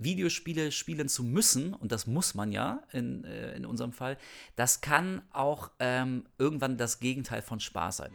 Videospiele 0.00 0.70
spielen 0.72 1.08
zu 1.08 1.24
müssen, 1.24 1.74
und 1.74 1.92
das 1.92 2.06
muss 2.06 2.34
man 2.34 2.52
ja 2.52 2.82
in, 2.92 3.24
äh, 3.24 3.56
in 3.56 3.66
unserem 3.66 3.92
Fall, 3.92 4.16
das 4.56 4.80
kann 4.80 5.22
auch 5.32 5.70
ähm, 5.78 6.24
irgendwann 6.38 6.76
das 6.78 7.00
Gegenteil 7.00 7.42
von 7.42 7.60
Spaß 7.60 7.98
sein. 7.98 8.12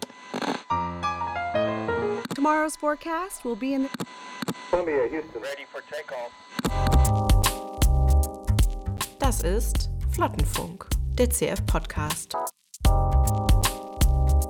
Tomorrow's 2.36 2.76
forecast 2.76 3.44
will 3.46 3.56
be 3.56 3.76
in 3.76 3.90
Columbia, 4.70 5.06
Houston. 5.12 5.42
Ready 5.42 5.66
for 5.72 5.82
takeoff. 5.90 6.32
Das 9.20 9.44
ist 9.44 9.90
Flottenfunk, 10.12 10.88
der 11.18 11.30
CF-Podcast. 11.30 12.36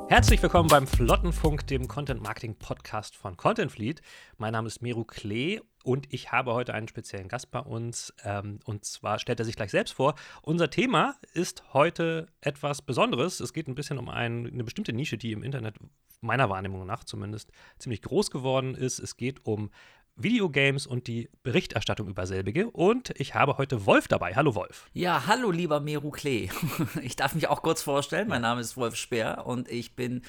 Herzlich 0.10 0.44
willkommen 0.44 0.70
beim 0.70 0.86
Flottenfunk, 0.86 1.66
dem 1.68 1.88
Content 1.88 2.22
Marketing 2.22 2.56
Podcast 2.56 3.16
von 3.16 3.36
Content 3.36 3.72
Fleet. 3.72 4.02
Mein 4.38 4.54
Name 4.54 4.68
ist 4.68 4.82
Meru 4.82 5.04
Klee 5.06 5.60
und 5.84 6.12
ich 6.14 6.32
habe 6.32 6.54
heute 6.54 6.74
einen 6.74 6.88
speziellen 6.88 7.28
Gast 7.28 7.52
bei 7.52 7.60
uns. 7.60 8.14
Ähm, 8.24 8.60
und 8.66 8.86
zwar 8.86 9.20
stellt 9.20 9.40
er 9.40 9.46
sich 9.46 9.56
gleich 9.56 9.72
selbst 9.72 9.94
vor. 9.94 10.16
Unser 10.42 10.70
Thema 10.70 11.16
ist 11.34 11.64
heute 11.74 12.28
etwas 12.42 12.82
Besonderes. 12.82 13.40
Es 13.40 13.54
geht 13.54 13.68
ein 13.68 13.76
bisschen 13.76 14.00
um 14.00 14.10
ein, 14.10 14.48
eine 14.48 14.64
bestimmte 14.64 14.94
Nische, 14.94 15.18
die 15.18 15.34
im 15.34 15.44
Internet 15.44 15.76
meiner 16.22 16.50
Wahrnehmung 16.50 16.86
nach 16.86 17.04
zumindest 17.04 17.52
ziemlich 17.78 18.02
groß 18.02 18.32
geworden 18.32 18.76
ist. 18.76 19.00
Es 19.00 19.18
geht 19.18 19.46
um 19.46 19.70
Videogames 20.16 20.86
und 20.86 21.08
die 21.08 21.30
Berichterstattung 21.42 22.08
über 22.08 22.28
selbige. 22.28 22.70
Und 22.70 23.14
ich 23.20 23.34
habe 23.34 23.58
heute 23.58 23.86
Wolf 23.86 24.08
dabei. 24.08 24.36
Hallo 24.36 24.54
Wolf. 24.54 24.88
Ja, 24.94 25.26
hallo 25.26 25.50
lieber 25.50 25.80
Meru 25.80 26.12
Klee. 26.12 26.50
Ich 27.02 27.16
darf 27.16 27.36
mich 27.36 27.48
auch 27.48 27.62
kurz 27.62 27.82
vorstellen. 27.82 28.28
Mein 28.28 28.42
Name 28.42 28.62
ist 28.62 28.78
Wolf 28.78 28.96
Speer 28.96 29.44
und 29.46 29.70
ich 29.70 29.96
bin 29.96 30.22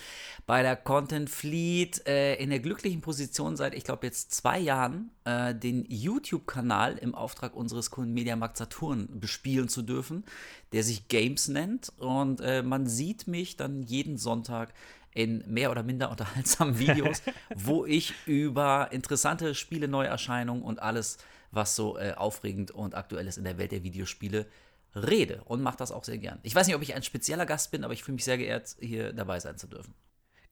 bei 0.47 0.62
der 0.62 0.77
Content 0.77 1.28
Fleet 1.28 2.06
äh, 2.06 2.34
in 2.37 2.51
der 2.51 2.61
glücklichen 2.61 3.01
Position 3.01 3.56
seit, 3.56 3.75
ich 3.75 3.84
glaube, 3.84 4.06
jetzt 4.06 4.33
zwei 4.33 4.59
Jahren, 4.59 5.11
äh, 5.25 5.55
den 5.55 5.84
YouTube-Kanal 5.89 6.97
im 6.98 7.14
Auftrag 7.14 7.55
unseres 7.55 7.91
Kunden 7.91 8.14
Mediamarkt 8.14 8.56
Saturn 8.56 9.09
bespielen 9.20 9.69
zu 9.69 9.83
dürfen, 9.83 10.25
der 10.73 10.83
sich 10.83 11.08
Games 11.08 11.48
nennt. 11.48 11.92
Und 11.98 12.41
äh, 12.41 12.62
man 12.62 12.86
sieht 12.86 13.27
mich 13.27 13.56
dann 13.56 13.83
jeden 13.83 14.17
Sonntag 14.17 14.73
in 15.15 15.45
mehr 15.47 15.70
oder 15.70 15.83
minder 15.83 16.11
unterhaltsamen 16.11 16.79
Videos, 16.79 17.23
wo 17.55 17.87
ich 17.87 18.15
über 18.27 18.89
interessante 18.91 19.55
Spiele, 19.55 19.89
Neuerscheinungen 19.89 20.62
und 20.62 20.83
alles, 20.83 21.19
was 21.51 21.77
so 21.77 21.97
äh, 21.97 22.12
aufregend 22.12 22.73
und 22.73 22.95
aktuell 22.95 23.27
ist 23.27 23.39
in 23.39 23.45
der 23.45 23.57
Welt 23.57 23.73
der 23.73 23.85
Videospiele, 23.85 24.47
rede 24.95 25.42
und 25.45 25.62
mache 25.62 25.77
das 25.77 25.92
auch 25.92 26.05
sehr 26.05 26.19
gern. 26.19 26.39
Ich 26.42 26.55
weiß 26.55 26.67
nicht, 26.67 26.77
ob 26.77 26.83
ich 26.83 26.95
ein 26.95 27.03
spezieller 27.03 27.47
Gast 27.47 27.70
bin, 27.70 27.85
aber 27.85 27.95
ich 27.95 28.05
fühle 28.05 28.15
mich 28.15 28.25
sehr 28.25 28.39
geehrt, 28.39 28.77
hier 28.81 29.12
dabei 29.12 29.41
sein 29.41 29.57
zu 29.57 29.67
dürfen. 29.67 29.95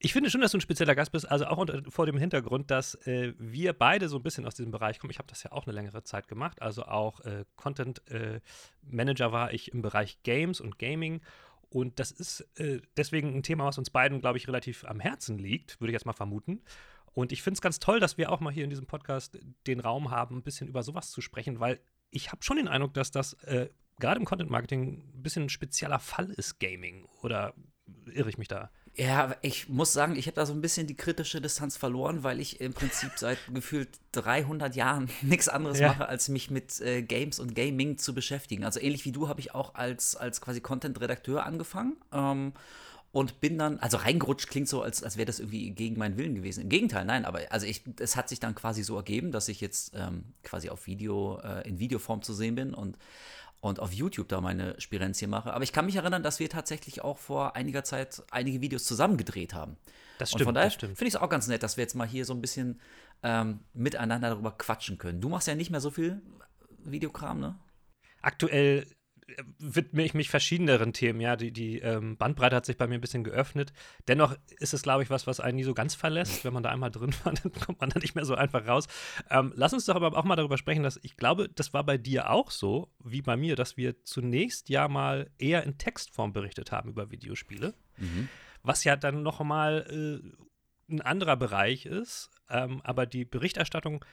Ich 0.04 0.12
finde 0.12 0.30
schon, 0.30 0.40
dass 0.40 0.50
du 0.50 0.58
ein 0.58 0.62
spezieller 0.62 0.96
Gast 0.96 1.12
bist, 1.12 1.30
also 1.30 1.46
auch 1.46 1.58
unter, 1.58 1.80
vor 1.88 2.06
dem 2.06 2.18
Hintergrund, 2.18 2.72
dass 2.72 2.96
äh, 3.06 3.34
wir 3.38 3.72
beide 3.72 4.08
so 4.08 4.16
ein 4.16 4.22
bisschen 4.24 4.44
aus 4.46 4.56
diesem 4.56 4.72
Bereich 4.72 4.98
kommen. 4.98 5.12
Ich 5.12 5.18
habe 5.18 5.28
das 5.28 5.44
ja 5.44 5.52
auch 5.52 5.64
eine 5.64 5.74
längere 5.74 6.02
Zeit 6.02 6.26
gemacht, 6.26 6.60
also 6.60 6.86
auch 6.86 7.20
äh, 7.20 7.44
Content 7.54 8.02
äh, 8.10 8.40
Manager 8.82 9.30
war 9.30 9.52
ich 9.52 9.72
im 9.72 9.80
Bereich 9.80 10.20
Games 10.24 10.60
und 10.60 10.80
Gaming 10.80 11.20
und 11.72 11.98
das 11.98 12.10
ist 12.10 12.40
äh, 12.56 12.80
deswegen 12.98 13.34
ein 13.34 13.42
Thema, 13.42 13.64
was 13.64 13.78
uns 13.78 13.88
beiden, 13.88 14.20
glaube 14.20 14.36
ich, 14.36 14.46
relativ 14.46 14.84
am 14.84 15.00
Herzen 15.00 15.38
liegt, 15.38 15.80
würde 15.80 15.90
ich 15.90 15.94
jetzt 15.94 16.04
mal 16.04 16.12
vermuten. 16.12 16.60
Und 17.14 17.32
ich 17.32 17.42
finde 17.42 17.56
es 17.56 17.62
ganz 17.62 17.78
toll, 17.78 17.98
dass 17.98 18.18
wir 18.18 18.30
auch 18.30 18.40
mal 18.40 18.52
hier 18.52 18.64
in 18.64 18.70
diesem 18.70 18.86
Podcast 18.86 19.38
den 19.66 19.80
Raum 19.80 20.10
haben, 20.10 20.36
ein 20.36 20.42
bisschen 20.42 20.68
über 20.68 20.82
sowas 20.82 21.10
zu 21.10 21.22
sprechen, 21.22 21.60
weil 21.60 21.80
ich 22.10 22.30
habe 22.30 22.42
schon 22.42 22.58
den 22.58 22.68
Eindruck, 22.68 22.92
dass 22.92 23.10
das 23.10 23.32
äh, 23.44 23.70
gerade 23.98 24.20
im 24.20 24.26
Content 24.26 24.50
Marketing 24.50 25.02
ein 25.14 25.22
bisschen 25.22 25.44
ein 25.44 25.48
spezieller 25.48 25.98
Fall 25.98 26.30
ist, 26.30 26.60
Gaming. 26.60 27.06
Oder 27.22 27.54
irre 28.12 28.28
ich 28.28 28.36
mich 28.36 28.48
da? 28.48 28.70
Ja, 28.94 29.36
ich 29.40 29.70
muss 29.70 29.94
sagen, 29.94 30.16
ich 30.16 30.26
habe 30.26 30.34
da 30.34 30.44
so 30.44 30.52
ein 30.52 30.60
bisschen 30.60 30.86
die 30.86 30.96
kritische 30.96 31.40
Distanz 31.40 31.78
verloren, 31.78 32.24
weil 32.24 32.40
ich 32.40 32.60
im 32.60 32.74
Prinzip 32.74 33.12
seit 33.16 33.38
gefühlt 33.54 33.88
300 34.12 34.76
Jahren 34.76 35.08
nichts 35.22 35.48
anderes 35.48 35.78
ja. 35.78 35.88
mache, 35.88 36.08
als 36.08 36.28
mich 36.28 36.50
mit 36.50 36.80
äh, 36.80 37.02
Games 37.02 37.38
und 37.38 37.54
Gaming 37.54 37.96
zu 37.96 38.14
beschäftigen. 38.14 38.64
Also 38.64 38.80
ähnlich 38.80 39.04
wie 39.06 39.12
du 39.12 39.28
habe 39.28 39.40
ich 39.40 39.54
auch 39.54 39.74
als, 39.74 40.14
als 40.14 40.40
quasi 40.42 40.60
Content-Redakteur 40.60 41.44
angefangen. 41.44 41.96
Ähm, 42.12 42.52
und 43.12 43.40
bin 43.40 43.58
dann, 43.58 43.78
also 43.78 43.98
reingerutscht 43.98 44.48
klingt 44.48 44.68
so, 44.68 44.80
als, 44.80 45.02
als 45.02 45.18
wäre 45.18 45.26
das 45.26 45.38
irgendwie 45.38 45.70
gegen 45.70 45.98
meinen 45.98 46.16
Willen 46.16 46.34
gewesen. 46.34 46.62
Im 46.62 46.70
Gegenteil, 46.70 47.04
nein, 47.04 47.26
aber 47.26 47.40
also 47.50 47.66
ich, 47.66 47.82
es 48.00 48.16
hat 48.16 48.30
sich 48.30 48.40
dann 48.40 48.54
quasi 48.54 48.82
so 48.82 48.96
ergeben, 48.96 49.32
dass 49.32 49.48
ich 49.48 49.60
jetzt 49.60 49.92
ähm, 49.94 50.24
quasi 50.42 50.70
auf 50.70 50.86
Video, 50.86 51.38
äh, 51.44 51.68
in 51.68 51.78
Videoform 51.78 52.22
zu 52.22 52.32
sehen 52.32 52.54
bin 52.54 52.72
und 52.72 52.96
und 53.62 53.78
auf 53.78 53.92
YouTube 53.92 54.28
da 54.28 54.40
meine 54.40 54.78
Spirenzie 54.80 55.28
mache. 55.28 55.54
Aber 55.54 55.62
ich 55.62 55.72
kann 55.72 55.86
mich 55.86 55.94
erinnern, 55.94 56.24
dass 56.24 56.40
wir 56.40 56.50
tatsächlich 56.50 57.02
auch 57.02 57.16
vor 57.16 57.54
einiger 57.54 57.84
Zeit 57.84 58.22
einige 58.32 58.60
Videos 58.60 58.84
zusammen 58.84 59.16
gedreht 59.16 59.54
haben. 59.54 59.76
Das 60.18 60.30
stimmt. 60.30 60.42
Und 60.42 60.44
von 60.46 60.54
daher 60.56 60.70
finde 60.70 61.04
ich 61.04 61.14
es 61.14 61.16
auch 61.16 61.28
ganz 61.28 61.46
nett, 61.46 61.62
dass 61.62 61.76
wir 61.76 61.82
jetzt 61.82 61.94
mal 61.94 62.06
hier 62.06 62.24
so 62.24 62.34
ein 62.34 62.40
bisschen 62.40 62.80
ähm, 63.22 63.60
miteinander 63.72 64.30
darüber 64.30 64.50
quatschen 64.50 64.98
können. 64.98 65.20
Du 65.20 65.28
machst 65.28 65.46
ja 65.46 65.54
nicht 65.54 65.70
mehr 65.70 65.80
so 65.80 65.90
viel 65.90 66.20
Videokram, 66.84 67.38
ne? 67.38 67.58
Aktuell 68.20 68.86
widme 69.58 70.02
ich 70.02 70.14
mich 70.14 70.30
verschiedeneren 70.30 70.92
Themen. 70.92 71.20
Ja, 71.20 71.36
die, 71.36 71.52
die 71.52 71.78
ähm, 71.80 72.16
Bandbreite 72.16 72.56
hat 72.56 72.66
sich 72.66 72.76
bei 72.76 72.86
mir 72.86 72.96
ein 72.96 73.00
bisschen 73.00 73.24
geöffnet. 73.24 73.72
Dennoch 74.08 74.36
ist 74.58 74.74
es, 74.74 74.82
glaube 74.82 75.02
ich, 75.02 75.10
was, 75.10 75.26
was 75.26 75.40
einen 75.40 75.56
nie 75.56 75.64
so 75.64 75.74
ganz 75.74 75.94
verlässt. 75.94 76.44
Wenn 76.44 76.52
man 76.52 76.62
da 76.62 76.70
einmal 76.70 76.90
drin 76.90 77.14
war, 77.24 77.32
dann 77.42 77.52
kommt 77.52 77.80
man 77.80 77.90
da 77.90 77.98
nicht 77.98 78.14
mehr 78.14 78.24
so 78.24 78.34
einfach 78.34 78.66
raus. 78.66 78.86
Ähm, 79.30 79.52
lass 79.56 79.72
uns 79.72 79.86
doch 79.86 79.96
aber 79.96 80.16
auch 80.16 80.24
mal 80.24 80.36
darüber 80.36 80.58
sprechen, 80.58 80.82
dass 80.82 80.98
ich 81.02 81.16
glaube, 81.16 81.48
das 81.48 81.72
war 81.72 81.84
bei 81.84 81.98
dir 81.98 82.30
auch 82.30 82.50
so, 82.50 82.92
wie 83.02 83.22
bei 83.22 83.36
mir, 83.36 83.56
dass 83.56 83.76
wir 83.76 84.02
zunächst 84.04 84.68
ja 84.68 84.88
mal 84.88 85.30
eher 85.38 85.64
in 85.64 85.78
Textform 85.78 86.32
berichtet 86.32 86.72
haben 86.72 86.90
über 86.90 87.10
Videospiele. 87.10 87.74
Mhm. 87.96 88.28
Was 88.62 88.84
ja 88.84 88.96
dann 88.96 89.22
noch 89.22 89.40
mal 89.40 90.20
äh, 90.22 90.92
ein 90.92 91.00
anderer 91.00 91.36
Bereich 91.36 91.86
ist. 91.86 92.30
Ähm, 92.48 92.80
aber 92.84 93.06
die 93.06 93.24
Berichterstattung 93.24 94.04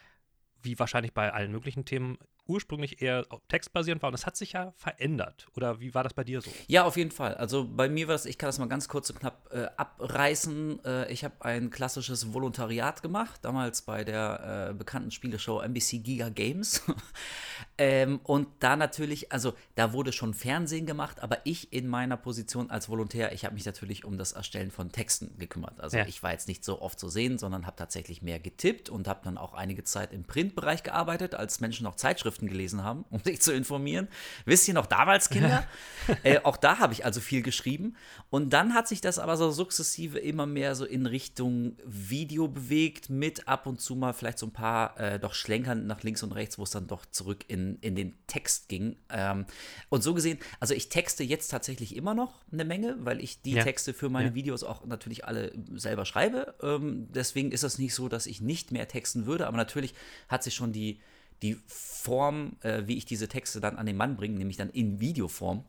wie 0.62 0.78
wahrscheinlich 0.80 1.14
bei 1.14 1.34
allen 1.34 1.52
möglichen 1.52 1.86
Themen 1.86 2.18
ursprünglich 2.50 3.02
eher 3.02 3.26
textbasierend 3.48 4.02
war 4.02 4.08
und 4.08 4.14
das 4.14 4.26
hat 4.26 4.36
sich 4.36 4.54
ja 4.54 4.74
verändert. 4.76 5.48
Oder 5.56 5.80
wie 5.80 5.94
war 5.94 6.04
das 6.04 6.14
bei 6.14 6.24
dir 6.24 6.42
so? 6.42 6.52
Ja, 6.68 6.84
auf 6.84 6.98
jeden 6.98 7.12
Fall. 7.12 7.36
Also 7.36 7.68
bei 7.68 7.88
mir 7.88 8.08
war 8.08 8.16
das, 8.16 8.26
ich 8.26 8.38
kann 8.38 8.48
das 8.48 8.58
mal 8.58 8.68
ganz 8.68 8.88
kurz 8.88 9.10
und 9.12 9.20
knapp 9.20 9.50
äh, 9.54 9.68
abreißen. 9.78 10.84
Äh, 10.84 11.12
ich 11.12 11.24
habe 11.24 11.36
ein 11.46 11.70
klassisches 11.70 12.34
Volontariat 12.34 13.04
gemacht, 13.04 13.40
damals 13.44 13.84
bei 13.84 14.04
der 14.04 14.70
äh, 14.70 14.74
bekannten 14.74 15.12
Spieleshow 15.12 15.62
NBC 15.62 16.04
Giga 16.04 16.30
Games. 16.30 16.84
ähm, 17.80 18.20
und 18.24 18.50
da 18.60 18.76
natürlich, 18.76 19.32
also 19.32 19.54
da 19.76 19.94
wurde 19.94 20.12
schon 20.12 20.34
Fernsehen 20.34 20.86
gemacht, 20.86 21.24
aber 21.24 21.38
ich 21.46 21.72
in 21.72 21.88
meiner 21.88 22.18
Position 22.18 22.70
als 22.70 22.90
Volontär, 22.90 23.32
ich 23.32 23.46
habe 23.46 23.56
mich 23.56 23.66
natürlich 23.66 24.04
um 24.04 24.18
das 24.18 24.34
Erstellen 24.34 24.70
von 24.70 24.92
Texten 24.92 25.38
gekümmert. 25.38 25.80
Also 25.80 25.96
ja. 25.96 26.06
ich 26.06 26.22
war 26.22 26.34
jetzt 26.34 26.50
nicht 26.50 26.66
so 26.66 26.82
oft 26.82 27.00
zu 27.00 27.08
sehen, 27.08 27.38
sondern 27.38 27.66
habe 27.66 27.78
tatsächlich 27.78 28.22
mehr 28.22 28.38
getippt 28.38 28.90
und 28.90 29.08
habe 29.08 29.22
dann 29.24 29.38
auch 29.38 29.54
einige 29.54 29.86
Zeit 29.86 30.12
im 30.12 30.26
Printbereich 30.26 30.84
gearbeitet, 30.84 31.36
als 31.36 31.62
Menschen 31.62 31.86
noch 31.86 31.96
Zeitschriften 31.96 32.48
gelesen 32.48 32.84
haben, 32.84 33.06
um 33.12 33.22
sich 33.24 33.42
zu 33.42 33.54
informieren. 33.54 34.10
Wisst 34.44 34.68
ihr 34.68 34.74
noch 34.74 34.86
damals, 34.86 35.30
Kinder? 35.30 35.66
äh, 36.24 36.40
auch 36.44 36.58
da 36.58 36.80
habe 36.80 36.92
ich 36.92 37.06
also 37.06 37.22
viel 37.22 37.44
geschrieben. 37.44 37.96
Und 38.30 38.52
dann 38.52 38.74
hat 38.74 38.90
sich 38.90 39.00
das 39.00 39.20
aber 39.20 39.38
so 39.38 39.52
sukzessive 39.52 40.20
immer 40.20 40.46
mehr 40.46 40.76
so 40.76 40.84
in 40.84 41.06
Richtung 41.06 41.78
Video 41.86 42.50
bewegt, 42.50 43.10
mit 43.10 43.48
ab 43.48 43.68
und 43.68 43.80
zu 43.80 43.96
mal 43.96 44.12
vielleicht 44.12 44.40
so 44.40 44.48
ein 44.48 44.52
paar 44.52 45.00
äh, 45.00 45.18
doch 45.18 45.34
Schlenkern 45.34 45.88
nach 45.88 46.04
links 46.04 46.24
und 46.24 46.34
rechts, 46.34 46.60
wo 46.60 46.64
es 46.64 46.72
dann 46.72 46.88
doch 46.88 47.06
zurück 47.06 47.46
in, 47.48 47.69
in 47.82 47.96
den 47.96 48.18
Text 48.28 48.70
ging. 48.70 48.98
Ähm, 49.10 49.46
und 49.90 50.04
so 50.04 50.14
gesehen, 50.14 50.40
also 50.60 50.74
ich 50.74 50.90
texte 50.90 51.24
jetzt 51.24 51.50
tatsächlich 51.50 51.96
immer 51.96 52.14
noch 52.14 52.44
eine 52.52 52.66
Menge, 52.66 52.98
weil 53.00 53.22
ich 53.22 53.42
die 53.42 53.52
ja. 53.52 53.64
Texte 53.64 53.94
für 53.94 54.10
meine 54.10 54.30
ja. 54.30 54.36
Videos 54.36 54.64
auch 54.64 54.86
natürlich 54.86 55.26
alle 55.26 55.52
selber 55.76 56.06
schreibe. 56.06 56.56
Ähm, 56.62 57.08
deswegen 57.14 57.52
ist 57.52 57.64
es 57.64 57.78
nicht 57.78 57.94
so, 57.94 58.10
dass 58.10 58.26
ich 58.26 58.42
nicht 58.42 58.72
mehr 58.72 58.88
texten 58.88 59.26
würde, 59.26 59.48
aber 59.48 59.58
natürlich 59.58 59.94
hat 60.28 60.44
sich 60.44 60.56
schon 60.56 60.72
die 60.72 61.00
die 61.42 61.58
Form, 61.68 62.58
äh, 62.64 62.84
wie 62.86 62.98
ich 62.98 63.06
diese 63.06 63.30
Texte 63.30 63.62
dann 63.62 63.78
an 63.78 63.86
den 63.86 63.96
Mann 63.96 64.18
bringe, 64.18 64.38
nämlich 64.38 64.58
dann 64.58 64.70
in 64.70 65.00
Videoform, 65.00 65.64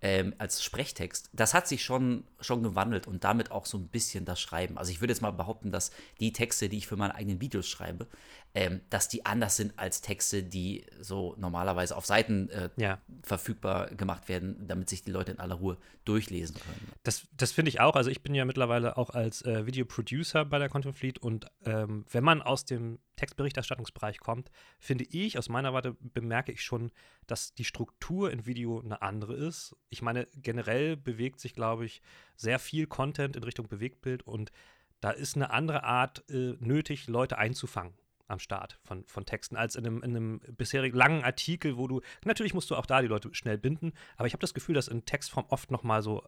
ähm, 0.00 0.34
als 0.38 0.62
Sprechtext, 0.62 1.28
das 1.32 1.54
hat 1.54 1.66
sich 1.66 1.82
schon, 1.82 2.24
schon 2.40 2.62
gewandelt 2.62 3.08
und 3.08 3.24
damit 3.24 3.50
auch 3.50 3.66
so 3.66 3.78
ein 3.78 3.88
bisschen 3.88 4.24
das 4.24 4.40
Schreiben. 4.40 4.78
Also 4.78 4.92
ich 4.92 5.00
würde 5.00 5.12
jetzt 5.12 5.22
mal 5.22 5.32
behaupten, 5.32 5.72
dass 5.72 5.90
die 6.20 6.32
Texte, 6.32 6.68
die 6.68 6.78
ich 6.78 6.86
für 6.86 6.96
meine 6.96 7.16
eigenen 7.16 7.40
Videos 7.40 7.66
schreibe, 7.66 8.06
ähm, 8.54 8.80
dass 8.90 9.08
die 9.08 9.26
anders 9.26 9.56
sind 9.56 9.78
als 9.78 10.00
Texte, 10.00 10.42
die 10.42 10.84
so 11.00 11.34
normalerweise 11.38 11.96
auf 11.96 12.06
Seiten 12.06 12.48
äh, 12.50 12.70
ja. 12.76 12.98
verfügbar 13.22 13.88
gemacht 13.88 14.28
werden, 14.28 14.66
damit 14.66 14.88
sich 14.88 15.02
die 15.02 15.10
Leute 15.10 15.32
in 15.32 15.38
aller 15.38 15.56
Ruhe 15.56 15.76
durchlesen 16.04 16.56
können. 16.56 16.92
Das, 17.02 17.26
das 17.36 17.52
finde 17.52 17.68
ich 17.68 17.80
auch. 17.80 17.94
Also 17.94 18.10
ich 18.10 18.22
bin 18.22 18.34
ja 18.34 18.44
mittlerweile 18.44 18.96
auch 18.96 19.10
als 19.10 19.42
äh, 19.42 19.66
Videoproducer 19.66 20.44
bei 20.44 20.58
der 20.58 20.68
Content 20.70 20.96
Fleet 20.96 21.18
und 21.18 21.46
ähm, 21.64 22.04
wenn 22.10 22.24
man 22.24 22.40
aus 22.40 22.64
dem 22.64 22.98
Textberichterstattungsbereich 23.16 24.18
kommt, 24.18 24.50
finde 24.78 25.04
ich, 25.04 25.38
aus 25.38 25.48
meiner 25.48 25.74
Warte 25.74 25.96
bemerke 26.00 26.50
ich 26.50 26.62
schon, 26.62 26.90
dass 27.26 27.52
die 27.54 27.64
Struktur 27.64 28.30
in 28.30 28.46
Video 28.46 28.80
eine 28.80 29.02
andere 29.02 29.34
ist. 29.34 29.76
Ich 29.90 30.00
meine, 30.02 30.26
generell 30.34 30.96
bewegt 30.96 31.40
sich, 31.40 31.52
glaube 31.52 31.84
ich, 31.84 32.00
sehr 32.36 32.58
viel 32.58 32.86
Content 32.86 33.36
in 33.36 33.44
Richtung 33.44 33.68
Bewegtbild 33.68 34.22
und 34.22 34.52
da 35.00 35.10
ist 35.10 35.36
eine 35.36 35.50
andere 35.50 35.84
Art 35.84 36.24
äh, 36.30 36.56
nötig, 36.58 37.06
Leute 37.08 37.38
einzufangen 37.38 37.94
am 38.28 38.38
Start 38.38 38.78
von, 38.82 39.04
von 39.06 39.24
Texten, 39.26 39.56
als 39.56 39.74
in 39.74 39.86
einem, 39.86 40.02
in 40.02 40.16
einem 40.16 40.40
bisherigen 40.56 40.96
langen 40.96 41.24
Artikel, 41.24 41.76
wo 41.76 41.88
du, 41.88 42.00
natürlich 42.24 42.54
musst 42.54 42.70
du 42.70 42.76
auch 42.76 42.86
da 42.86 43.00
die 43.02 43.08
Leute 43.08 43.34
schnell 43.34 43.58
binden, 43.58 43.92
aber 44.16 44.26
ich 44.26 44.34
habe 44.34 44.40
das 44.40 44.54
Gefühl, 44.54 44.74
dass 44.74 44.88
in 44.88 45.04
Textform 45.04 45.46
oft 45.48 45.70
noch 45.70 45.82
mal 45.82 46.02
so, 46.02 46.22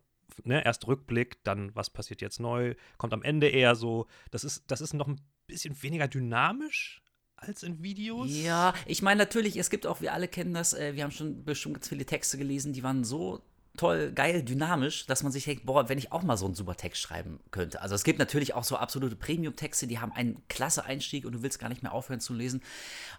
ne, 0.44 0.64
erst 0.64 0.86
Rückblick, 0.86 1.44
dann 1.44 1.74
was 1.76 1.90
passiert 1.90 2.20
jetzt 2.20 2.40
neu, 2.40 2.74
kommt 2.96 3.12
am 3.12 3.22
Ende 3.22 3.48
eher 3.48 3.74
so, 3.74 4.06
das 4.30 4.44
ist, 4.44 4.64
das 4.70 4.80
ist 4.80 4.94
noch 4.94 5.08
ein 5.08 5.20
bisschen 5.46 5.80
weniger 5.82 6.08
dynamisch, 6.08 7.02
als 7.36 7.62
in 7.62 7.82
Videos. 7.82 8.28
Ja, 8.30 8.74
ich 8.86 9.00
meine 9.00 9.18
natürlich, 9.18 9.56
es 9.56 9.70
gibt 9.70 9.86
auch, 9.86 10.00
wir 10.00 10.12
alle 10.12 10.28
kennen 10.28 10.52
das, 10.52 10.74
äh, 10.74 10.94
wir 10.94 11.04
haben 11.04 11.10
schon 11.10 11.44
bestimmt 11.44 11.76
ganz 11.76 11.88
viele 11.88 12.04
Texte 12.04 12.36
gelesen, 12.36 12.72
die 12.72 12.82
waren 12.82 13.02
so 13.02 13.42
toll, 13.80 14.12
geil, 14.12 14.42
dynamisch, 14.42 15.06
dass 15.06 15.22
man 15.22 15.32
sich 15.32 15.46
denkt, 15.46 15.64
boah, 15.64 15.88
wenn 15.88 15.96
ich 15.96 16.12
auch 16.12 16.22
mal 16.22 16.36
so 16.36 16.44
einen 16.44 16.54
super 16.54 16.76
Text 16.76 17.00
schreiben 17.00 17.40
könnte. 17.50 17.80
Also 17.80 17.94
es 17.94 18.04
gibt 18.04 18.18
natürlich 18.18 18.52
auch 18.52 18.62
so 18.62 18.76
absolute 18.76 19.16
Premium-Texte, 19.16 19.86
die 19.86 19.98
haben 19.98 20.12
einen 20.12 20.42
klasse 20.48 20.84
Einstieg 20.84 21.24
und 21.24 21.32
du 21.32 21.42
willst 21.42 21.58
gar 21.58 21.70
nicht 21.70 21.82
mehr 21.82 21.94
aufhören 21.94 22.20
zu 22.20 22.34
lesen. 22.34 22.60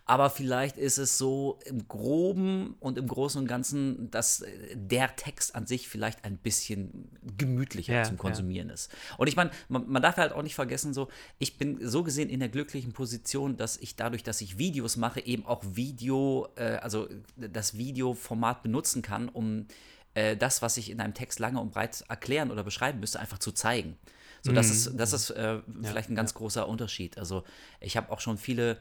Aber 0.06 0.30
vielleicht 0.30 0.78
ist 0.78 1.00
es 1.00 1.18
so 1.18 1.58
im 1.66 1.88
Groben 1.88 2.76
und 2.80 3.00
im 3.00 3.08
Großen 3.08 3.42
und 3.42 3.48
Ganzen, 3.48 4.12
dass 4.12 4.42
äh, 4.42 4.52
der 4.76 5.16
Text 5.16 5.56
an 5.56 5.66
sich 5.66 5.90
vielleicht 5.90 6.26
ein 6.26 6.38
bisschen 6.38 7.10
gemütlicher 7.38 7.94
ja, 7.96 8.04
zum 8.04 8.20
Konsumieren 8.20 8.68
ja. 8.68 8.76
ist. 8.76 8.92
Und 9.18 9.26
ich 9.26 9.36
meine, 9.36 9.50
man, 9.68 9.90
man, 9.90 10.04
darf 10.04 10.18
halt 10.18 10.32
auch 10.32 10.44
nicht 10.44 10.54
vergessen, 10.54 10.94
so, 10.94 11.08
ich 11.40 11.58
bin 11.58 11.80
so 11.82 12.04
gesehen 12.04 12.30
in 12.30 12.40
der 12.40 12.50
glücklichen 12.50 12.94
Position, 12.94 13.58
dass 13.58 13.78
ich 13.78 13.96
dadurch, 13.96 14.22
dass 14.22 14.40
ich 14.42 14.60
Videos 14.60 14.96
mache, 14.96 15.26
eben 15.26 15.44
auch 15.44 15.64
Video, 15.74 16.50
äh, 16.56 16.76
also 16.76 17.10
das 17.36 17.80
Videoformat 17.80 18.62
benutzen 18.62 19.02
kann, 19.02 19.28
um 19.28 19.66
äh, 20.14 20.36
das, 20.36 20.62
was 20.62 20.78
ich 20.78 20.90
in 20.90 21.00
einem 21.00 21.14
Text 21.14 21.40
lange 21.40 21.60
und 21.60 21.72
breit 21.72 22.04
erklären 22.08 22.52
oder 22.52 22.64
beschreiben 22.64 23.00
müsste, 23.00 23.20
einfach 23.20 23.40
zu 23.40 23.52
zeigen. 23.52 23.98
So, 24.42 24.52
das 24.52 24.68
mhm. 24.68 24.74
ist, 24.74 24.92
das 24.98 25.14
ist 25.14 25.30
äh, 25.32 25.60
vielleicht 25.82 26.10
ja, 26.10 26.14
ein 26.14 26.16
ganz 26.16 26.32
ja. 26.32 26.38
großer 26.38 26.68
Unterschied. 26.68 27.18
Also, 27.18 27.44
ich 27.80 27.96
habe 27.96 28.12
auch 28.12 28.20
schon 28.20 28.38
viele 28.38 28.80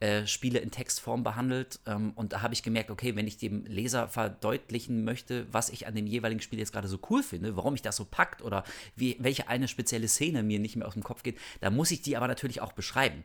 äh, 0.00 0.26
Spiele 0.26 0.58
in 0.58 0.70
Textform 0.70 1.22
behandelt 1.22 1.80
ähm, 1.86 2.12
und 2.16 2.34
da 2.34 2.42
habe 2.42 2.52
ich 2.52 2.62
gemerkt, 2.62 2.90
okay, 2.90 3.16
wenn 3.16 3.26
ich 3.26 3.38
dem 3.38 3.64
Leser 3.64 4.08
verdeutlichen 4.08 5.04
möchte, 5.04 5.46
was 5.50 5.70
ich 5.70 5.86
an 5.86 5.94
dem 5.94 6.06
jeweiligen 6.06 6.42
Spiel 6.42 6.58
jetzt 6.58 6.72
gerade 6.72 6.86
so 6.86 6.98
cool 7.08 7.22
finde, 7.22 7.56
warum 7.56 7.72
mich 7.72 7.80
das 7.80 7.96
so 7.96 8.04
packt 8.04 8.42
oder 8.42 8.62
wie, 8.94 9.16
welche 9.20 9.48
eine 9.48 9.68
spezielle 9.68 10.08
Szene 10.08 10.42
mir 10.42 10.58
nicht 10.58 10.76
mehr 10.76 10.86
aus 10.86 10.92
dem 10.92 11.02
Kopf 11.02 11.22
geht, 11.22 11.38
da 11.62 11.70
muss 11.70 11.90
ich 11.90 12.02
die 12.02 12.14
aber 12.14 12.28
natürlich 12.28 12.60
auch 12.60 12.72
beschreiben. 12.72 13.24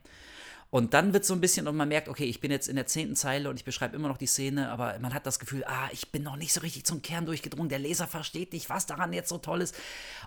Und 0.71 0.93
dann 0.93 1.11
wird 1.11 1.25
so 1.25 1.33
ein 1.33 1.41
bisschen, 1.41 1.67
und 1.67 1.75
man 1.75 1.89
merkt, 1.89 2.07
okay, 2.07 2.23
ich 2.23 2.39
bin 2.39 2.49
jetzt 2.49 2.69
in 2.69 2.77
der 2.77 2.85
zehnten 2.85 3.17
Zeile 3.17 3.49
und 3.49 3.57
ich 3.57 3.65
beschreibe 3.65 3.93
immer 3.93 4.07
noch 4.07 4.17
die 4.17 4.25
Szene, 4.25 4.69
aber 4.69 4.97
man 4.99 5.13
hat 5.13 5.25
das 5.25 5.37
Gefühl, 5.37 5.65
ah, 5.65 5.89
ich 5.91 6.11
bin 6.11 6.23
noch 6.23 6.37
nicht 6.37 6.53
so 6.53 6.61
richtig 6.61 6.85
zum 6.85 7.01
Kern 7.01 7.25
durchgedrungen, 7.25 7.67
der 7.67 7.77
Leser 7.77 8.07
versteht 8.07 8.53
nicht, 8.53 8.69
was 8.69 8.85
daran 8.85 9.11
jetzt 9.11 9.27
so 9.27 9.37
toll 9.37 9.61
ist. 9.61 9.75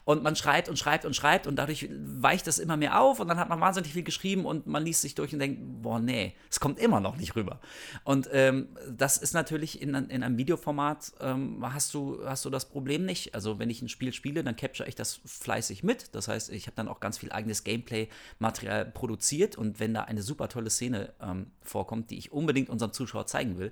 Und 0.04 0.22
man 0.22 0.36
schreibt 0.36 0.68
und 0.68 0.78
schreibt 0.78 1.06
und 1.06 1.16
schreibt 1.16 1.46
und 1.46 1.56
dadurch 1.56 1.88
weicht 1.90 2.46
das 2.46 2.58
immer 2.58 2.76
mehr 2.76 3.00
auf 3.00 3.20
und 3.20 3.28
dann 3.28 3.38
hat 3.38 3.48
man 3.48 3.58
wahnsinnig 3.62 3.94
viel 3.94 4.02
geschrieben 4.02 4.44
und 4.44 4.66
man 4.66 4.84
liest 4.84 5.00
sich 5.00 5.14
durch 5.14 5.32
und 5.32 5.38
denkt, 5.38 5.60
boah, 5.80 5.98
nee, 5.98 6.34
es 6.50 6.60
kommt 6.60 6.78
immer 6.78 7.00
noch 7.00 7.16
nicht 7.16 7.36
rüber. 7.36 7.58
Und 8.04 8.28
ähm, 8.30 8.68
das 8.94 9.16
ist 9.16 9.32
natürlich 9.32 9.80
in, 9.80 9.94
in 9.94 10.22
einem 10.22 10.36
Videoformat, 10.36 11.12
ähm, 11.20 11.64
hast, 11.72 11.94
du, 11.94 12.20
hast 12.22 12.44
du 12.44 12.50
das 12.50 12.68
Problem 12.68 13.06
nicht. 13.06 13.34
Also 13.34 13.58
wenn 13.58 13.70
ich 13.70 13.80
ein 13.80 13.88
Spiel 13.88 14.12
spiele, 14.12 14.44
dann 14.44 14.56
capture 14.56 14.86
ich 14.86 14.94
das 14.94 15.20
fleißig 15.24 15.82
mit. 15.84 16.14
Das 16.14 16.28
heißt, 16.28 16.50
ich 16.50 16.66
habe 16.66 16.76
dann 16.76 16.88
auch 16.88 17.00
ganz 17.00 17.16
viel 17.16 17.32
eigenes 17.32 17.64
Gameplay-Material 17.64 18.84
produziert 18.84 19.56
und 19.56 19.80
wenn 19.80 19.94
da 19.94 20.02
eine 20.02 20.20
super 20.20 20.33
super 20.34 20.48
tolle 20.48 20.68
Szene 20.68 21.12
ähm, 21.22 21.46
vorkommt, 21.62 22.10
die 22.10 22.18
ich 22.18 22.32
unbedingt 22.32 22.68
unserem 22.68 22.92
Zuschauer 22.92 23.26
zeigen 23.26 23.58
will, 23.58 23.70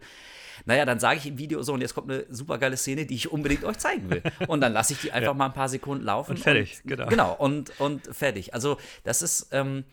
naja, 0.64 0.84
dann 0.84 1.00
sage 1.00 1.18
ich 1.18 1.26
im 1.26 1.38
Video 1.38 1.62
so, 1.62 1.72
und 1.72 1.80
jetzt 1.80 1.94
kommt 1.94 2.10
eine 2.10 2.24
super 2.28 2.58
geile 2.58 2.76
Szene, 2.76 3.04
die 3.04 3.16
ich 3.16 3.32
unbedingt 3.32 3.64
euch 3.64 3.78
zeigen 3.78 4.08
will. 4.10 4.22
Und 4.46 4.60
dann 4.60 4.72
lasse 4.72 4.92
ich 4.92 5.00
die 5.00 5.12
einfach 5.12 5.32
ja. 5.32 5.34
mal 5.34 5.46
ein 5.46 5.52
paar 5.52 5.68
Sekunden 5.68 6.04
laufen. 6.04 6.32
Und 6.32 6.38
fertig, 6.38 6.80
und, 6.84 6.90
genau. 6.90 7.06
Genau, 7.06 7.34
und, 7.34 7.80
und 7.80 8.06
fertig. 8.14 8.54
Also 8.54 8.76
das 9.02 9.22
ist, 9.22 9.48
ähm, 9.50 9.84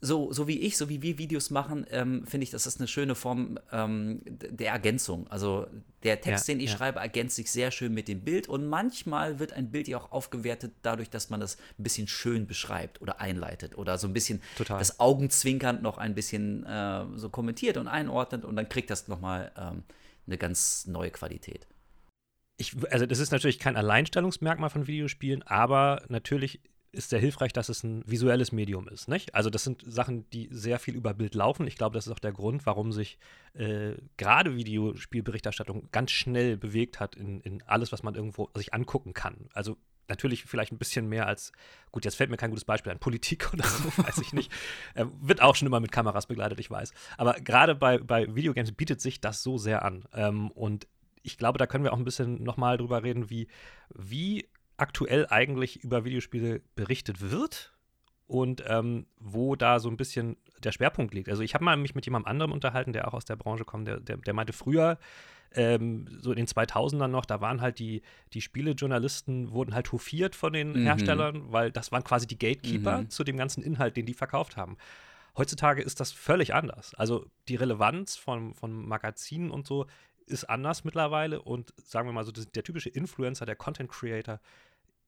so, 0.00 0.32
so 0.32 0.46
wie 0.46 0.60
ich, 0.60 0.76
so 0.76 0.88
wie 0.88 1.02
wir 1.02 1.18
Videos 1.18 1.50
machen, 1.50 1.84
ähm, 1.90 2.24
finde 2.26 2.44
ich, 2.44 2.50
das 2.50 2.66
ist 2.66 2.78
eine 2.78 2.86
schöne 2.86 3.14
Form 3.14 3.58
ähm, 3.72 4.20
der 4.26 4.70
Ergänzung. 4.70 5.26
Also 5.28 5.66
der 6.04 6.20
Text, 6.20 6.46
ja, 6.46 6.54
den 6.54 6.60
ich 6.60 6.70
ja. 6.70 6.76
schreibe, 6.76 7.00
ergänzt 7.00 7.36
sich 7.36 7.50
sehr 7.50 7.70
schön 7.72 7.92
mit 7.92 8.06
dem 8.06 8.20
Bild 8.20 8.48
und 8.48 8.66
manchmal 8.66 9.40
wird 9.40 9.52
ein 9.52 9.70
Bild 9.70 9.88
ja 9.88 9.98
auch 9.98 10.12
aufgewertet 10.12 10.72
dadurch, 10.82 11.10
dass 11.10 11.30
man 11.30 11.40
das 11.40 11.56
ein 11.78 11.82
bisschen 11.82 12.06
schön 12.06 12.46
beschreibt 12.46 13.02
oder 13.02 13.20
einleitet 13.20 13.76
oder 13.76 13.98
so 13.98 14.06
ein 14.06 14.12
bisschen 14.12 14.40
Total. 14.56 14.78
das 14.78 15.00
Augenzwinkernd 15.00 15.82
noch 15.82 15.98
ein 15.98 16.14
bisschen 16.14 16.64
äh, 16.64 17.04
so 17.16 17.28
kommentiert 17.28 17.76
und 17.76 17.88
einordnet 17.88 18.44
und 18.44 18.54
dann 18.54 18.68
kriegt 18.68 18.90
das 18.90 19.08
nochmal 19.08 19.50
ähm, 19.56 19.82
eine 20.26 20.38
ganz 20.38 20.86
neue 20.86 21.10
Qualität. 21.10 21.66
Ich, 22.56 22.76
also 22.92 23.06
das 23.06 23.18
ist 23.18 23.32
natürlich 23.32 23.58
kein 23.58 23.76
Alleinstellungsmerkmal 23.76 24.70
von 24.70 24.86
Videospielen, 24.86 25.42
aber 25.42 26.02
natürlich 26.08 26.60
ist 26.92 27.10
sehr 27.10 27.20
hilfreich, 27.20 27.52
dass 27.52 27.68
es 27.68 27.82
ein 27.84 28.02
visuelles 28.06 28.52
Medium 28.52 28.88
ist. 28.88 29.08
Nicht? 29.08 29.34
Also 29.34 29.50
das 29.50 29.64
sind 29.64 29.82
Sachen, 29.86 30.28
die 30.30 30.48
sehr 30.50 30.78
viel 30.78 30.94
über 30.94 31.14
Bild 31.14 31.34
laufen. 31.34 31.66
Ich 31.66 31.76
glaube, 31.76 31.94
das 31.94 32.06
ist 32.06 32.12
auch 32.12 32.18
der 32.18 32.32
Grund, 32.32 32.66
warum 32.66 32.92
sich 32.92 33.18
äh, 33.54 33.94
gerade 34.16 34.56
Videospielberichterstattung 34.56 35.88
ganz 35.92 36.10
schnell 36.10 36.56
bewegt 36.56 37.00
hat 37.00 37.14
in, 37.14 37.40
in 37.40 37.62
alles, 37.62 37.92
was 37.92 38.02
man 38.02 38.14
irgendwo 38.14 38.50
sich 38.54 38.72
angucken 38.72 39.12
kann. 39.12 39.48
Also 39.52 39.76
natürlich 40.08 40.44
vielleicht 40.44 40.72
ein 40.72 40.78
bisschen 40.78 41.08
mehr 41.08 41.26
als, 41.26 41.52
gut, 41.92 42.04
jetzt 42.04 42.16
fällt 42.16 42.30
mir 42.30 42.38
kein 42.38 42.50
gutes 42.50 42.64
Beispiel 42.64 42.92
an, 42.92 42.98
Politik 42.98 43.50
oder 43.52 43.64
so, 43.64 44.02
weiß 44.02 44.18
ich 44.18 44.32
nicht. 44.32 44.50
Äh, 44.94 45.04
wird 45.20 45.42
auch 45.42 45.56
schon 45.56 45.66
immer 45.66 45.80
mit 45.80 45.92
Kameras 45.92 46.26
begleitet, 46.26 46.58
ich 46.60 46.70
weiß. 46.70 46.92
Aber 47.18 47.34
gerade 47.34 47.74
bei, 47.74 47.98
bei 47.98 48.34
Videogames 48.34 48.72
bietet 48.72 49.00
sich 49.00 49.20
das 49.20 49.42
so 49.42 49.58
sehr 49.58 49.84
an. 49.84 50.04
Ähm, 50.14 50.50
und 50.50 50.88
ich 51.22 51.36
glaube, 51.36 51.58
da 51.58 51.66
können 51.66 51.84
wir 51.84 51.92
auch 51.92 51.98
ein 51.98 52.04
bisschen 52.04 52.42
nochmal 52.42 52.78
drüber 52.78 53.02
reden, 53.02 53.28
wie, 53.28 53.48
wie 53.94 54.48
aktuell 54.78 55.26
eigentlich 55.28 55.82
über 55.84 56.04
Videospiele 56.04 56.62
berichtet 56.74 57.30
wird 57.30 57.74
und 58.26 58.62
ähm, 58.66 59.06
wo 59.18 59.56
da 59.56 59.80
so 59.80 59.88
ein 59.88 59.96
bisschen 59.96 60.36
der 60.62 60.72
Schwerpunkt 60.72 61.14
liegt. 61.14 61.28
Also 61.28 61.42
ich 61.42 61.54
habe 61.54 61.64
mal 61.64 61.76
mich 61.76 61.94
mit 61.94 62.04
jemandem 62.06 62.30
anderem 62.30 62.52
unterhalten, 62.52 62.92
der 62.92 63.08
auch 63.08 63.14
aus 63.14 63.24
der 63.24 63.36
Branche 63.36 63.64
kommt, 63.64 63.88
der, 63.88 64.00
der, 64.00 64.16
der 64.18 64.34
meinte 64.34 64.52
früher, 64.52 64.98
ähm, 65.52 66.06
so 66.20 66.30
in 66.30 66.36
den 66.36 66.46
2000ern 66.46 67.08
noch, 67.08 67.24
da 67.24 67.40
waren 67.40 67.60
halt 67.60 67.78
die, 67.78 68.02
die 68.34 68.40
Spielejournalisten, 68.40 69.50
wurden 69.50 69.74
halt 69.74 69.90
hofiert 69.92 70.36
von 70.36 70.52
den 70.52 70.72
mhm. 70.72 70.82
Herstellern, 70.84 71.52
weil 71.52 71.72
das 71.72 71.90
waren 71.90 72.04
quasi 72.04 72.26
die 72.26 72.38
Gatekeeper 72.38 73.02
mhm. 73.02 73.10
zu 73.10 73.24
dem 73.24 73.36
ganzen 73.36 73.62
Inhalt, 73.62 73.96
den 73.96 74.06
die 74.06 74.14
verkauft 74.14 74.56
haben. 74.56 74.76
Heutzutage 75.36 75.82
ist 75.82 76.00
das 76.00 76.12
völlig 76.12 76.54
anders. 76.54 76.94
Also 76.96 77.26
die 77.48 77.56
Relevanz 77.56 78.16
von, 78.16 78.54
von 78.54 78.86
Magazinen 78.86 79.50
und 79.50 79.66
so 79.66 79.86
ist 80.26 80.44
anders 80.44 80.84
mittlerweile 80.84 81.40
und 81.40 81.72
sagen 81.82 82.08
wir 82.08 82.12
mal 82.12 82.24
so, 82.24 82.32
der 82.32 82.62
typische 82.62 82.90
Influencer, 82.90 83.46
der 83.46 83.56
Content 83.56 83.90
Creator, 83.90 84.40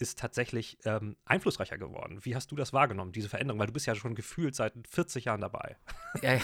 ist 0.01 0.19
tatsächlich 0.19 0.79
ähm, 0.85 1.17
einflussreicher 1.25 1.79
geworden. 1.79 2.21
Wie 2.23 2.35
hast 2.35 2.51
du 2.51 2.57
das 2.57 2.73
wahrgenommen, 2.73 3.13
diese 3.13 3.29
Veränderung? 3.29 3.61
Weil 3.61 3.67
du 3.67 3.73
bist 3.73 3.87
ja 3.87 3.95
schon 3.95 4.15
gefühlt 4.15 4.55
seit 4.55 4.73
40 4.89 5.27
Jahren 5.27 5.41
dabei. 5.41 5.77
Ja, 6.23 6.35
ja. 6.35 6.41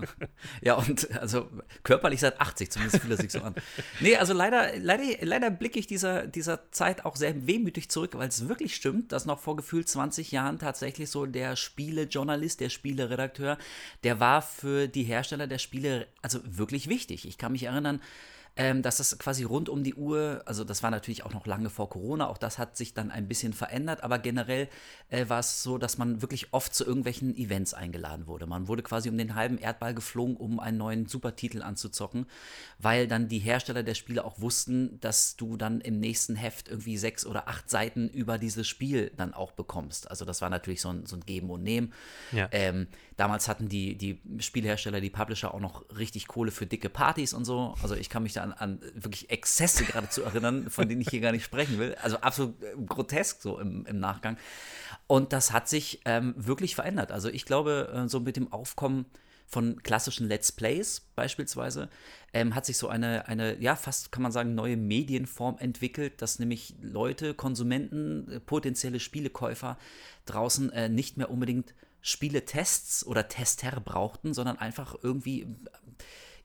ja 0.62 0.74
und 0.74 1.10
also 1.12 1.48
körperlich 1.82 2.20
seit 2.20 2.40
80, 2.40 2.70
zumindest 2.70 2.98
fühlt 3.02 3.12
er 3.12 3.16
sich 3.16 3.30
so 3.30 3.40
an. 3.40 3.54
Nee, 4.00 4.16
also 4.16 4.32
leider, 4.32 4.76
leider, 4.78 5.04
leider 5.22 5.50
blicke 5.50 5.78
ich 5.78 5.86
dieser, 5.86 6.26
dieser 6.26 6.70
Zeit 6.72 7.04
auch 7.04 7.16
sehr 7.16 7.46
wehmütig 7.46 7.90
zurück, 7.90 8.16
weil 8.16 8.28
es 8.28 8.48
wirklich 8.48 8.74
stimmt, 8.74 9.12
dass 9.12 9.24
noch 9.24 9.38
vor 9.38 9.56
gefühlt 9.56 9.88
20 9.88 10.32
Jahren 10.32 10.58
tatsächlich 10.58 11.10
so 11.10 11.26
der 11.26 11.56
Spielejournalist, 11.56 12.60
der 12.60 12.70
Spieleredakteur, 12.70 13.56
der 14.04 14.20
war 14.20 14.42
für 14.42 14.88
die 14.88 15.04
Hersteller 15.04 15.46
der 15.46 15.58
Spiele 15.58 16.08
also 16.22 16.40
wirklich 16.44 16.88
wichtig. 16.88 17.26
Ich 17.26 17.38
kann 17.38 17.52
mich 17.52 17.64
erinnern, 17.64 18.00
ähm, 18.56 18.82
dass 18.82 18.98
das 18.98 19.18
quasi 19.18 19.44
rund 19.44 19.68
um 19.68 19.84
die 19.84 19.94
Uhr, 19.94 20.42
also 20.46 20.64
das 20.64 20.82
war 20.82 20.90
natürlich 20.90 21.24
auch 21.24 21.32
noch 21.32 21.46
lange 21.46 21.70
vor 21.70 21.88
Corona, 21.88 22.28
auch 22.28 22.38
das 22.38 22.58
hat 22.58 22.76
sich 22.76 22.94
dann 22.94 23.10
ein 23.10 23.28
bisschen 23.28 23.52
verändert, 23.52 24.02
aber 24.02 24.18
generell 24.18 24.68
äh, 25.08 25.28
war 25.28 25.40
es 25.40 25.62
so, 25.62 25.78
dass 25.78 25.98
man 25.98 26.22
wirklich 26.22 26.52
oft 26.52 26.74
zu 26.74 26.84
irgendwelchen 26.84 27.36
Events 27.36 27.74
eingeladen 27.74 28.26
wurde. 28.26 28.46
Man 28.46 28.68
wurde 28.68 28.82
quasi 28.82 29.08
um 29.08 29.16
den 29.16 29.34
halben 29.34 29.58
Erdball 29.58 29.94
geflogen, 29.94 30.36
um 30.36 30.60
einen 30.60 30.78
neuen 30.78 31.06
Supertitel 31.06 31.62
anzuzocken, 31.62 32.26
weil 32.78 33.06
dann 33.06 33.28
die 33.28 33.38
Hersteller 33.38 33.82
der 33.82 33.94
Spiele 33.94 34.24
auch 34.24 34.40
wussten, 34.40 34.98
dass 35.00 35.36
du 35.36 35.56
dann 35.56 35.80
im 35.80 36.00
nächsten 36.00 36.36
Heft 36.36 36.68
irgendwie 36.68 36.96
sechs 36.96 37.24
oder 37.26 37.48
acht 37.48 37.70
Seiten 37.70 38.08
über 38.08 38.38
dieses 38.38 38.66
Spiel 38.66 39.12
dann 39.16 39.34
auch 39.34 39.52
bekommst. 39.52 40.10
Also 40.10 40.24
das 40.24 40.42
war 40.42 40.50
natürlich 40.50 40.80
so 40.80 40.90
ein, 40.90 41.06
so 41.06 41.16
ein 41.16 41.20
Geben 41.20 41.50
und 41.50 41.62
Nehmen. 41.62 41.92
Ja. 42.32 42.48
Ähm, 42.52 42.88
damals 43.20 43.48
hatten 43.48 43.68
die, 43.68 43.96
die 43.96 44.18
Spielhersteller, 44.38 45.02
die 45.02 45.10
Publisher 45.10 45.52
auch 45.52 45.60
noch 45.60 45.84
richtig 45.98 46.26
Kohle 46.26 46.50
für 46.50 46.64
dicke 46.64 46.88
Partys 46.88 47.34
und 47.34 47.44
so. 47.44 47.74
Also 47.82 47.94
ich 47.94 48.08
kann 48.08 48.22
mich 48.22 48.32
da 48.32 48.42
an, 48.42 48.52
an 48.54 48.80
wirklich 48.94 49.28
Exzesse 49.28 49.84
gerade 49.84 50.08
zu 50.08 50.22
erinnern, 50.22 50.70
von 50.70 50.88
denen 50.88 51.02
ich 51.02 51.10
hier 51.10 51.20
gar 51.20 51.32
nicht 51.32 51.44
sprechen 51.44 51.78
will. 51.78 51.94
Also 52.00 52.16
absolut 52.16 52.62
äh, 52.62 52.74
grotesk 52.86 53.42
so 53.42 53.58
im, 53.58 53.84
im 53.84 54.00
Nachgang. 54.00 54.38
Und 55.06 55.34
das 55.34 55.52
hat 55.52 55.68
sich 55.68 56.00
ähm, 56.06 56.32
wirklich 56.38 56.74
verändert. 56.74 57.12
Also 57.12 57.28
ich 57.28 57.44
glaube, 57.44 57.92
äh, 57.94 58.08
so 58.08 58.20
mit 58.20 58.36
dem 58.36 58.50
Aufkommen 58.54 59.04
von 59.46 59.82
klassischen 59.82 60.26
Let's 60.26 60.50
Plays 60.50 61.02
beispielsweise, 61.14 61.90
ähm, 62.32 62.54
hat 62.54 62.64
sich 62.64 62.78
so 62.78 62.88
eine, 62.88 63.28
eine, 63.28 63.60
ja, 63.60 63.76
fast 63.76 64.12
kann 64.12 64.22
man 64.22 64.32
sagen, 64.32 64.54
neue 64.54 64.78
Medienform 64.78 65.58
entwickelt, 65.58 66.22
dass 66.22 66.38
nämlich 66.38 66.74
Leute, 66.80 67.34
Konsumenten, 67.34 68.30
äh, 68.30 68.40
potenzielle 68.40 69.00
Spielekäufer 69.00 69.76
draußen 70.24 70.72
äh, 70.72 70.88
nicht 70.88 71.18
mehr 71.18 71.30
unbedingt 71.30 71.74
Spieletests 72.02 73.06
oder 73.06 73.28
Tester 73.28 73.80
brauchten, 73.80 74.34
sondern 74.34 74.58
einfach 74.58 74.96
irgendwie 75.02 75.46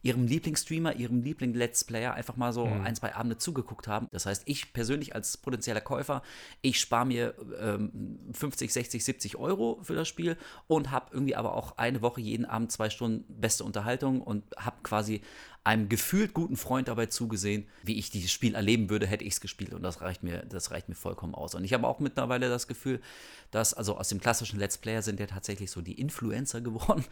ihrem 0.06 0.28
Lieblingsstreamer, 0.28 0.96
ihrem 0.98 1.24
Liebling-Let's 1.24 1.84
Player 1.84 2.14
einfach 2.14 2.36
mal 2.36 2.54
so 2.54 2.68
mhm. 2.68 2.82
ein, 2.82 2.96
zwei 2.96 3.16
Abende 3.16 3.40
zugeguckt 3.40 3.88
haben. 3.88 4.08
Das 4.12 4.28
heißt, 4.28 4.44
ich 4.46 4.72
persönlich 4.72 5.16
als 5.16 5.36
potenzieller 5.36 5.82
Käufer, 5.82 6.22
ich 6.62 6.80
spare 6.80 7.08
mir 7.08 7.34
ähm, 7.60 8.20
50, 8.32 8.72
60, 8.72 9.04
70 9.04 9.36
Euro 9.38 9.80
für 9.82 9.96
das 9.96 10.08
Spiel 10.08 10.38
und 10.68 10.92
habe 10.92 11.08
irgendwie 11.12 11.36
aber 11.36 11.56
auch 11.56 11.80
eine 11.80 12.04
Woche 12.04 12.22
jeden 12.22 12.46
Abend 12.46 12.72
zwei 12.72 12.92
Stunden 12.92 13.26
beste 13.28 13.64
Unterhaltung 13.64 14.22
und 14.22 14.44
habe 14.58 14.78
quasi 14.84 15.22
einem 15.66 15.90
gefühlt 15.90 16.36
guten 16.36 16.58
Freund 16.58 16.88
dabei 16.88 17.08
zugesehen, 17.08 17.68
wie 17.84 17.98
ich 17.98 18.12
dieses 18.12 18.32
Spiel 18.32 18.54
erleben 18.54 18.92
würde, 18.92 19.08
hätte 19.08 19.26
ich 19.26 19.34
es 19.34 19.42
gespielt 19.42 19.74
und 19.74 19.82
das 19.82 20.00
reicht 20.00 20.22
mir, 20.22 20.46
das 20.46 20.70
reicht 20.70 20.90
mir 20.90 20.96
vollkommen 20.96 21.34
aus. 21.34 21.56
Und 21.56 21.64
ich 21.64 21.74
habe 21.74 21.88
auch 21.88 22.00
mittlerweile 22.00 22.50
das 22.50 22.68
Gefühl, 22.68 23.02
dass, 23.50 23.74
also 23.74 23.98
aus 23.98 24.10
dem 24.10 24.22
klassischen 24.22 24.60
Let's 24.60 24.78
Player 24.78 25.02
sind 25.02 25.20
ja 25.20 25.26
tatsächlich 25.26 25.72
so 25.72 25.82
die 25.82 26.00
Influencer 26.00 26.62
geworden, 26.62 27.04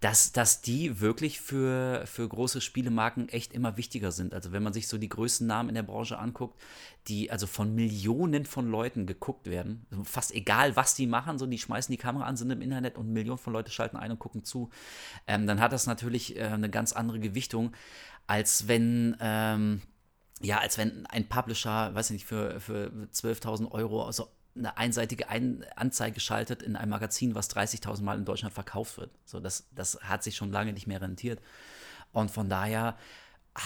dass, 0.00 0.30
dass 0.30 0.62
die 0.62 1.00
wirklich 1.00 1.40
für, 1.40 2.06
für 2.06 2.28
große 2.28 2.60
Spielemarken 2.60 3.28
echt 3.30 3.52
immer 3.52 3.76
wichtiger 3.76 4.12
sind. 4.12 4.32
Also 4.32 4.52
wenn 4.52 4.62
man 4.62 4.72
sich 4.72 4.86
so 4.86 4.96
die 4.96 5.08
größten 5.08 5.48
Namen 5.48 5.68
in 5.70 5.74
der 5.74 5.82
Branche 5.82 6.18
anguckt, 6.18 6.56
die 7.08 7.30
also 7.30 7.46
von 7.46 7.74
Millionen 7.74 8.44
von 8.44 8.70
Leuten 8.70 9.06
geguckt 9.06 9.46
werden, 9.46 9.86
also 9.90 10.04
fast 10.04 10.34
egal, 10.34 10.76
was 10.76 10.94
die 10.94 11.06
machen, 11.06 11.38
so 11.38 11.46
die 11.46 11.58
schmeißen 11.58 11.92
die 11.92 11.98
Kamera 11.98 12.24
an, 12.24 12.36
sind 12.36 12.50
im 12.50 12.62
Internet 12.62 12.96
und 12.96 13.12
Millionen 13.12 13.38
von 13.38 13.52
Leuten 13.52 13.70
schalten 13.70 13.96
ein 13.96 14.10
und 14.10 14.18
gucken 14.18 14.44
zu, 14.44 14.70
ähm, 15.26 15.46
dann 15.46 15.60
hat 15.60 15.72
das 15.72 15.86
natürlich 15.86 16.36
äh, 16.36 16.44
eine 16.44 16.70
ganz 16.70 16.92
andere 16.92 17.18
Gewichtung, 17.18 17.72
als 18.26 18.68
wenn 18.68 19.16
ähm, 19.20 19.82
ja, 20.40 20.58
als 20.58 20.78
wenn 20.78 21.04
ein 21.06 21.28
Publisher, 21.28 21.94
weiß 21.94 22.10
ich 22.10 22.14
nicht, 22.14 22.26
für, 22.26 22.60
für 22.60 22.92
12.000 23.12 23.72
Euro 23.72 24.04
also 24.04 24.28
eine 24.56 24.76
einseitige 24.76 25.28
ein 25.28 25.64
Anzeige 25.76 26.20
schaltet 26.20 26.62
in 26.62 26.76
einem 26.76 26.90
Magazin, 26.90 27.34
was 27.34 27.50
30.000 27.50 28.02
Mal 28.02 28.18
in 28.18 28.24
Deutschland 28.24 28.54
verkauft 28.54 28.98
wird. 28.98 29.10
So, 29.24 29.40
das, 29.40 29.68
das 29.74 29.98
hat 30.02 30.22
sich 30.22 30.36
schon 30.36 30.52
lange 30.52 30.72
nicht 30.72 30.86
mehr 30.86 31.00
rentiert. 31.00 31.40
Und 32.12 32.30
von 32.30 32.48
daher 32.48 32.96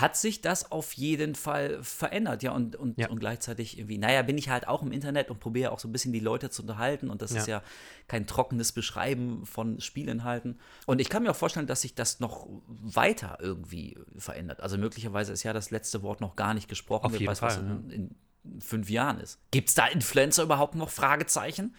hat 0.01 0.17
sich 0.17 0.41
das 0.41 0.73
auf 0.73 0.95
jeden 0.95 1.35
Fall 1.35 1.83
verändert, 1.83 2.43
ja, 2.43 2.53
und, 2.53 2.77
und, 2.77 2.99
Ja. 2.99 3.11
und 3.11 3.21
gleichzeitig 3.21 3.77
irgendwie, 3.79 3.99
naja, 3.99 4.23
bin 4.23 4.39
ich 4.39 4.49
halt 4.49 4.67
auch 4.67 4.83
im 4.83 4.91
Internet 4.91 5.31
und 5.31 5.39
probiere 5.39 5.71
auch 5.71 5.79
so 5.79 5.87
ein 5.87 5.93
bisschen 5.93 6.13
die 6.15 6.21
Leute 6.21 6.49
zu 6.49 6.63
unterhalten 6.63 7.11
und 7.11 7.21
das 7.21 7.33
Ja. 7.33 7.41
ist 7.41 7.47
ja 7.47 7.63
kein 8.09 8.27
trockenes 8.27 8.73
Beschreiben 8.73 9.45
von 9.45 9.81
Spielinhalten. 9.81 10.59
Und 10.87 11.01
ich 11.01 11.11
kann 11.11 11.23
mir 11.23 11.31
auch 11.31 11.37
vorstellen, 11.37 11.67
dass 11.67 11.83
sich 11.83 11.95
das 11.95 12.21
noch 12.21 12.49
weiter 12.67 13.37
irgendwie 13.41 13.99
verändert. 14.17 14.61
Also 14.63 14.79
möglicherweise 14.79 15.33
ist 15.33 15.43
ja 15.43 15.53
das 15.53 15.71
letzte 15.71 16.03
Wort 16.03 16.23
noch 16.23 16.37
gar 16.37 16.55
nicht 16.55 16.69
gesprochen. 16.69 17.05
Auf 17.07 17.13
jeden 17.13 17.27
weiß, 17.27 17.43
was 17.43 17.57
Fall, 17.57 17.83
in, 17.91 18.17
in 18.51 18.61
fünf 18.63 18.89
Jahren 18.89 19.21
ist. 19.21 19.39
Gibt 19.51 19.69
es 19.69 19.75
da 19.75 19.87
Influencer 19.87 20.43
überhaupt 20.45 20.75
noch? 20.75 20.89
Fragezeichen? 20.89 21.77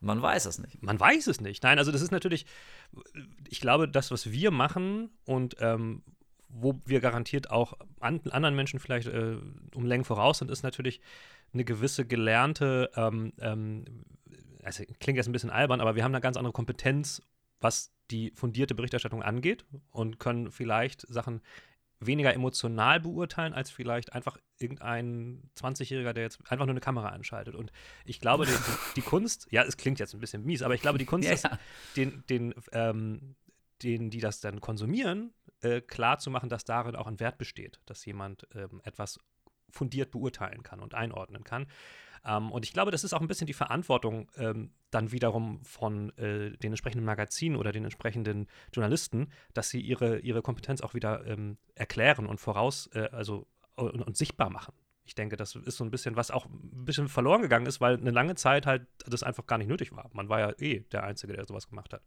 Man 0.00 0.20
weiß 0.22 0.46
es 0.46 0.58
nicht. 0.58 0.82
Man 0.82 0.98
weiß 0.98 1.26
es 1.28 1.40
nicht. 1.40 1.62
Nein, 1.62 1.78
also 1.78 1.92
das 1.92 2.00
ist 2.02 2.10
natürlich, 2.10 2.46
ich 3.50 3.60
glaube, 3.60 3.88
das, 3.88 4.10
was 4.10 4.32
wir 4.32 4.50
machen 4.50 5.10
und 5.26 5.56
ähm, 5.60 6.02
wo 6.52 6.78
wir 6.84 7.00
garantiert 7.00 7.50
auch 7.50 7.74
an, 8.00 8.20
anderen 8.30 8.54
Menschen 8.54 8.78
vielleicht 8.78 9.08
äh, 9.08 9.36
um 9.74 9.86
Längen 9.86 10.04
voraus 10.04 10.38
sind, 10.38 10.50
ist 10.50 10.62
natürlich 10.62 11.00
eine 11.52 11.64
gewisse 11.64 12.06
gelernte, 12.06 12.90
ähm, 12.94 13.32
ähm, 13.40 13.84
also 14.62 14.84
klingt 15.00 15.16
jetzt 15.16 15.28
ein 15.28 15.32
bisschen 15.32 15.50
albern, 15.50 15.80
aber 15.80 15.96
wir 15.96 16.04
haben 16.04 16.14
eine 16.14 16.20
ganz 16.20 16.36
andere 16.36 16.52
Kompetenz, 16.52 17.22
was 17.60 17.92
die 18.10 18.32
fundierte 18.34 18.74
Berichterstattung 18.74 19.22
angeht 19.22 19.64
und 19.90 20.18
können 20.18 20.50
vielleicht 20.50 21.00
Sachen 21.08 21.40
weniger 22.00 22.34
emotional 22.34 23.00
beurteilen, 23.00 23.54
als 23.54 23.70
vielleicht 23.70 24.12
einfach 24.12 24.36
irgendein 24.58 25.42
20-Jähriger, 25.56 26.12
der 26.12 26.24
jetzt 26.24 26.40
einfach 26.50 26.66
nur 26.66 26.72
eine 26.72 26.80
Kamera 26.80 27.08
anschaltet. 27.08 27.54
Und 27.54 27.72
ich 28.04 28.20
glaube, 28.20 28.46
die, 28.46 28.52
die 28.96 29.02
Kunst, 29.02 29.46
ja, 29.50 29.62
es 29.62 29.76
klingt 29.76 30.00
jetzt 30.00 30.14
ein 30.14 30.20
bisschen 30.20 30.44
mies, 30.44 30.62
aber 30.62 30.74
ich 30.74 30.80
glaube, 30.80 30.98
die 30.98 31.04
Kunst 31.04 31.28
Ja, 31.28 31.34
ist, 31.34 31.44
ja. 31.44 31.58
den, 31.96 32.24
den, 32.28 32.54
ähm, 32.72 33.36
denen, 33.82 34.10
die 34.10 34.20
das 34.20 34.40
dann 34.40 34.60
konsumieren, 34.60 35.32
äh, 35.62 35.80
klar 35.80 36.18
zu 36.18 36.30
machen, 36.30 36.48
dass 36.48 36.64
darin 36.64 36.96
auch 36.96 37.06
ein 37.06 37.20
Wert 37.20 37.38
besteht, 37.38 37.80
dass 37.86 38.04
jemand 38.04 38.46
ähm, 38.54 38.80
etwas 38.84 39.18
fundiert 39.70 40.10
beurteilen 40.10 40.62
kann 40.62 40.80
und 40.80 40.94
einordnen 40.94 41.44
kann. 41.44 41.66
Ähm, 42.24 42.52
und 42.52 42.64
ich 42.64 42.72
glaube, 42.72 42.90
das 42.90 43.04
ist 43.04 43.12
auch 43.12 43.20
ein 43.20 43.26
bisschen 43.26 43.46
die 43.46 43.52
Verantwortung 43.52 44.30
ähm, 44.36 44.70
dann 44.90 45.10
wiederum 45.12 45.64
von 45.64 46.16
äh, 46.18 46.50
den 46.58 46.72
entsprechenden 46.72 47.04
Magazinen 47.04 47.56
oder 47.56 47.72
den 47.72 47.84
entsprechenden 47.84 48.46
Journalisten, 48.72 49.30
dass 49.54 49.70
sie 49.70 49.80
ihre, 49.80 50.18
ihre 50.20 50.42
Kompetenz 50.42 50.82
auch 50.82 50.94
wieder 50.94 51.26
ähm, 51.26 51.58
erklären 51.74 52.26
und 52.26 52.38
voraus, 52.38 52.88
äh, 52.94 53.08
also 53.12 53.46
und, 53.74 54.02
und 54.02 54.16
sichtbar 54.16 54.50
machen. 54.50 54.74
Ich 55.04 55.16
denke, 55.16 55.36
das 55.36 55.56
ist 55.56 55.76
so 55.76 55.84
ein 55.84 55.90
bisschen, 55.90 56.14
was 56.14 56.30
auch 56.30 56.46
ein 56.46 56.84
bisschen 56.84 57.08
verloren 57.08 57.42
gegangen 57.42 57.66
ist, 57.66 57.80
weil 57.80 57.96
eine 57.96 58.12
lange 58.12 58.36
Zeit 58.36 58.66
halt 58.66 58.86
das 59.04 59.24
einfach 59.24 59.46
gar 59.46 59.58
nicht 59.58 59.66
nötig 59.66 59.90
war. 59.92 60.08
Man 60.12 60.28
war 60.28 60.38
ja 60.38 60.52
eh 60.58 60.80
der 60.92 61.02
Einzige, 61.02 61.32
der 61.32 61.44
sowas 61.44 61.68
gemacht 61.68 61.92
hat. 61.92 62.02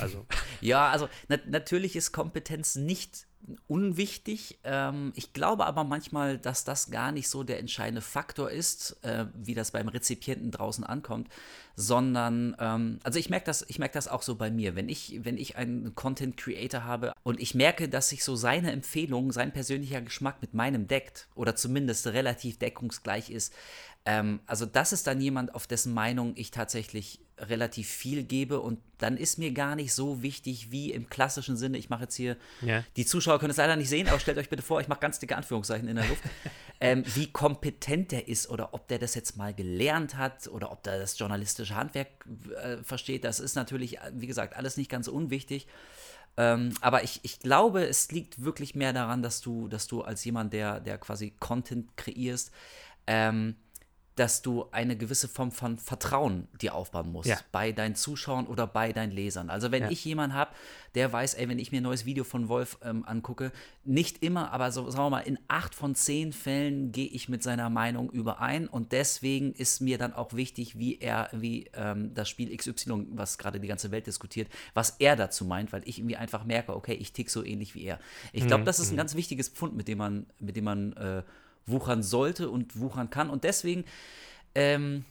Also, 0.00 0.26
Ja, 0.60 0.90
also 0.90 1.08
na 1.28 1.38
natürlich 1.46 1.96
ist 1.96 2.12
Kompetenz 2.12 2.76
nicht 2.76 3.26
unwichtig. 3.66 4.58
Ähm, 4.64 5.12
ich 5.16 5.32
glaube 5.32 5.66
aber 5.66 5.84
manchmal, 5.84 6.38
dass 6.38 6.64
das 6.64 6.90
gar 6.90 7.10
nicht 7.10 7.28
so 7.28 7.42
der 7.42 7.58
entscheidende 7.58 8.02
Faktor 8.02 8.50
ist, 8.50 9.02
äh, 9.02 9.26
wie 9.34 9.54
das 9.54 9.70
beim 9.70 9.88
Rezipienten 9.88 10.50
draußen 10.50 10.84
ankommt, 10.84 11.28
sondern 11.74 12.54
ähm, 12.58 12.98
also 13.02 13.18
ich 13.18 13.30
merke 13.30 13.46
das, 13.46 13.64
ich 13.68 13.78
das 13.78 14.08
auch 14.08 14.22
so 14.22 14.36
bei 14.36 14.50
mir, 14.50 14.76
wenn 14.76 14.88
ich, 14.88 15.20
wenn 15.24 15.38
ich 15.38 15.56
einen 15.56 15.94
Content 15.94 16.36
Creator 16.36 16.84
habe 16.84 17.12
und 17.22 17.40
ich 17.40 17.54
merke, 17.54 17.88
dass 17.88 18.10
sich 18.10 18.24
so 18.24 18.36
seine 18.36 18.72
Empfehlung, 18.72 19.32
sein 19.32 19.52
persönlicher 19.52 20.02
Geschmack 20.02 20.42
mit 20.42 20.52
meinem 20.52 20.86
deckt 20.86 21.28
oder 21.34 21.56
zumindest 21.56 22.06
relativ 22.08 22.58
deckungsgleich 22.58 23.30
ist. 23.30 23.54
Ähm, 24.04 24.40
also 24.46 24.66
das 24.66 24.92
ist 24.92 25.06
dann 25.06 25.20
jemand, 25.20 25.54
auf 25.54 25.66
dessen 25.66 25.94
Meinung 25.94 26.32
ich 26.36 26.50
tatsächlich 26.50 27.20
relativ 27.48 27.88
viel 27.88 28.22
gebe 28.24 28.60
und 28.60 28.78
dann 28.98 29.16
ist 29.16 29.38
mir 29.38 29.52
gar 29.52 29.76
nicht 29.76 29.92
so 29.94 30.22
wichtig 30.22 30.70
wie 30.70 30.92
im 30.92 31.08
klassischen 31.08 31.56
Sinne. 31.56 31.78
Ich 31.78 31.88
mache 31.88 32.02
jetzt 32.02 32.14
hier, 32.14 32.36
Ja. 32.60 32.84
die 32.96 33.06
Zuschauer 33.06 33.38
können 33.38 33.50
es 33.50 33.56
leider 33.56 33.76
nicht 33.76 33.88
sehen, 33.88 34.08
aber 34.08 34.20
stellt 34.20 34.38
euch 34.38 34.48
bitte 34.50 34.62
vor, 34.62 34.80
ich 34.80 34.88
mache 34.88 35.00
ganz 35.00 35.18
dicke 35.18 35.36
Anführungszeichen 35.36 35.88
in 35.88 35.96
der 35.96 36.06
Luft, 36.06 36.22
ähm, 36.80 37.02
wie 37.14 37.30
kompetent 37.32 38.12
der 38.12 38.28
ist 38.28 38.48
oder 38.50 38.74
ob 38.74 38.88
der 38.88 38.98
das 38.98 39.14
jetzt 39.14 39.36
mal 39.36 39.54
gelernt 39.54 40.16
hat 40.16 40.48
oder 40.48 40.70
ob 40.70 40.82
der 40.82 40.98
das 40.98 41.18
journalistische 41.18 41.74
Handwerk 41.74 42.08
äh, 42.62 42.82
versteht. 42.82 43.24
Das 43.24 43.40
ist 43.40 43.54
natürlich, 43.54 43.98
wie 44.12 44.26
gesagt, 44.26 44.54
alles 44.56 44.76
nicht 44.76 44.90
ganz 44.90 45.08
unwichtig. 45.08 45.66
Ähm, 46.36 46.72
aber 46.80 47.02
ich, 47.02 47.20
ich 47.22 47.40
glaube, 47.40 47.84
es 47.86 48.12
liegt 48.12 48.44
wirklich 48.44 48.74
mehr 48.74 48.92
daran, 48.92 49.22
dass 49.22 49.40
du, 49.40 49.66
dass 49.68 49.86
du 49.88 50.02
als 50.02 50.24
jemand, 50.24 50.52
der, 50.52 50.80
der 50.80 50.96
quasi 50.98 51.32
Content 51.40 51.96
kreierst, 51.96 52.50
ähm, 53.06 53.56
dass 54.16 54.42
du 54.42 54.66
eine 54.72 54.96
gewisse 54.96 55.28
Form 55.28 55.50
von 55.52 55.78
Vertrauen 55.78 56.48
dir 56.60 56.74
aufbauen 56.74 57.10
musst 57.12 57.28
Ja. 57.28 57.38
bei 57.52 57.72
deinen 57.72 57.94
Zuschauern 57.94 58.46
oder 58.46 58.66
bei 58.66 58.92
deinen 58.92 59.12
Lesern. 59.12 59.48
Also 59.50 59.70
wenn 59.72 59.84
Ja. 59.84 59.90
ich 59.90 60.04
jemanden 60.04 60.34
habe, 60.36 60.50
der 60.94 61.12
weiß, 61.12 61.34
ey, 61.34 61.48
wenn 61.48 61.58
ich 61.58 61.70
mir 61.72 61.80
ein 61.80 61.84
neues 61.84 62.04
Video 62.04 62.24
von 62.24 62.48
Wolf 62.48 62.78
ähm, 62.82 63.04
angucke, 63.06 63.52
nicht 63.84 64.22
immer, 64.22 64.52
aber 64.52 64.72
so 64.72 64.90
sagen 64.90 65.04
wir 65.04 65.10
mal, 65.10 65.20
in 65.20 65.38
acht 65.48 65.74
von 65.74 65.94
zehn 65.94 66.32
Fällen 66.32 66.92
gehe 66.92 67.06
ich 67.06 67.28
mit 67.28 67.42
seiner 67.42 67.70
Meinung 67.70 68.10
überein 68.10 68.66
und 68.68 68.92
deswegen 68.92 69.52
ist 69.52 69.80
mir 69.80 69.96
dann 69.98 70.12
auch 70.12 70.34
wichtig, 70.34 70.78
wie 70.78 70.98
er, 70.98 71.28
wie 71.32 71.70
ähm, 71.74 72.12
das 72.12 72.28
Spiel 72.28 72.54
XY, 72.54 73.06
was 73.12 73.38
gerade 73.38 73.60
die 73.60 73.68
ganze 73.68 73.90
Welt 73.90 74.06
diskutiert, 74.06 74.48
was 74.74 74.96
er 74.98 75.16
dazu 75.16 75.44
meint, 75.44 75.72
weil 75.72 75.82
ich 75.88 75.98
irgendwie 75.98 76.16
einfach 76.16 76.44
merke, 76.44 76.74
okay, 76.74 76.94
ich 76.94 77.12
tick 77.12 77.30
so 77.30 77.44
ähnlich 77.44 77.74
wie 77.74 77.84
er. 77.84 78.00
Ich 78.32 78.46
glaube, 78.46 78.64
das 78.64 78.80
ist 78.80 78.90
ein 78.90 78.96
ganz 78.96 79.14
wichtiges 79.14 79.48
Pfund, 79.48 79.76
mit 79.76 79.86
dem 79.88 79.98
man, 79.98 80.26
mit 80.40 80.56
dem 80.56 80.64
man 80.64 80.92
äh, 80.94 81.22
wuchern 81.70 82.02
sollte 82.02 82.50
und 82.50 82.78
wuchern 82.78 83.10
kann. 83.10 83.30
Und 83.30 83.44
deswegen, 83.44 83.84
ähm, 84.54 85.04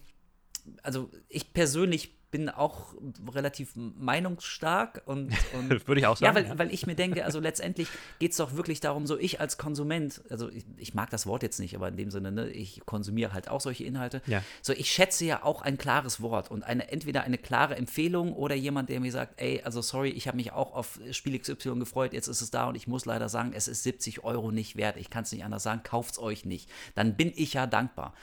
also 0.82 1.10
ich 1.28 1.52
persönlich 1.52 2.19
bin 2.30 2.48
auch 2.48 2.94
relativ 3.32 3.72
meinungsstark 3.74 5.02
und, 5.06 5.32
und 5.54 5.88
Würde 5.88 6.00
ich 6.00 6.06
auch 6.06 6.16
sagen, 6.16 6.34
weil, 6.34 6.46
ja. 6.46 6.58
weil 6.58 6.72
ich 6.72 6.86
mir 6.86 6.94
denke, 6.94 7.24
also 7.24 7.40
letztendlich 7.40 7.88
geht 8.18 8.32
es 8.32 8.36
doch 8.36 8.54
wirklich 8.54 8.80
darum, 8.80 9.06
so 9.06 9.18
ich 9.18 9.40
als 9.40 9.58
Konsument, 9.58 10.22
also 10.30 10.48
ich, 10.48 10.64
ich 10.76 10.94
mag 10.94 11.10
das 11.10 11.26
Wort 11.26 11.42
jetzt 11.42 11.58
nicht, 11.58 11.74
aber 11.74 11.88
in 11.88 11.96
dem 11.96 12.10
Sinne, 12.10 12.32
ne, 12.32 12.48
ich 12.50 12.82
konsumiere 12.86 13.32
halt 13.32 13.48
auch 13.48 13.60
solche 13.60 13.84
Inhalte. 13.84 14.22
Ja. 14.26 14.42
So, 14.62 14.72
ich 14.72 14.90
schätze 14.90 15.24
ja 15.24 15.42
auch 15.42 15.62
ein 15.62 15.78
klares 15.78 16.20
Wort 16.20 16.50
und 16.50 16.62
eine, 16.62 16.90
entweder 16.90 17.22
eine 17.22 17.38
klare 17.38 17.76
Empfehlung 17.76 18.32
oder 18.32 18.54
jemand, 18.54 18.88
der 18.88 19.00
mir 19.00 19.12
sagt, 19.12 19.40
ey, 19.40 19.62
also 19.64 19.82
sorry, 19.82 20.10
ich 20.10 20.28
habe 20.28 20.36
mich 20.36 20.52
auch 20.52 20.74
auf 20.74 21.00
Spiel 21.10 21.38
XY 21.38 21.78
gefreut, 21.78 22.12
jetzt 22.12 22.28
ist 22.28 22.40
es 22.40 22.50
da 22.50 22.68
und 22.68 22.74
ich 22.74 22.86
muss 22.86 23.06
leider 23.06 23.28
sagen, 23.28 23.52
es 23.54 23.68
ist 23.68 23.82
70 23.82 24.24
Euro 24.24 24.50
nicht 24.50 24.76
wert. 24.76 24.96
Ich 24.96 25.10
kann 25.10 25.24
es 25.24 25.32
nicht 25.32 25.44
anders 25.44 25.62
sagen, 25.62 25.82
kauft 25.82 26.12
es 26.12 26.18
euch 26.18 26.44
nicht. 26.44 26.70
Dann 26.94 27.16
bin 27.16 27.32
ich 27.34 27.54
ja 27.54 27.66
dankbar. 27.66 28.14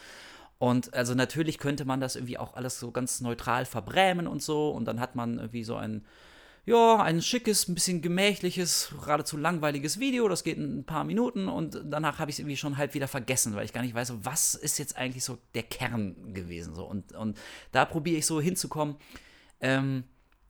Und 0.59 0.93
also 0.93 1.13
natürlich 1.13 1.59
könnte 1.59 1.85
man 1.85 1.99
das 1.99 2.15
irgendwie 2.15 2.37
auch 2.37 2.55
alles 2.55 2.79
so 2.79 2.91
ganz 2.91 3.21
neutral 3.21 3.65
verbrämen 3.65 4.27
und 4.27 4.41
so. 4.41 4.69
Und 4.69 4.85
dann 4.85 4.99
hat 4.99 5.15
man 5.15 5.37
irgendwie 5.37 5.63
so 5.63 5.75
ein, 5.75 6.03
ja, 6.65 6.97
ein 7.01 7.21
schickes, 7.21 7.67
ein 7.67 7.75
bisschen 7.75 8.01
gemächliches, 8.01 8.93
geradezu 9.03 9.37
langweiliges 9.37 9.99
Video. 9.99 10.27
Das 10.27 10.43
geht 10.43 10.57
in 10.57 10.79
ein 10.79 10.83
paar 10.83 11.03
Minuten 11.03 11.47
und 11.47 11.81
danach 11.85 12.19
habe 12.19 12.31
ich 12.31 12.35
es 12.35 12.39
irgendwie 12.39 12.57
schon 12.57 12.77
halb 12.77 12.93
wieder 12.93 13.07
vergessen, 13.07 13.55
weil 13.55 13.65
ich 13.65 13.73
gar 13.73 13.83
nicht 13.83 13.93
weiß, 13.93 14.13
was 14.23 14.55
ist 14.55 14.79
jetzt 14.79 14.97
eigentlich 14.97 15.23
so 15.23 15.37
der 15.53 15.63
Kern 15.63 16.33
gewesen. 16.33 16.73
So. 16.73 16.85
Und, 16.85 17.13
und 17.13 17.37
da 17.71 17.85
probiere 17.85 18.17
ich 18.17 18.25
so 18.25 18.41
hinzukommen. 18.41 18.95
Ähm, 19.61 20.03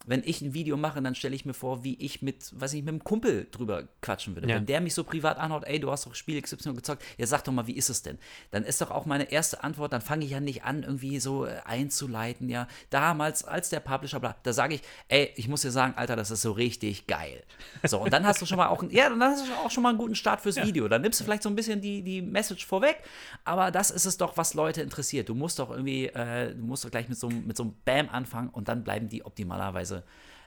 wenn 0.07 0.23
ich 0.25 0.41
ein 0.41 0.53
Video 0.53 0.75
mache, 0.77 1.01
dann 1.01 1.13
stelle 1.13 1.35
ich 1.35 1.45
mir 1.45 1.53
vor, 1.53 1.83
wie 1.83 1.95
ich 1.95 2.21
mit, 2.21 2.51
weiß 2.59 2.73
nicht, 2.73 2.83
mit 2.85 2.93
einem 2.93 3.03
Kumpel 3.03 3.47
drüber 3.51 3.83
quatschen 4.01 4.35
würde. 4.35 4.49
Ja. 4.49 4.55
Wenn 4.55 4.65
der 4.65 4.81
mich 4.81 4.93
so 4.93 5.03
privat 5.03 5.37
anhaut, 5.37 5.63
ey, 5.65 5.79
du 5.79 5.91
hast 5.91 6.05
doch 6.05 6.15
Spiel 6.15 6.41
XY 6.41 6.73
gezockt, 6.73 7.03
ja, 7.17 7.27
sag 7.27 7.43
doch 7.43 7.51
mal, 7.53 7.67
wie 7.67 7.73
ist 7.73 7.89
es 7.89 8.01
denn? 8.01 8.17
Dann 8.51 8.63
ist 8.63 8.81
doch 8.81 8.89
auch 8.89 9.05
meine 9.05 9.31
erste 9.31 9.63
Antwort, 9.63 9.93
dann 9.93 10.01
fange 10.01 10.25
ich 10.25 10.31
ja 10.31 10.39
nicht 10.39 10.63
an, 10.63 10.83
irgendwie 10.83 11.19
so 11.19 11.45
äh, 11.45 11.57
einzuleiten, 11.65 12.49
ja. 12.49 12.67
Damals, 12.89 13.43
als 13.43 13.69
der 13.69 13.79
Publisher, 13.81 14.19
bla, 14.19 14.35
da 14.43 14.53
sage 14.53 14.75
ich, 14.75 14.81
ey, 15.09 15.31
ich 15.35 15.47
muss 15.47 15.61
dir 15.61 15.71
sagen, 15.71 15.93
Alter, 15.97 16.15
das 16.15 16.31
ist 16.31 16.41
so 16.41 16.53
richtig 16.53 17.07
geil. 17.07 17.43
So, 17.83 17.99
und 17.99 18.11
dann 18.13 18.25
hast 18.25 18.41
du 18.41 18.45
schon 18.45 18.57
mal 18.57 18.67
auch, 18.67 18.81
einen- 18.81 18.91
ja, 18.91 19.09
dann 19.09 19.21
hast 19.21 19.47
du 19.47 19.53
auch 19.53 19.71
schon 19.71 19.83
mal 19.83 19.89
einen 19.89 19.97
guten 19.97 20.15
Start 20.15 20.41
fürs 20.41 20.55
Video. 20.57 20.87
Dann 20.87 21.01
nimmst 21.01 21.19
du 21.19 21.23
vielleicht 21.23 21.43
so 21.43 21.49
ein 21.49 21.55
bisschen 21.55 21.81
die, 21.81 22.01
die 22.01 22.21
Message 22.21 22.65
vorweg, 22.65 22.97
aber 23.43 23.71
das 23.71 23.91
ist 23.91 24.05
es 24.05 24.17
doch, 24.17 24.37
was 24.37 24.53
Leute 24.53 24.81
interessiert. 24.81 25.29
Du 25.29 25.35
musst 25.35 25.59
doch 25.59 25.69
irgendwie, 25.69 26.07
äh, 26.07 26.53
du 26.55 26.63
musst 26.65 26.85
doch 26.85 26.91
gleich 26.91 27.09
mit 27.09 27.17
so, 27.19 27.29
mit 27.29 27.57
so 27.57 27.63
einem 27.63 27.75
Bam 27.85 28.09
anfangen 28.09 28.49
und 28.49 28.67
dann 28.67 28.83
bleiben 28.83 29.09
die 29.09 29.23
optimalerweise 29.25 29.96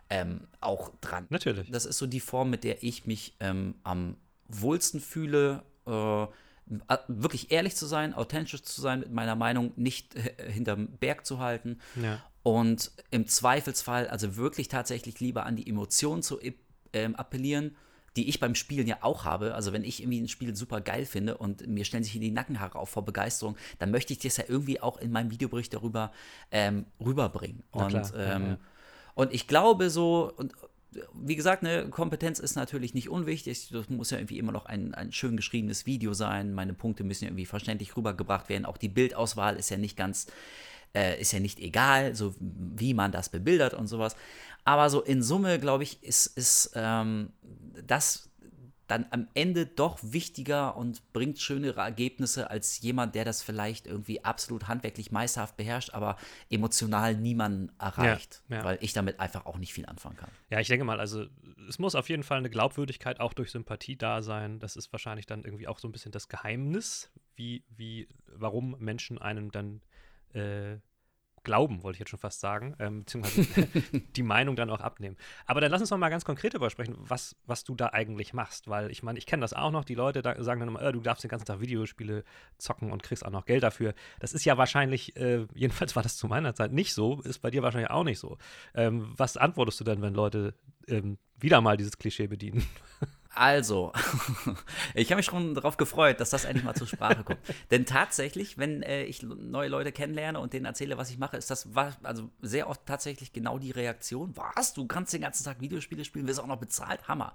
ähm, 0.09 0.49
auch 0.61 0.93
dran. 1.01 1.27
Natürlich. 1.31 1.71
Das 1.71 1.87
ist 1.87 1.99
so 1.99 2.07
die 2.07 2.21
Form, 2.21 2.51
mit 2.51 2.65
der 2.65 2.83
ich 2.83 3.07
mich 3.07 3.37
ähm, 3.41 3.75
am 3.83 4.17
wohlsten 4.49 5.01
fühle, 5.01 5.63
äh, 5.87 6.27
wirklich 7.09 7.51
ehrlich 7.51 7.77
zu 7.77 7.87
sein, 7.87 8.15
authentisch 8.15 8.63
zu 8.63 8.81
sein, 8.81 9.01
mit 9.01 9.13
meiner 9.13 9.35
Meinung 9.35 9.73
nicht 9.77 10.15
hinterm 10.49 10.89
Berg 10.99 11.27
zu 11.27 11.39
halten. 11.39 11.81
Ja. 12.01 12.23
Und 12.43 12.93
im 13.11 13.27
Zweifelsfall, 13.27 14.09
also 14.09 14.37
wirklich 14.37 14.69
tatsächlich 14.69 15.21
lieber 15.21 15.47
an 15.47 15.57
die 15.57 15.69
Emotionen 15.69 16.23
zu 16.23 16.39
ähm, 16.93 17.17
appellieren, 17.17 17.77
die 18.17 18.29
ich 18.29 18.41
beim 18.41 18.55
Spielen 18.55 18.87
ja 18.87 18.99
auch 19.03 19.25
habe. 19.25 19.55
Also 19.55 19.73
wenn 19.73 19.85
ich 19.85 20.03
irgendwie 20.03 20.21
ein 20.21 20.29
Spiel 20.29 20.57
super 20.57 20.81
geil 20.81 21.07
finde 21.07 21.37
und 21.37 21.67
mir 21.67 21.85
stellen 21.85 22.03
sich 22.03 22.13
hier 22.13 22.21
die 22.21 22.31
Nackenhaare 22.31 22.79
auf 22.79 22.91
vor 22.91 23.05
Begeisterung, 23.05 23.57
dann 23.79 23.91
möchte 23.91 24.13
ich 24.13 24.19
das 24.19 24.37
ja 24.37 24.45
irgendwie 24.49 24.81
auch 24.81 24.99
in 24.99 25.13
meinem 25.13 25.31
Videobericht 25.31 25.73
darüber 25.73 26.13
ähm, 26.51 26.87
rüberbringen. 26.99 27.63
Und, 27.71 27.95
ähm, 27.95 28.03
ja, 28.15 28.39
ja. 28.39 28.59
Und 29.15 29.33
ich 29.33 29.47
glaube 29.47 29.91
so, 29.91 30.33
und 30.37 30.53
wie 31.15 31.37
gesagt, 31.37 31.63
ne, 31.63 31.89
Kompetenz 31.89 32.39
ist 32.39 32.57
natürlich 32.57 32.95
nicht 32.95 33.09
unwichtig. 33.09 33.69
Das 33.71 33.89
muss 33.89 34.11
ja 34.11 34.19
irgendwie 34.19 34.39
immer 34.39 34.53
noch 34.53 34.67
ein, 34.67 34.95
ein 34.95 35.13
schön 35.13 35.37
geschriebenes 35.37 35.87
Video 35.87 36.15
sein. 36.15 36.53
Meine 36.53 36.75
Punkte 36.75 37.05
müssen 37.05 37.25
ja 37.25 37.29
irgendwie 37.31 37.47
verständlich 37.47 37.97
rübergebracht 37.97 38.49
werden. 38.49 38.65
Auch 38.65 38.77
die 38.77 38.89
Bildauswahl 38.89 39.57
ist 39.57 39.71
ja 39.71 39.77
nicht 39.77 39.97
ganz, 39.97 40.27
äh, 40.95 41.21
ist 41.21 41.33
ja 41.33 41.41
nicht 41.41 41.61
egal, 41.61 42.15
so 42.15 42.35
wie 42.39 42.95
man 42.95 43.13
das 43.13 43.29
bebildert 43.29 43.75
und 43.75 43.87
sowas. 43.87 44.17
Aber 44.65 44.91
so 44.91 45.01
in 45.01 45.23
Summe, 45.23 45.59
glaube 45.59 45.85
ich, 45.85 46.03
ist, 46.03 46.27
ist 46.27 46.73
ähm, 46.75 47.31
das 47.87 48.30
dann 48.91 49.07
am 49.11 49.29
Ende 49.35 49.67
doch 49.67 49.99
wichtiger 50.03 50.77
und 50.77 51.13
bringt 51.13 51.39
schönere 51.39 51.81
Ergebnisse 51.81 52.51
als 52.51 52.81
jemand, 52.81 53.15
der 53.15 53.25
das 53.25 53.43
vielleicht 53.43 53.87
irgendwie 53.87 54.25
absolut 54.25 54.69
handwerklich 54.69 55.13
meisterhaft 55.13 55.57
beherrscht, 55.57 55.91
aber 55.95 56.17
emotional 56.51 57.15
niemanden 57.15 57.71
erreicht, 57.79 58.43
ja, 58.49 58.59
ja. 58.59 58.65
weil 58.65 58.79
ich 58.81 58.93
damit 58.93 59.21
einfach 59.21 59.47
auch 59.47 59.59
nicht 59.59 59.73
viel 59.73 59.87
anfangen 59.87 60.17
kann. 60.17 60.31
Ja, 60.51 60.61
ich 60.61 60.69
denke 60.69 60.85
mal, 60.85 60.99
also 60.99 61.27
es 61.69 61.79
muss 61.79 61.95
auf 61.95 62.09
jeden 62.09 62.23
Fall 62.23 62.39
eine 62.39 62.51
Glaubwürdigkeit 62.51 63.21
auch 63.21 63.33
durch 63.33 63.51
Sympathie 63.51 63.97
da 63.97 64.23
sein. 64.23 64.59
Das 64.59 64.77
ist 64.77 64.93
wahrscheinlich 64.93 65.27
dann 65.27 65.45
irgendwie 65.45 65.69
auch 65.69 65.79
so 65.79 65.87
ein 65.87 65.93
bisschen 65.93 66.13
das 66.13 66.29
Geheimnis, 66.29 67.11
wie, 67.37 67.65
wie, 67.69 68.09
warum 68.27 68.77
Menschen 68.81 69.19
einem 69.19 69.53
dann 69.53 69.83
äh, 70.35 70.79
glauben, 71.43 71.83
wollte 71.83 71.97
ich 71.97 72.01
jetzt 72.01 72.11
schon 72.11 72.19
fast 72.19 72.41
sagen, 72.41 72.75
ähm, 72.79 73.01
beziehungsweise 73.01 73.67
die 74.17 74.23
Meinung 74.23 74.57
dann 74.57 74.71
auch 74.71 74.81
abnehmen. 74.81 75.17
Aber 75.47 75.61
dann 75.61 75.71
lass 75.71 75.81
uns 75.81 75.91
noch 75.91 75.99
mal 75.99 76.09
ganz 76.09 76.25
konkret 76.25 76.55
darüber 76.55 76.71
sprechen, 76.71 76.97
was, 76.99 77.37
was 77.47 77.65
du 77.65 77.75
da 77.75 77.89
eigentlich 77.89 78.33
machst, 78.33 78.69
weil 78.69 78.91
ich 78.91 79.03
meine, 79.03 79.19
ich 79.19 79.27
kenne 79.27 79.41
das 79.41 79.53
auch 79.53 79.71
noch, 79.71 79.85
die 79.85 79.95
Leute 79.95 80.23
da 80.23 80.43
sagen 80.43 80.61
dann 80.61 80.69
immer, 80.69 80.83
äh, 80.83 80.93
du 80.93 81.01
darfst 81.01 81.25
den 81.25 81.31
ganzen 81.31 81.47
Tag 81.47 81.61
Videospiele 81.61 82.25
zocken 82.59 82.93
und 82.93 83.03
kriegst 83.03 83.25
auch 83.25 83.31
noch 83.31 83.47
Geld 83.47 83.63
dafür. 83.63 83.95
Das 84.19 84.33
ist 84.33 84.45
ja 84.45 84.59
wahrscheinlich, 84.59 85.17
äh, 85.17 85.47
jedenfalls 85.55 85.97
war 85.97 86.03
das 86.03 86.17
zu 86.17 86.27
meiner 86.29 86.55
Zeit 86.55 86.73
nicht 86.73 86.95
so, 86.95 87.21
ist 87.23 87.41
bei 87.41 87.51
dir 87.51 87.63
wahrscheinlich 87.63 87.91
auch 87.91 88.05
nicht 88.05 88.19
so. 88.19 88.39
Ähm, 88.75 89.13
was 89.17 89.37
antwortest 89.37 89.81
du 89.81 89.85
denn, 89.85 90.03
wenn 90.03 90.15
Leute 90.15 90.55
ähm, 90.89 91.19
wieder 91.39 91.61
mal 91.61 91.77
dieses 91.77 91.99
Klischee 91.99 92.27
bedienen? 92.27 92.67
Also, 93.33 93.93
ich 94.95 95.11
habe 95.11 95.19
mich 95.19 95.27
schon 95.27 95.55
darauf 95.55 95.77
gefreut, 95.77 96.19
dass 96.21 96.31
das 96.31 96.45
endlich 96.45 96.65
mal 96.65 96.75
zur 96.75 96.89
Sprache 96.89 97.23
kommt. 97.23 97.39
Denn 97.71 97.87
tatsächlich, 97.87 98.59
wenn 98.59 98.83
äh, 98.83 99.05
ich 99.05 99.23
neue 99.23 99.69
Leute 99.69 99.93
kennenlerne 99.93 100.41
und 100.41 100.53
denen 100.53 100.67
erzähle, 100.67 100.99
was 100.99 101.11
ich 101.11 101.19
mache, 101.19 101.37
ist 101.37 101.51
das 101.51 101.69
also 102.03 102.31
sehr 102.43 102.69
oft 102.69 102.85
tatsächlich 102.87 103.33
genau 103.33 103.59
die 103.59 103.71
Reaktion. 103.71 104.37
Was? 104.37 104.75
Du 104.75 104.87
kannst 104.87 105.13
den 105.13 105.21
ganzen 105.21 105.45
Tag 105.45 105.61
Videospiele 105.61 106.05
spielen, 106.05 106.27
wirst 106.27 106.41
auch 106.41 106.47
noch 106.47 106.59
bezahlt? 106.59 107.07
Hammer. 107.07 107.35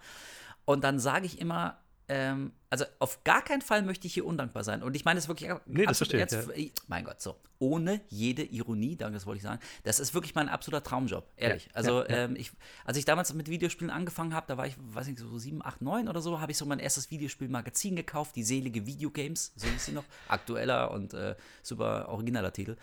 Und 0.65 0.83
dann 0.83 0.99
sage 0.99 1.25
ich 1.25 1.39
immer, 1.39 1.77
ähm, 2.07 2.51
also 2.69 2.85
auf 2.99 3.23
gar 3.23 3.41
keinen 3.41 3.61
Fall 3.61 3.81
möchte 3.81 4.05
ich 4.07 4.13
hier 4.13 4.25
undankbar 4.25 4.63
sein. 4.63 4.83
Und 4.83 4.95
ich 4.95 5.05
meine 5.05 5.17
es 5.17 5.27
wirklich. 5.27 5.49
Nee, 5.65 5.85
das 5.85 5.97
verstehe 5.97 6.19
jetzt, 6.19 6.33
ja. 6.33 6.65
Mein 6.87 7.05
Gott, 7.05 7.21
so. 7.21 7.35
Ohne 7.59 8.01
jede 8.09 8.43
Ironie, 8.43 8.95
danke, 8.95 9.13
das 9.15 9.25
wollte 9.25 9.37
ich 9.37 9.43
sagen. 9.43 9.59
Das 9.83 9.99
ist 9.99 10.13
wirklich 10.13 10.35
mein 10.35 10.49
absoluter 10.49 10.83
Traumjob, 10.83 11.25
ehrlich. 11.37 11.65
Ja, 11.65 11.71
also, 11.73 12.01
ja, 12.01 12.09
ähm, 12.09 12.35
ich, 12.35 12.51
als 12.83 12.97
ich 12.97 13.05
damals 13.05 13.33
mit 13.33 13.49
Videospielen 13.49 13.91
angefangen 13.91 14.33
habe, 14.33 14.45
da 14.47 14.57
war 14.57 14.67
ich, 14.67 14.75
weiß 14.77 15.07
nicht, 15.07 15.19
so 15.19 15.37
7, 15.37 15.63
8, 15.63 15.81
9 15.81 16.07
oder 16.07 16.21
so, 16.21 16.39
habe 16.41 16.51
ich 16.51 16.57
so 16.57 16.65
mein 16.65 16.79
erstes 16.79 17.11
Videospielmagazin 17.11 17.95
gekauft, 17.95 18.35
die 18.35 18.43
selige 18.43 18.85
Videogames, 18.85 19.53
so 19.55 19.67
hieß 19.67 19.85
sie 19.85 19.91
noch. 19.93 20.03
Aktueller 20.27 20.91
und 20.91 21.13
äh, 21.13 21.35
super 21.61 22.09
originaler 22.09 22.51
Titel. 22.51 22.75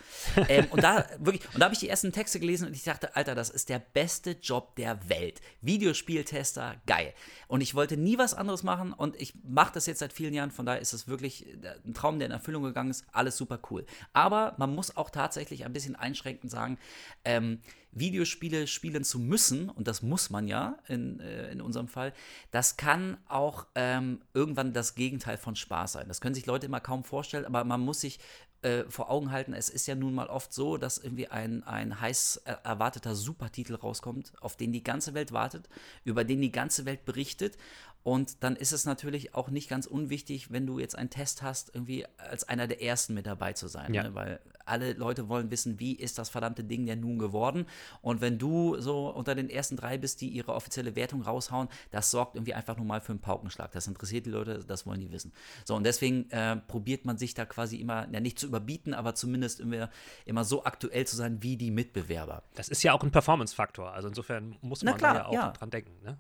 ähm, 0.48 0.66
und 0.70 0.82
da 0.82 1.06
wirklich, 1.18 1.42
und 1.52 1.60
da 1.60 1.64
habe 1.66 1.74
ich 1.74 1.80
die 1.80 1.88
ersten 1.88 2.12
Texte 2.12 2.40
gelesen 2.40 2.66
und 2.68 2.74
ich 2.74 2.84
dachte, 2.84 3.14
Alter, 3.14 3.34
das 3.34 3.50
ist 3.50 3.68
der 3.68 3.78
beste 3.78 4.32
Job 4.32 4.76
der 4.76 5.08
Welt. 5.08 5.40
Videospieltester, 5.60 6.76
geil. 6.86 7.12
Und 7.48 7.60
ich 7.60 7.74
wollte 7.74 7.96
nie 7.96 8.18
was 8.18 8.34
anderes 8.34 8.62
machen 8.62 8.92
und 8.92 9.20
ich 9.20 9.34
mache 9.44 9.74
das 9.74 9.86
jetzt 9.86 9.98
seit 9.98 10.12
vielen 10.12 10.34
Jahren, 10.34 10.50
von 10.50 10.66
daher 10.66 10.80
ist 10.80 10.92
es 10.92 11.08
wirklich 11.08 11.46
ein 11.84 11.94
Traum, 11.94 12.18
der 12.18 12.26
in 12.26 12.32
Erfüllung 12.32 12.62
gegangen 12.62 12.90
ist, 12.90 13.04
alles 13.12 13.36
super 13.36 13.58
cool. 13.70 13.84
Aber 14.12 14.54
man 14.62 14.76
muss 14.76 14.96
auch 14.96 15.10
tatsächlich 15.10 15.64
ein 15.64 15.72
bisschen 15.72 15.96
einschränkend 15.96 16.50
sagen, 16.50 16.78
ähm, 17.24 17.58
Videospiele 17.90 18.68
spielen 18.68 19.02
zu 19.02 19.18
müssen, 19.18 19.68
und 19.68 19.88
das 19.88 20.02
muss 20.02 20.30
man 20.30 20.46
ja 20.46 20.78
in, 20.86 21.18
äh, 21.18 21.50
in 21.50 21.60
unserem 21.60 21.88
Fall, 21.88 22.12
das 22.52 22.76
kann 22.76 23.18
auch 23.28 23.66
ähm, 23.74 24.20
irgendwann 24.34 24.72
das 24.72 24.94
Gegenteil 24.94 25.36
von 25.36 25.56
Spaß 25.56 25.92
sein. 25.92 26.08
Das 26.08 26.20
können 26.20 26.34
sich 26.34 26.46
Leute 26.46 26.66
immer 26.66 26.80
kaum 26.80 27.02
vorstellen, 27.02 27.44
aber 27.44 27.64
man 27.64 27.80
muss 27.80 28.00
sich 28.00 28.20
äh, 28.62 28.84
vor 28.88 29.10
Augen 29.10 29.32
halten, 29.32 29.52
es 29.52 29.68
ist 29.68 29.88
ja 29.88 29.96
nun 29.96 30.14
mal 30.14 30.28
oft 30.28 30.52
so, 30.52 30.76
dass 30.76 30.96
irgendwie 30.96 31.26
ein, 31.26 31.64
ein 31.64 32.00
heiß 32.00 32.42
erwarteter 32.62 33.16
Supertitel 33.16 33.74
rauskommt, 33.74 34.32
auf 34.40 34.56
den 34.56 34.72
die 34.72 34.84
ganze 34.84 35.12
Welt 35.14 35.32
wartet, 35.32 35.68
über 36.04 36.22
den 36.22 36.40
die 36.40 36.52
ganze 36.52 36.86
Welt 36.86 37.04
berichtet 37.04 37.58
und 38.04 38.42
dann 38.42 38.56
ist 38.56 38.72
es 38.72 38.84
natürlich 38.84 39.34
auch 39.34 39.48
nicht 39.48 39.68
ganz 39.68 39.86
unwichtig, 39.86 40.50
wenn 40.50 40.66
du 40.66 40.78
jetzt 40.80 40.96
einen 40.96 41.10
Test 41.10 41.42
hast, 41.42 41.72
irgendwie 41.74 42.04
als 42.18 42.42
einer 42.44 42.66
der 42.66 42.82
ersten 42.82 43.14
mit 43.14 43.26
dabei 43.26 43.52
zu 43.52 43.68
sein. 43.68 43.94
Ja. 43.94 44.02
Ne? 44.02 44.14
Weil 44.14 44.40
alle 44.64 44.92
Leute 44.94 45.28
wollen 45.28 45.50
wissen, 45.50 45.78
wie 45.80 45.94
ist 45.94 46.18
das 46.18 46.28
verdammte 46.28 46.64
Ding 46.64 46.86
denn 46.86 47.00
nun 47.00 47.18
geworden. 47.18 47.66
Und 48.00 48.20
wenn 48.20 48.38
du 48.38 48.80
so 48.80 49.10
unter 49.10 49.34
den 49.34 49.50
ersten 49.50 49.76
drei 49.76 49.98
bist, 49.98 50.20
die 50.20 50.28
ihre 50.28 50.52
offizielle 50.54 50.96
Wertung 50.96 51.22
raushauen, 51.22 51.68
das 51.90 52.10
sorgt 52.10 52.36
irgendwie 52.36 52.54
einfach 52.54 52.76
nur 52.76 52.86
mal 52.86 53.00
für 53.00 53.12
einen 53.12 53.20
Paukenschlag. 53.20 53.72
Das 53.72 53.86
interessiert 53.86 54.26
die 54.26 54.30
Leute, 54.30 54.64
das 54.66 54.86
wollen 54.86 55.00
die 55.00 55.10
wissen. 55.10 55.32
So, 55.64 55.74
und 55.74 55.84
deswegen 55.84 56.30
äh, 56.30 56.56
probiert 56.56 57.04
man 57.04 57.18
sich 57.18 57.34
da 57.34 57.44
quasi 57.44 57.76
immer, 57.76 58.08
ja 58.12 58.20
nicht 58.20 58.38
zu 58.38 58.46
überbieten, 58.46 58.94
aber 58.94 59.14
zumindest 59.14 59.60
immer, 59.60 59.90
immer 60.24 60.44
so 60.44 60.64
aktuell 60.64 61.06
zu 61.06 61.16
sein 61.16 61.42
wie 61.42 61.56
die 61.56 61.70
Mitbewerber. 61.70 62.42
Das 62.54 62.68
ist 62.68 62.82
ja 62.82 62.92
auch 62.92 63.02
ein 63.02 63.10
Performance-Faktor. 63.10 63.92
Also 63.92 64.08
insofern 64.08 64.56
muss 64.60 64.82
man 64.82 64.96
klar, 64.96 65.14
da 65.14 65.20
ja 65.20 65.26
auch 65.26 65.32
ja. 65.32 65.50
dran 65.50 65.70
denken. 65.70 65.92
Ne? 66.02 66.18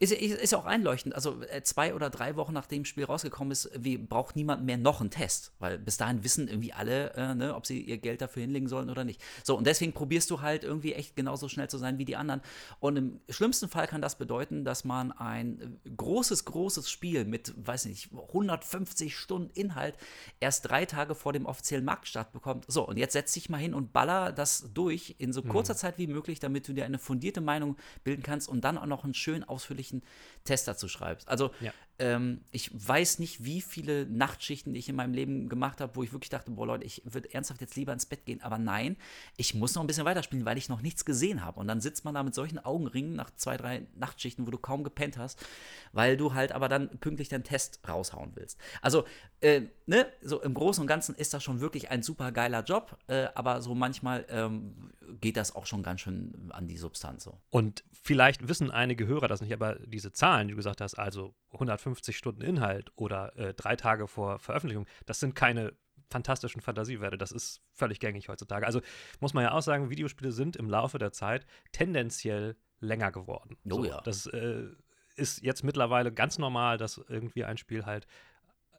Ja. 0.00 0.04
Ist, 0.04 0.12
ist 0.12 0.54
auch 0.54 0.66
einleuchtend. 0.66 1.14
Also 1.14 1.42
äh, 1.42 1.62
zwei 1.62 1.94
oder 1.94 2.10
drei 2.10 2.36
Wochen 2.36 2.52
nachdem 2.52 2.82
das 2.82 2.88
Spiel 2.88 3.04
rausgekommen 3.04 3.52
ist, 3.52 3.70
wie, 3.78 3.98
braucht 3.98 4.36
niemand 4.36 4.64
mehr 4.64 4.76
noch 4.76 5.00
einen 5.00 5.10
Test. 5.10 5.52
Weil 5.58 5.78
bis 5.78 5.96
dahin 5.96 6.24
wissen 6.24 6.48
irgendwie 6.48 6.72
alle, 6.72 7.12
äh, 7.14 7.34
ne, 7.34 7.54
ob 7.54 7.66
sie 7.66 7.80
ihr 7.80 7.98
Geld 7.98 8.20
dafür 8.20 8.42
hinlegen 8.42 8.68
sollen 8.68 8.90
oder 8.90 9.04
nicht. 9.04 9.20
So, 9.44 9.56
und 9.56 9.66
deswegen 9.66 9.92
probierst 9.92 10.30
du 10.30 10.40
halt 10.40 10.64
irgendwie 10.64 10.94
echt 10.94 11.16
genauso 11.16 11.48
schnell 11.48 11.68
zu 11.68 11.78
sein 11.78 11.98
wie 11.98 12.04
die 12.04 12.16
anderen. 12.16 12.40
Und 12.80 12.96
im 12.96 13.20
schlimmsten 13.28 13.68
Fall 13.68 13.86
kann 13.86 14.02
das 14.02 14.16
bedeuten, 14.18 14.64
dass 14.64 14.84
man 14.84 15.12
ein 15.12 15.80
großes, 15.96 16.44
großes 16.44 16.90
Spiel 16.90 17.24
mit, 17.24 17.54
weiß 17.56 17.86
nicht, 17.86 18.10
150 18.12 19.16
Stunden 19.16 19.50
Inhalt 19.54 19.96
erst 20.40 20.68
drei 20.68 20.84
Tage 20.84 21.14
vor 21.14 21.32
dem 21.32 21.46
offiziellen 21.46 21.84
Marktstart 21.84 22.32
bekommt. 22.32 22.64
So, 22.68 22.86
und 22.86 22.96
jetzt 22.96 23.12
setz 23.12 23.32
dich 23.32 23.48
mal 23.48 23.58
hin 23.58 23.74
und 23.74 23.92
baller 23.92 24.32
das 24.32 24.70
durch 24.74 25.16
in 25.18 25.32
so 25.32 25.42
kurzer 25.42 25.74
mhm. 25.74 25.78
Zeit 25.78 25.98
wie 25.98 26.06
möglich, 26.06 26.40
damit 26.40 26.68
du 26.68 26.72
dir 26.72 26.84
eine 26.84 26.98
fundierte 26.98 27.40
Meinung 27.40 27.76
bilden 28.04 28.22
kannst 28.22 28.48
und 28.48 28.62
dann 28.62 28.78
auch 28.78 28.86
noch 28.86 29.04
einen 29.04 29.14
schön 29.14 29.44
ausführlichen 29.44 29.87
ordentlichen 29.88 30.02
Test 30.44 30.68
dazu 30.68 30.88
schreibst. 30.88 31.28
Also 31.28 31.50
ja. 31.60 31.72
Ähm, 31.98 32.42
ich 32.52 32.70
weiß 32.72 33.18
nicht, 33.18 33.44
wie 33.44 33.60
viele 33.60 34.06
Nachtschichten 34.06 34.74
ich 34.74 34.88
in 34.88 34.96
meinem 34.96 35.14
Leben 35.14 35.48
gemacht 35.48 35.80
habe, 35.80 35.96
wo 35.96 36.02
ich 36.02 36.12
wirklich 36.12 36.30
dachte, 36.30 36.50
boah 36.50 36.66
Leute, 36.66 36.84
ich 36.84 37.02
würde 37.04 37.32
ernsthaft 37.32 37.60
jetzt 37.60 37.76
lieber 37.76 37.92
ins 37.92 38.06
Bett 38.06 38.24
gehen. 38.24 38.40
Aber 38.42 38.58
nein, 38.58 38.96
ich 39.36 39.54
muss 39.54 39.74
noch 39.74 39.82
ein 39.82 39.86
bisschen 39.86 40.04
weiterspielen, 40.04 40.46
weil 40.46 40.58
ich 40.58 40.68
noch 40.68 40.80
nichts 40.80 41.04
gesehen 41.04 41.44
habe. 41.44 41.58
Und 41.58 41.66
dann 41.66 41.80
sitzt 41.80 42.04
man 42.04 42.14
da 42.14 42.22
mit 42.22 42.34
solchen 42.34 42.58
Augenringen 42.58 43.14
nach 43.14 43.30
zwei, 43.34 43.56
drei 43.56 43.86
Nachtschichten, 43.96 44.46
wo 44.46 44.50
du 44.50 44.58
kaum 44.58 44.84
gepennt 44.84 45.18
hast, 45.18 45.44
weil 45.92 46.16
du 46.16 46.34
halt 46.34 46.52
aber 46.52 46.68
dann 46.68 46.88
pünktlich 47.00 47.28
deinen 47.28 47.44
Test 47.44 47.80
raushauen 47.88 48.32
willst. 48.34 48.58
Also, 48.80 49.04
äh, 49.40 49.62
ne, 49.86 50.06
so 50.22 50.40
im 50.40 50.54
Großen 50.54 50.80
und 50.80 50.86
Ganzen 50.86 51.14
ist 51.14 51.34
das 51.34 51.42
schon 51.42 51.60
wirklich 51.60 51.90
ein 51.90 52.02
super 52.02 52.32
geiler 52.32 52.62
Job, 52.62 52.96
äh, 53.08 53.26
aber 53.34 53.60
so 53.62 53.74
manchmal 53.74 54.24
ähm, 54.28 54.92
geht 55.20 55.36
das 55.36 55.54
auch 55.54 55.66
schon 55.66 55.82
ganz 55.82 56.02
schön 56.02 56.50
an 56.50 56.68
die 56.68 56.76
Substanz 56.76 57.24
so. 57.24 57.38
Und 57.50 57.84
vielleicht 57.90 58.48
wissen 58.48 58.70
einige 58.70 59.06
Hörer 59.06 59.28
das 59.28 59.40
nicht, 59.40 59.52
aber 59.52 59.76
diese 59.76 60.12
Zahlen, 60.12 60.48
die 60.48 60.52
du 60.52 60.56
gesagt 60.56 60.80
hast, 60.80 60.94
also 60.94 61.34
150 61.52 61.87
Stunden 61.96 62.42
Inhalt 62.42 62.92
oder 62.96 63.36
äh, 63.36 63.54
drei 63.54 63.76
Tage 63.76 64.08
vor 64.08 64.38
Veröffentlichung, 64.38 64.86
das 65.06 65.20
sind 65.20 65.34
keine 65.34 65.72
fantastischen 66.10 66.62
Fantasiewerte. 66.62 67.18
Das 67.18 67.32
ist 67.32 67.60
völlig 67.74 68.00
gängig 68.00 68.28
heutzutage. 68.28 68.66
Also 68.66 68.80
muss 69.20 69.34
man 69.34 69.44
ja 69.44 69.52
auch 69.52 69.62
sagen, 69.62 69.90
Videospiele 69.90 70.32
sind 70.32 70.56
im 70.56 70.68
Laufe 70.70 70.98
der 70.98 71.12
Zeit 71.12 71.46
tendenziell 71.72 72.56
länger 72.80 73.12
geworden. 73.12 73.56
Oh 73.66 73.76
so, 73.76 73.84
ja. 73.84 74.00
Das 74.02 74.26
äh, 74.26 74.68
ist 75.16 75.42
jetzt 75.42 75.64
mittlerweile 75.64 76.12
ganz 76.12 76.38
normal, 76.38 76.78
dass 76.78 76.98
irgendwie 77.08 77.44
ein 77.44 77.58
Spiel 77.58 77.84
halt 77.84 78.06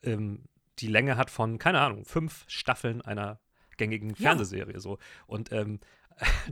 ähm, 0.04 0.46
die 0.80 0.88
Länge 0.88 1.18
hat 1.18 1.30
von, 1.30 1.58
keine 1.58 1.82
Ahnung, 1.82 2.06
fünf 2.06 2.46
Staffeln 2.48 3.02
einer 3.02 3.40
gängigen 3.78 4.16
Fernsehserie. 4.16 4.74
Ja. 4.74 4.80
So. 4.80 4.98
Und 5.28 5.52
ähm, 5.52 5.80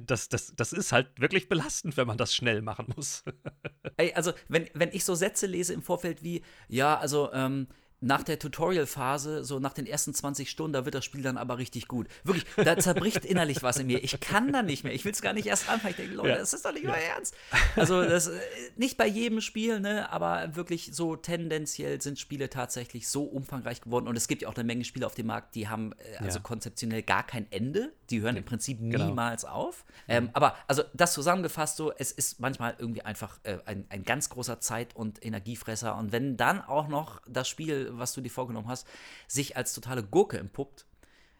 das, 0.05 0.29
das, 0.29 0.53
das 0.55 0.73
ist 0.73 0.91
halt 0.91 1.07
wirklich 1.19 1.49
belastend, 1.49 1.97
wenn 1.97 2.07
man 2.07 2.17
das 2.17 2.35
schnell 2.35 2.61
machen 2.61 2.93
muss. 2.95 3.23
Ey, 3.97 4.13
also, 4.13 4.33
wenn, 4.47 4.69
wenn 4.73 4.89
ich 4.91 5.03
so 5.05 5.15
Sätze 5.15 5.47
lese 5.47 5.73
im 5.73 5.81
Vorfeld 5.81 6.23
wie, 6.23 6.43
ja, 6.67 6.97
also, 6.97 7.31
ähm, 7.33 7.67
nach 7.99 8.23
der 8.23 8.37
Tutorial-Phase, 8.37 9.43
so 9.43 9.59
nach 9.59 9.73
den 9.73 9.87
ersten 9.87 10.13
20 10.13 10.49
Stunden, 10.49 10.73
da 10.73 10.85
wird 10.85 10.93
das 10.93 11.03
Spiel 11.03 11.23
dann 11.23 11.37
aber 11.37 11.57
richtig 11.57 11.87
gut. 11.87 12.07
Wirklich, 12.23 12.45
da 12.55 12.77
zerbricht 12.77 13.25
innerlich 13.25 13.63
was 13.63 13.77
in 13.77 13.87
mir. 13.87 14.03
Ich 14.03 14.19
kann 14.19 14.53
da 14.53 14.61
nicht 14.61 14.83
mehr. 14.83 14.93
Ich 14.93 15.03
will 15.03 15.11
es 15.11 15.21
gar 15.21 15.33
nicht 15.33 15.47
erst 15.47 15.67
anfangen. 15.67 15.91
Ich 15.91 15.97
denke, 15.97 16.13
Leute, 16.13 16.29
ja. 16.29 16.37
das 16.37 16.53
ist 16.53 16.63
doch 16.63 16.73
nicht 16.73 16.83
ja. 16.83 16.91
euer 16.91 16.97
Ernst. 16.97 17.35
Also, 17.75 18.03
das, 18.03 18.27
äh, 18.27 18.39
nicht 18.75 18.97
bei 18.97 19.07
jedem 19.07 19.41
Spiel, 19.41 19.79
ne, 19.79 20.11
aber 20.11 20.55
wirklich 20.55 20.91
so 20.93 21.15
tendenziell 21.15 21.99
sind 21.99 22.19
Spiele 22.19 22.51
tatsächlich 22.51 23.07
so 23.07 23.23
umfangreich 23.23 23.81
geworden. 23.81 24.07
Und 24.07 24.15
es 24.15 24.27
gibt 24.27 24.43
ja 24.43 24.49
auch 24.49 24.55
eine 24.55 24.63
Menge 24.63 24.83
Spiele 24.83 25.07
auf 25.07 25.15
dem 25.15 25.27
Markt, 25.27 25.55
die 25.55 25.67
haben 25.67 25.93
äh, 25.93 26.17
also 26.17 26.37
ja. 26.37 26.43
konzeptionell 26.43 27.01
gar 27.01 27.25
kein 27.25 27.51
Ende. 27.51 27.93
Die 28.09 28.21
hören 28.21 28.37
im 28.37 28.45
Prinzip 28.45 28.79
genau. 28.79 29.05
niemals 29.05 29.45
auf. 29.45 29.85
Ähm, 30.07 30.25
mhm. 30.25 30.29
aber 30.33 30.55
also 30.67 30.83
das 30.93 31.13
zusammengefasst 31.13 31.77
so, 31.77 31.91
es 31.91 32.11
ist 32.11 32.39
manchmal 32.39 32.75
irgendwie 32.77 33.01
einfach 33.01 33.39
äh, 33.43 33.57
ein, 33.65 33.85
ein 33.89 34.03
ganz 34.03 34.29
großer 34.29 34.59
Zeit- 34.59 34.95
und 34.95 35.25
Energiefresser. 35.25 35.97
Und 35.97 36.11
wenn 36.11 36.37
dann 36.37 36.61
auch 36.61 36.87
noch 36.87 37.21
das 37.27 37.47
Spiel 37.47 37.89
was 37.91 38.13
du 38.13 38.21
dir 38.21 38.29
vorgenommen 38.29 38.67
hast, 38.67 38.87
sich 39.27 39.57
als 39.57 39.73
totale 39.73 40.03
Gurke 40.03 40.37
entpuppt, 40.37 40.85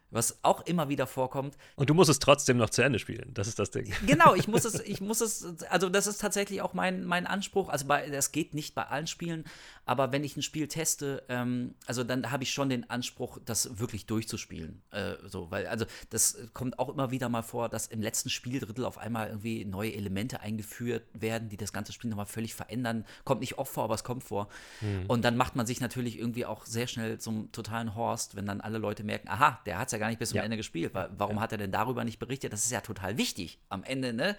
was 0.09 0.39
auch 0.43 0.65
immer 0.65 0.89
wieder 0.89 1.05
vorkommt. 1.05 1.57
Und 1.75 1.89
du 1.89 1.93
musst 1.93 2.09
es 2.09 2.19
trotzdem 2.19 2.57
noch 2.57 2.69
zu 2.69 2.81
Ende 2.81 2.99
spielen, 2.99 3.33
das 3.33 3.47
ist 3.47 3.59
das 3.59 3.71
Ding. 3.71 3.91
Genau, 4.05 4.35
ich 4.35 4.47
muss 4.47 4.65
es, 4.65 4.79
ich 4.79 5.01
muss 5.01 5.21
es, 5.21 5.61
also 5.69 5.89
das 5.89 6.07
ist 6.07 6.19
tatsächlich 6.19 6.61
auch 6.61 6.73
mein, 6.73 7.03
mein 7.03 7.27
Anspruch. 7.27 7.69
Also 7.69 7.85
bei, 7.85 8.09
das 8.09 8.31
geht 8.31 8.53
nicht 8.53 8.73
bei 8.73 8.83
allen 8.83 9.07
Spielen, 9.07 9.43
aber 9.85 10.11
wenn 10.11 10.23
ich 10.23 10.37
ein 10.37 10.41
Spiel 10.41 10.67
teste, 10.67 11.23
ähm, 11.27 11.75
also 11.85 12.03
dann 12.03 12.31
habe 12.31 12.43
ich 12.43 12.51
schon 12.51 12.69
den 12.69 12.89
Anspruch, 12.89 13.39
das 13.43 13.79
wirklich 13.79 14.05
durchzuspielen. 14.05 14.81
Äh, 14.91 15.15
so, 15.25 15.51
weil, 15.51 15.67
also 15.67 15.85
das 16.09 16.37
kommt 16.53 16.79
auch 16.79 16.89
immer 16.89 17.11
wieder 17.11 17.27
mal 17.27 17.41
vor, 17.41 17.67
dass 17.67 17.87
im 17.87 18.01
letzten 18.01 18.29
Spieldrittel 18.29 18.85
auf 18.85 18.97
einmal 18.97 19.27
irgendwie 19.27 19.65
neue 19.65 19.93
Elemente 19.93 20.39
eingeführt 20.39 21.03
werden, 21.13 21.49
die 21.49 21.57
das 21.57 21.73
ganze 21.73 21.91
Spiel 21.91 22.09
nochmal 22.09 22.25
völlig 22.25 22.55
verändern. 22.55 23.05
Kommt 23.25 23.41
nicht 23.41 23.57
oft 23.57 23.73
vor, 23.73 23.83
aber 23.83 23.95
es 23.95 24.03
kommt 24.03 24.23
vor. 24.23 24.47
Hm. 24.79 25.05
Und 25.07 25.25
dann 25.25 25.35
macht 25.35 25.55
man 25.55 25.65
sich 25.65 25.81
natürlich 25.81 26.17
irgendwie 26.17 26.45
auch 26.45 26.65
sehr 26.65 26.87
schnell 26.87 27.19
zum 27.19 27.51
totalen 27.51 27.95
Horst, 27.95 28.35
wenn 28.35 28.45
dann 28.45 28.61
alle 28.61 28.77
Leute 28.77 29.03
merken, 29.03 29.27
aha, 29.27 29.59
der 29.65 29.79
hat 29.79 29.87
es 29.87 29.96
ja 29.97 29.99
gar 29.99 30.09
nicht 30.09 30.19
bis 30.19 30.29
zum 30.29 30.37
ja. 30.37 30.43
Ende 30.43 30.57
gespielt. 30.57 30.93
Warum 30.93 31.37
ja. 31.37 31.41
hat 31.41 31.51
er 31.51 31.57
denn 31.57 31.71
darüber 31.71 32.03
nicht 32.03 32.19
berichtet? 32.19 32.53
Das 32.53 32.63
ist 32.63 32.71
ja 32.71 32.81
total 32.81 33.17
wichtig. 33.17 33.59
Am 33.69 33.83
Ende, 33.83 34.13
ne? 34.13 34.37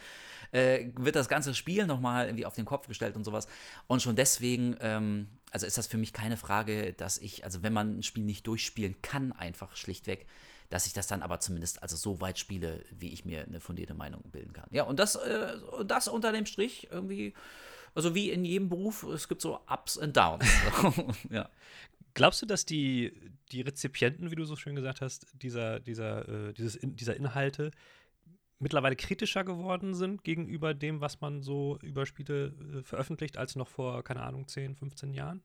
Äh, 0.53 0.89
wird 0.97 1.17
das 1.17 1.29
ganze 1.29 1.55
Spiel 1.55 1.87
nochmal 1.87 2.27
irgendwie 2.27 2.47
auf 2.47 2.55
den 2.55 2.65
Kopf 2.65 2.89
gestellt 2.89 3.17
und 3.17 3.25
sowas. 3.25 3.49
Und 3.87 4.03
schon 4.03 4.17
deswegen, 4.17 4.77
ähm, 4.81 5.29
also 5.51 5.67
ist 5.67 5.77
das 5.77 5.87
für 5.87 5.99
mich 5.99 6.13
keine 6.13 6.37
Frage, 6.37 6.93
dass 6.95 7.19
ich, 7.19 7.45
also 7.45 7.63
wenn 7.63 7.73
man 7.73 7.99
ein 7.99 8.03
Spiel 8.03 8.25
nicht 8.25 8.47
durchspielen 8.47 9.01
kann, 9.03 9.33
einfach 9.33 9.77
schlichtweg, 9.77 10.27
dass 10.71 10.87
ich 10.87 10.93
das 10.93 11.07
dann 11.07 11.23
aber 11.23 11.41
zumindest 11.41 11.83
also 11.83 11.97
so 11.97 12.21
weit 12.21 12.39
spiele, 12.39 12.85
wie 12.91 13.13
ich 13.13 13.25
mir 13.25 13.43
eine 13.43 13.61
fundierte 13.61 13.95
Meinung 13.95 14.23
bilden 14.31 14.53
kann. 14.53 14.69
Ja, 14.71 14.85
und 14.85 14.99
das, 14.99 15.17
äh, 15.17 15.57
das 15.85 16.09
unter 16.09 16.33
dem 16.33 16.47
Strich 16.47 16.89
irgendwie, 16.91 17.35
also 17.95 18.15
wie 18.15 18.31
in 18.31 18.45
jedem 18.45 18.69
Beruf, 18.69 19.03
es 19.05 19.29
gibt 19.29 19.41
so 19.41 19.61
Ups 19.67 19.97
und 19.97 20.17
Downs. 20.17 20.45
ja. 21.31 21.49
Glaubst 22.19 22.43
du, 22.43 22.47
dass 22.47 22.67
die, 22.67 23.13
die 23.53 23.61
Rezipienten, 23.61 24.33
wie 24.33 24.35
du 24.35 24.45
so 24.45 24.57
schön 24.57 24.75
gesagt 24.75 25.01
hast, 25.01 25.29
dieser, 25.41 25.79
dieser, 25.79 26.29
äh, 26.49 26.53
dieses, 26.53 26.77
dieser 26.83 27.15
Inhalte 27.15 27.71
mittlerweile 28.59 28.97
kritischer 28.97 29.45
geworden 29.45 29.95
sind 29.95 30.25
gegenüber 30.25 30.75
dem, 30.75 31.01
was 31.01 31.21
man 31.21 31.43
so 31.43 31.79
über 31.81 32.07
Spiele 32.07 32.57
äh, 32.79 32.83
veröffentlicht, 32.83 33.39
als 33.39 33.55
noch 33.55 33.69
vor, 33.69 34.03
keine 34.03 34.23
Ahnung, 34.23 34.49
10, 34.49 34.75
15 34.75 35.15
Jahren? 35.15 35.45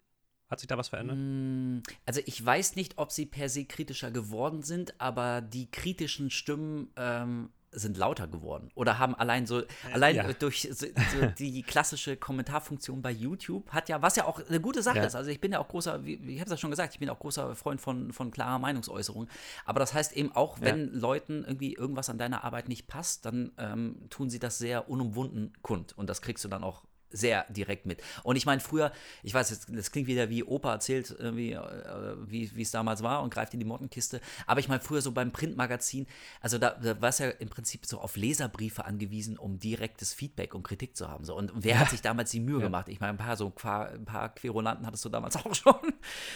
Hat 0.49 0.61
sich 0.61 0.67
da 0.67 0.75
was 0.75 0.89
verändert? 0.89 1.17
Mm, 1.19 1.83
also 2.07 2.21
ich 2.25 2.43
weiß 2.43 2.75
nicht, 2.75 2.97
ob 2.97 3.11
sie 3.11 3.27
per 3.27 3.49
se 3.49 3.65
kritischer 3.65 4.09
geworden 4.09 4.63
sind, 4.63 4.99
aber 4.99 5.41
die 5.41 5.69
kritischen 5.69 6.31
Stimmen 6.31 6.91
ähm, 6.95 7.51
sind 7.73 7.97
lauter 7.97 8.27
geworden 8.27 8.71
oder 8.75 8.99
haben 8.99 9.15
allein 9.15 9.45
so, 9.45 9.63
allein 9.93 10.15
ja. 10.15 10.33
durch 10.33 10.69
so, 10.71 10.87
so 10.87 11.25
die 11.37 11.63
klassische 11.63 12.17
Kommentarfunktion 12.17 13.01
bei 13.01 13.11
YouTube 13.11 13.69
hat 13.71 13.89
ja, 13.89 14.01
was 14.01 14.15
ja 14.15 14.25
auch 14.25 14.41
eine 14.47 14.59
gute 14.59 14.81
Sache 14.81 14.97
ja. 14.97 15.05
ist. 15.05 15.15
Also 15.15 15.29
ich 15.31 15.41
bin 15.41 15.51
ja 15.51 15.59
auch 15.59 15.67
großer, 15.67 16.05
wie, 16.05 16.13
ich 16.15 16.39
habe 16.39 16.45
es 16.45 16.51
ja 16.51 16.57
schon 16.57 16.69
gesagt, 16.69 16.93
ich 16.93 16.99
bin 16.99 17.09
auch 17.09 17.19
großer 17.19 17.55
Freund 17.55 17.81
von, 17.81 18.13
von 18.13 18.31
klarer 18.31 18.59
Meinungsäußerung. 18.59 19.27
Aber 19.65 19.79
das 19.79 19.93
heißt 19.93 20.13
eben 20.13 20.31
auch, 20.35 20.61
wenn 20.61 20.93
ja. 20.93 20.99
Leuten 20.99 21.43
irgendwie 21.45 21.73
irgendwas 21.73 22.09
an 22.09 22.17
deiner 22.17 22.43
Arbeit 22.43 22.69
nicht 22.69 22.87
passt, 22.87 23.25
dann 23.25 23.51
ähm, 23.57 24.07
tun 24.09 24.29
sie 24.29 24.39
das 24.39 24.57
sehr 24.57 24.89
unumwunden 24.89 25.53
kund. 25.61 25.97
Und 25.97 26.09
das 26.09 26.21
kriegst 26.21 26.43
du 26.43 26.49
dann 26.49 26.63
auch 26.63 26.83
sehr 27.13 27.45
direkt 27.49 27.85
mit. 27.85 28.01
Und 28.23 28.35
ich 28.35 28.45
meine, 28.45 28.59
früher, 28.59 28.91
ich 29.21 29.33
weiß, 29.33 29.67
das 29.69 29.91
klingt 29.91 30.07
wieder 30.07 30.29
wie 30.29 30.43
Opa 30.43 30.73
erzählt, 30.73 31.17
äh, 31.19 31.35
wie 31.35 32.61
es 32.61 32.71
damals 32.71 33.03
war 33.03 33.23
und 33.23 33.33
greift 33.33 33.53
in 33.53 33.59
die 33.59 33.65
Mottenkiste. 33.65 34.19
Aber 34.47 34.59
ich 34.59 34.67
meine, 34.67 34.81
früher 34.81 35.01
so 35.01 35.11
beim 35.11 35.31
Printmagazin, 35.31 36.07
also 36.41 36.57
da, 36.57 36.71
da 36.71 36.99
war 36.99 37.09
es 37.09 37.19
ja 37.19 37.29
im 37.29 37.49
Prinzip 37.49 37.85
so 37.85 37.99
auf 37.99 38.15
Leserbriefe 38.17 38.85
angewiesen, 38.85 39.37
um 39.37 39.59
direktes 39.59 40.13
Feedback 40.13 40.55
und 40.55 40.63
Kritik 40.63 40.97
zu 40.97 41.07
haben. 41.07 41.23
So. 41.23 41.35
Und 41.35 41.51
wer 41.55 41.75
ja. 41.75 41.79
hat 41.79 41.91
sich 41.91 42.01
damals 42.01 42.31
die 42.31 42.39
Mühe 42.39 42.57
ja. 42.57 42.65
gemacht? 42.65 42.89
Ich 42.89 42.99
meine, 42.99 43.13
ein 43.13 43.17
paar 43.17 43.37
so 43.37 43.45
ein 43.45 43.51
paar, 43.51 43.89
ein 43.89 44.05
paar 44.05 44.33
Querulanten 44.33 44.85
hattest 44.85 45.05
du 45.05 45.09
damals 45.09 45.35
auch 45.45 45.53
schon. 45.53 45.75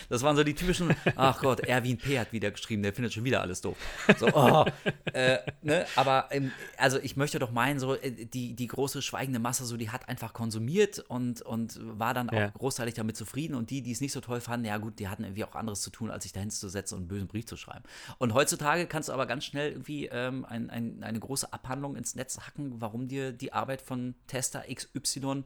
Das 0.09 0.21
waren 0.21 0.35
so 0.35 0.43
die 0.43 0.53
typischen, 0.53 0.95
ach 1.15 1.41
Gott, 1.41 1.61
Erwin 1.61 1.97
P. 1.97 2.19
hat 2.19 2.31
wieder 2.31 2.51
geschrieben, 2.51 2.83
der 2.83 2.93
findet 2.93 3.13
schon 3.13 3.23
wieder 3.23 3.41
alles 3.41 3.61
doof. 3.61 3.77
So, 4.17 4.27
oh, 4.27 4.65
äh, 5.13 5.39
ne? 5.61 5.85
Aber 5.95 6.29
also 6.77 6.99
ich 6.99 7.17
möchte 7.17 7.39
doch 7.39 7.51
meinen, 7.51 7.79
so 7.79 7.95
äh, 7.95 8.25
die, 8.25 8.55
die 8.55 8.67
große 8.67 9.01
schweigende 9.01 9.39
Masse, 9.39 9.65
so 9.65 9.77
die 9.77 9.89
hat 9.89 10.07
einfach 10.07 10.33
konsumiert 10.33 10.66
konsumiert 10.67 10.99
und, 10.99 11.41
und 11.41 11.79
war 11.99 12.13
dann 12.13 12.29
auch 12.29 12.33
ja. 12.33 12.49
großteilig 12.49 12.93
damit 12.95 13.15
zufrieden. 13.15 13.55
Und 13.55 13.69
die, 13.69 13.81
die 13.81 13.91
es 13.91 14.01
nicht 14.01 14.11
so 14.11 14.21
toll 14.21 14.41
fanden, 14.41 14.65
ja 14.65 14.77
gut, 14.77 14.99
die 14.99 15.07
hatten 15.07 15.23
irgendwie 15.23 15.43
auch 15.43 15.55
anderes 15.55 15.81
zu 15.81 15.89
tun, 15.89 16.11
als 16.11 16.23
sich 16.23 16.33
dahin 16.33 16.49
zu 16.49 16.69
setzen 16.69 16.95
und 16.95 17.01
einen 17.01 17.07
bösen 17.07 17.27
Brief 17.27 17.45
zu 17.45 17.57
schreiben. 17.57 17.83
Und 18.17 18.33
heutzutage 18.33 18.85
kannst 18.87 19.09
du 19.09 19.13
aber 19.13 19.25
ganz 19.25 19.45
schnell 19.45 19.71
irgendwie 19.71 20.07
ähm, 20.07 20.45
ein, 20.45 20.69
ein, 20.69 21.03
eine 21.03 21.19
große 21.19 21.51
Abhandlung 21.53 21.95
ins 21.95 22.15
Netz 22.15 22.39
hacken, 22.39 22.81
warum 22.81 23.07
dir 23.07 23.31
die 23.31 23.53
Arbeit 23.53 23.81
von 23.81 24.15
Tester 24.27 24.63
XY 24.73 25.43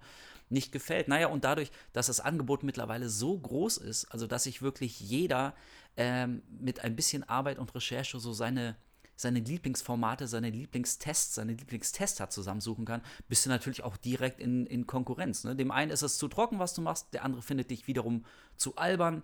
nicht 0.50 0.72
gefällt. 0.72 1.08
Naja, 1.08 1.28
und 1.28 1.44
dadurch, 1.44 1.72
dass 1.94 2.08
das 2.08 2.20
Angebot 2.20 2.64
mittlerweile 2.64 3.10
so 3.10 3.38
groß 3.38 3.78
ist, 3.78 4.06
also 4.06 4.28
dass 4.28 4.44
sich 4.44 4.62
wirklich 4.62 5.00
jeder 5.00 5.54
ähm, 5.98 6.42
mit 6.50 6.84
ein 6.84 6.96
bisschen 6.96 7.28
Arbeit 7.28 7.58
und 7.58 7.74
Recherche 7.74 8.20
so 8.20 8.34
seine 8.34 8.76
seine 9.22 9.40
Lieblingsformate, 9.40 10.28
seine 10.28 10.50
Lieblingstests, 10.50 11.36
seine 11.36 11.54
Lieblingstester 11.54 12.30
zusammensuchen 12.30 12.86
kann, 12.86 13.02
bist 13.28 13.46
du 13.46 13.50
natürlich 13.50 13.84
auch 13.84 13.98
direkt 13.98 14.40
in, 14.40 14.66
in 14.66 14.88
Konkurrenz. 14.88 15.44
Ne? 15.44 15.56
Dem 15.56 15.72
einen 15.72 15.92
ist 15.92 16.02
es 16.02 16.18
zu 16.18 16.28
trocken, 16.28 16.60
was 16.60 16.74
du 16.74 16.82
machst, 16.82 17.14
der 17.14 17.24
andere 17.24 17.42
findet 17.42 17.70
dich 17.72 17.88
wiederum 17.88 18.26
zu 18.58 18.76
albern. 18.76 19.24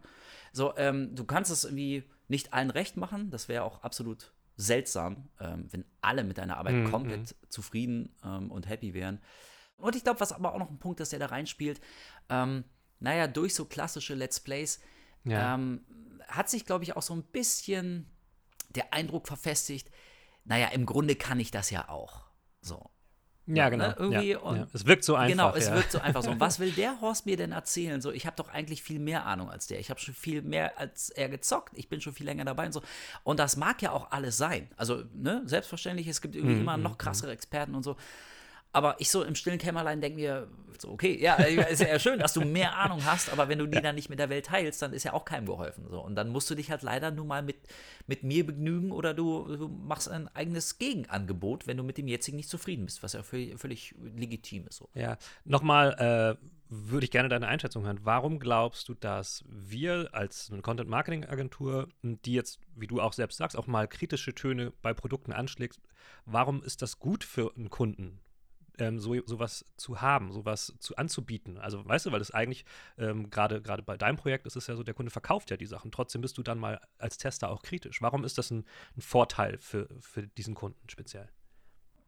So, 0.53 0.75
ähm, 0.77 1.15
du 1.15 1.25
kannst 1.25 1.51
es 1.51 1.63
irgendwie 1.63 2.03
nicht 2.27 2.53
allen 2.53 2.69
recht 2.69 2.97
machen, 2.97 3.31
das 3.31 3.47
wäre 3.47 3.63
auch 3.63 3.83
absolut 3.83 4.33
seltsam, 4.55 5.29
ähm, 5.39 5.67
wenn 5.71 5.85
alle 6.01 6.23
mit 6.23 6.37
deiner 6.37 6.57
Arbeit 6.57 6.75
mhm. 6.75 6.91
komplett 6.91 7.35
zufrieden 7.49 8.15
ähm, 8.23 8.51
und 8.51 8.67
happy 8.67 8.93
wären. 8.93 9.19
Und 9.77 9.95
ich 9.95 10.03
glaube, 10.03 10.19
was 10.19 10.31
aber 10.31 10.53
auch 10.53 10.59
noch 10.59 10.71
ein 10.71 10.79
Punkt 10.79 10.99
ist, 10.99 11.11
der 11.11 11.19
da 11.19 11.27
reinspielt, 11.27 11.79
ähm, 12.29 12.63
naja, 12.99 13.27
durch 13.27 13.53
so 13.53 13.65
klassische 13.65 14.15
Let's 14.15 14.39
Plays 14.39 14.79
ja. 15.23 15.53
ähm, 15.53 15.81
hat 16.27 16.49
sich, 16.49 16.65
glaube 16.65 16.83
ich, 16.83 16.95
auch 16.95 17.03
so 17.03 17.13
ein 17.13 17.23
bisschen 17.23 18.09
der 18.69 18.93
Eindruck 18.93 19.27
verfestigt, 19.27 19.89
naja, 20.43 20.67
im 20.67 20.85
Grunde 20.85 21.15
kann 21.15 21.39
ich 21.39 21.51
das 21.51 21.69
ja 21.69 21.89
auch. 21.89 22.23
So. 22.61 22.89
Ja, 23.47 23.69
genau. 23.69 23.87
Ne? 23.87 23.95
Irgendwie 23.97 24.31
ja, 24.31 24.55
ja. 24.55 24.67
Es 24.73 24.85
wirkt 24.85 25.05
so 25.05 25.15
einfach. 25.15 25.29
Genau, 25.29 25.55
es 25.55 25.67
ja. 25.67 25.75
wirkt 25.75 25.91
so 25.91 25.99
einfach 25.99 26.21
so. 26.21 26.31
Und 26.31 26.39
was 26.41 26.59
will 26.59 26.71
der 26.71 26.99
Horst 26.99 27.25
mir 27.25 27.37
denn 27.37 27.53
erzählen? 27.53 28.01
So, 28.01 28.11
ich 28.11 28.25
habe 28.25 28.35
doch 28.35 28.49
eigentlich 28.49 28.83
viel 28.83 28.99
mehr 28.99 29.25
Ahnung 29.25 29.49
als 29.49 29.67
der. 29.67 29.79
Ich 29.79 29.89
habe 29.89 29.99
schon 29.99 30.13
viel 30.13 30.41
mehr 30.41 30.77
als 30.77 31.09
er 31.09 31.29
gezockt. 31.29 31.77
Ich 31.77 31.87
bin 31.87 32.01
schon 32.01 32.13
viel 32.13 32.25
länger 32.25 32.43
dabei 32.43 32.65
und 32.65 32.73
so. 32.73 32.81
Und 33.23 33.39
das 33.39 33.55
mag 33.55 33.81
ja 33.81 33.91
auch 33.91 34.11
alles 34.11 34.37
sein. 34.37 34.69
Also, 34.75 35.03
ne, 35.13 35.43
selbstverständlich, 35.45 36.07
es 36.07 36.21
gibt 36.21 36.35
irgendwie 36.35 36.55
mhm. 36.55 36.61
immer 36.61 36.77
noch 36.77 36.93
mhm, 36.93 36.97
krassere 36.97 37.27
mhm. 37.27 37.33
Experten 37.35 37.75
und 37.75 37.83
so. 37.83 37.95
Aber 38.73 38.95
ich 38.99 39.09
so 39.09 39.23
im 39.23 39.35
stillen 39.35 39.59
Kämmerlein 39.59 40.01
denke 40.01 40.17
mir, 40.19 40.47
so, 40.81 40.89
okay, 40.91 41.17
ja, 41.19 41.35
ist 41.35 41.81
ja 41.81 41.97
schön, 41.99 42.19
dass 42.19 42.33
du 42.33 42.41
mehr 42.41 42.77
Ahnung 42.77 43.03
hast, 43.05 43.31
aber 43.31 43.49
wenn 43.49 43.59
du 43.59 43.65
die 43.65 43.81
dann 43.81 43.95
nicht 43.95 44.09
mit 44.09 44.19
der 44.19 44.29
Welt 44.29 44.45
teilst, 44.45 44.81
dann 44.81 44.93
ist 44.93 45.03
ja 45.03 45.13
auch 45.13 45.25
keinem 45.25 45.45
geholfen. 45.45 45.85
So. 45.89 45.99
Und 45.99 46.15
dann 46.15 46.29
musst 46.29 46.49
du 46.49 46.55
dich 46.55 46.69
halt 46.69 46.83
leider 46.83 47.11
nur 47.11 47.25
mal 47.25 47.41
mit, 47.41 47.57
mit 48.05 48.23
mir 48.23 48.45
begnügen 48.45 48.91
oder 48.91 49.13
du, 49.13 49.55
du 49.55 49.67
machst 49.67 50.09
ein 50.09 50.27
eigenes 50.35 50.77
Gegenangebot, 50.77 51.67
wenn 51.67 51.77
du 51.77 51.83
mit 51.83 51.97
dem 51.97 52.07
jetzigen 52.07 52.37
nicht 52.37 52.49
zufrieden 52.49 52.85
bist, 52.85 53.03
was 53.03 53.13
ja 53.13 53.23
völlig, 53.23 53.57
völlig 53.59 53.95
legitim 54.15 54.67
ist. 54.67 54.77
So. 54.77 54.89
Ja, 54.93 55.17
nochmal, 55.45 56.37
äh, 56.37 56.47
würde 56.69 57.05
ich 57.05 57.11
gerne 57.11 57.29
deine 57.29 57.47
Einschätzung 57.47 57.85
hören. 57.85 58.01
Warum 58.03 58.39
glaubst 58.39 58.89
du, 58.89 58.93
dass 58.93 59.43
wir 59.47 60.09
als 60.11 60.49
eine 60.51 60.61
Content-Marketing-Agentur, 60.61 61.87
die 62.01 62.33
jetzt, 62.33 62.59
wie 62.75 62.87
du 62.87 62.99
auch 62.99 63.13
selbst 63.13 63.37
sagst, 63.37 63.57
auch 63.57 63.67
mal 63.67 63.87
kritische 63.87 64.35
Töne 64.35 64.73
bei 64.81 64.93
Produkten 64.93 65.31
anschlägt, 65.31 65.79
warum 66.25 66.61
ist 66.61 66.81
das 66.81 66.99
gut 66.99 67.23
für 67.23 67.55
einen 67.55 67.69
Kunden? 67.69 68.19
Ähm, 68.79 68.99
so 68.99 69.15
sowas 69.25 69.65
zu 69.77 70.01
haben, 70.01 70.31
sowas 70.31 70.73
zu 70.79 70.95
anzubieten. 70.95 71.57
Also 71.57 71.85
weißt 71.85 72.05
du, 72.05 72.11
weil 72.11 72.19
das 72.19 72.31
eigentlich 72.31 72.65
ähm, 72.97 73.29
gerade 73.29 73.61
gerade 73.61 73.83
bei 73.83 73.97
deinem 73.97 74.17
Projekt 74.17 74.45
ist 74.45 74.55
es 74.55 74.67
ja 74.67 74.75
so, 74.75 74.83
der 74.83 74.93
Kunde 74.93 75.11
verkauft 75.11 75.51
ja 75.51 75.57
die 75.57 75.65
Sachen. 75.65 75.91
Trotzdem 75.91 76.21
bist 76.21 76.37
du 76.37 76.43
dann 76.43 76.59
mal 76.59 76.79
als 76.97 77.17
Tester 77.17 77.49
auch 77.49 77.61
kritisch. 77.61 78.01
Warum 78.01 78.23
ist 78.23 78.37
das 78.37 78.51
ein, 78.51 78.65
ein 78.95 79.01
Vorteil 79.01 79.57
für, 79.59 79.87
für 79.99 80.27
diesen 80.27 80.55
Kunden 80.55 80.89
speziell? 80.89 81.29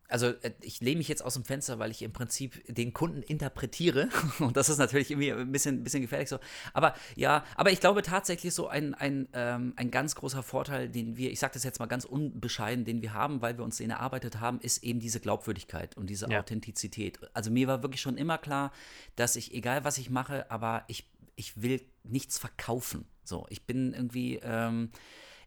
Also 0.10 0.28
äh, 0.28 0.52
ich 0.62 0.82
lehne 0.82 0.98
mich 0.98 1.08
jetzt 1.08 1.24
aus 1.24 1.36
dem 1.36 1.45
Fenster, 1.45 1.80
weil 1.80 1.91
ich 1.91 2.02
im 2.02 2.12
Prinzip 2.12 2.62
den 2.67 2.93
Kunden 2.93 3.22
interpretiere. 3.22 4.10
Und 4.39 4.58
das 4.58 4.67
ist 4.67 4.80
natürlich 4.80 5.12
irgendwie 5.12 5.32
ein 5.32 5.52
bisschen, 5.52 5.84
bisschen 5.84 6.02
gefährlich 6.02 6.30
so. 6.30 6.39
Aber 6.74 6.95
ja, 7.15 7.45
aber 7.56 7.72
ich 7.72 7.80
glaube 7.80 8.02
tatsächlich 8.02 8.54
so 8.54 8.67
ein, 8.67 8.93
ein, 8.95 9.30
ähm, 9.34 9.74
ein 9.78 9.91
ganz 9.91 10.15
großer 10.15 10.43
Vorteil, 10.43 10.89
den 10.89 11.15
wir, 11.15 11.32
ich 11.32 11.39
sage 11.39 11.54
das 11.54 11.63
jetzt 11.63 11.80
mal 11.80 11.86
ganz 11.86 12.06
unbescheiden, 12.06 12.84
den 12.84 13.02
wir 13.02 13.13
haben, 13.13 13.41
weil 13.41 13.58
wir 13.58 13.63
uns 13.63 13.78
den 13.78 13.91
erarbeitet 13.91 14.39
haben, 14.39 14.60
ist 14.60 14.84
eben 14.84 15.00
diese 15.00 15.19
Glaubwürdigkeit 15.19 15.95
und 15.95 16.10
diese 16.10 16.30
ja. 16.30 16.39
Authentizität. 16.39 17.19
Also 17.34 17.52
mir 17.52 17.67
war 17.67 17.84
wirklich 17.84 18.02
schon 18.02 18.17
immer 18.17 18.38
klar, 18.38 18.72
dass 19.15 19.36
ich, 19.36 19.54
egal 19.54 19.84
was 19.84 19.98
ich 20.00 20.10
mache, 20.10 20.50
aber 20.50 20.84
ich, 20.88 21.08
ich 21.36 21.62
will 21.62 21.82
nichts 22.04 22.39
verkaufen. 22.39 23.06
So, 23.24 23.45
ich 23.50 23.67
bin 23.67 23.93
irgendwie, 23.93 24.39
ähm, 24.41 24.89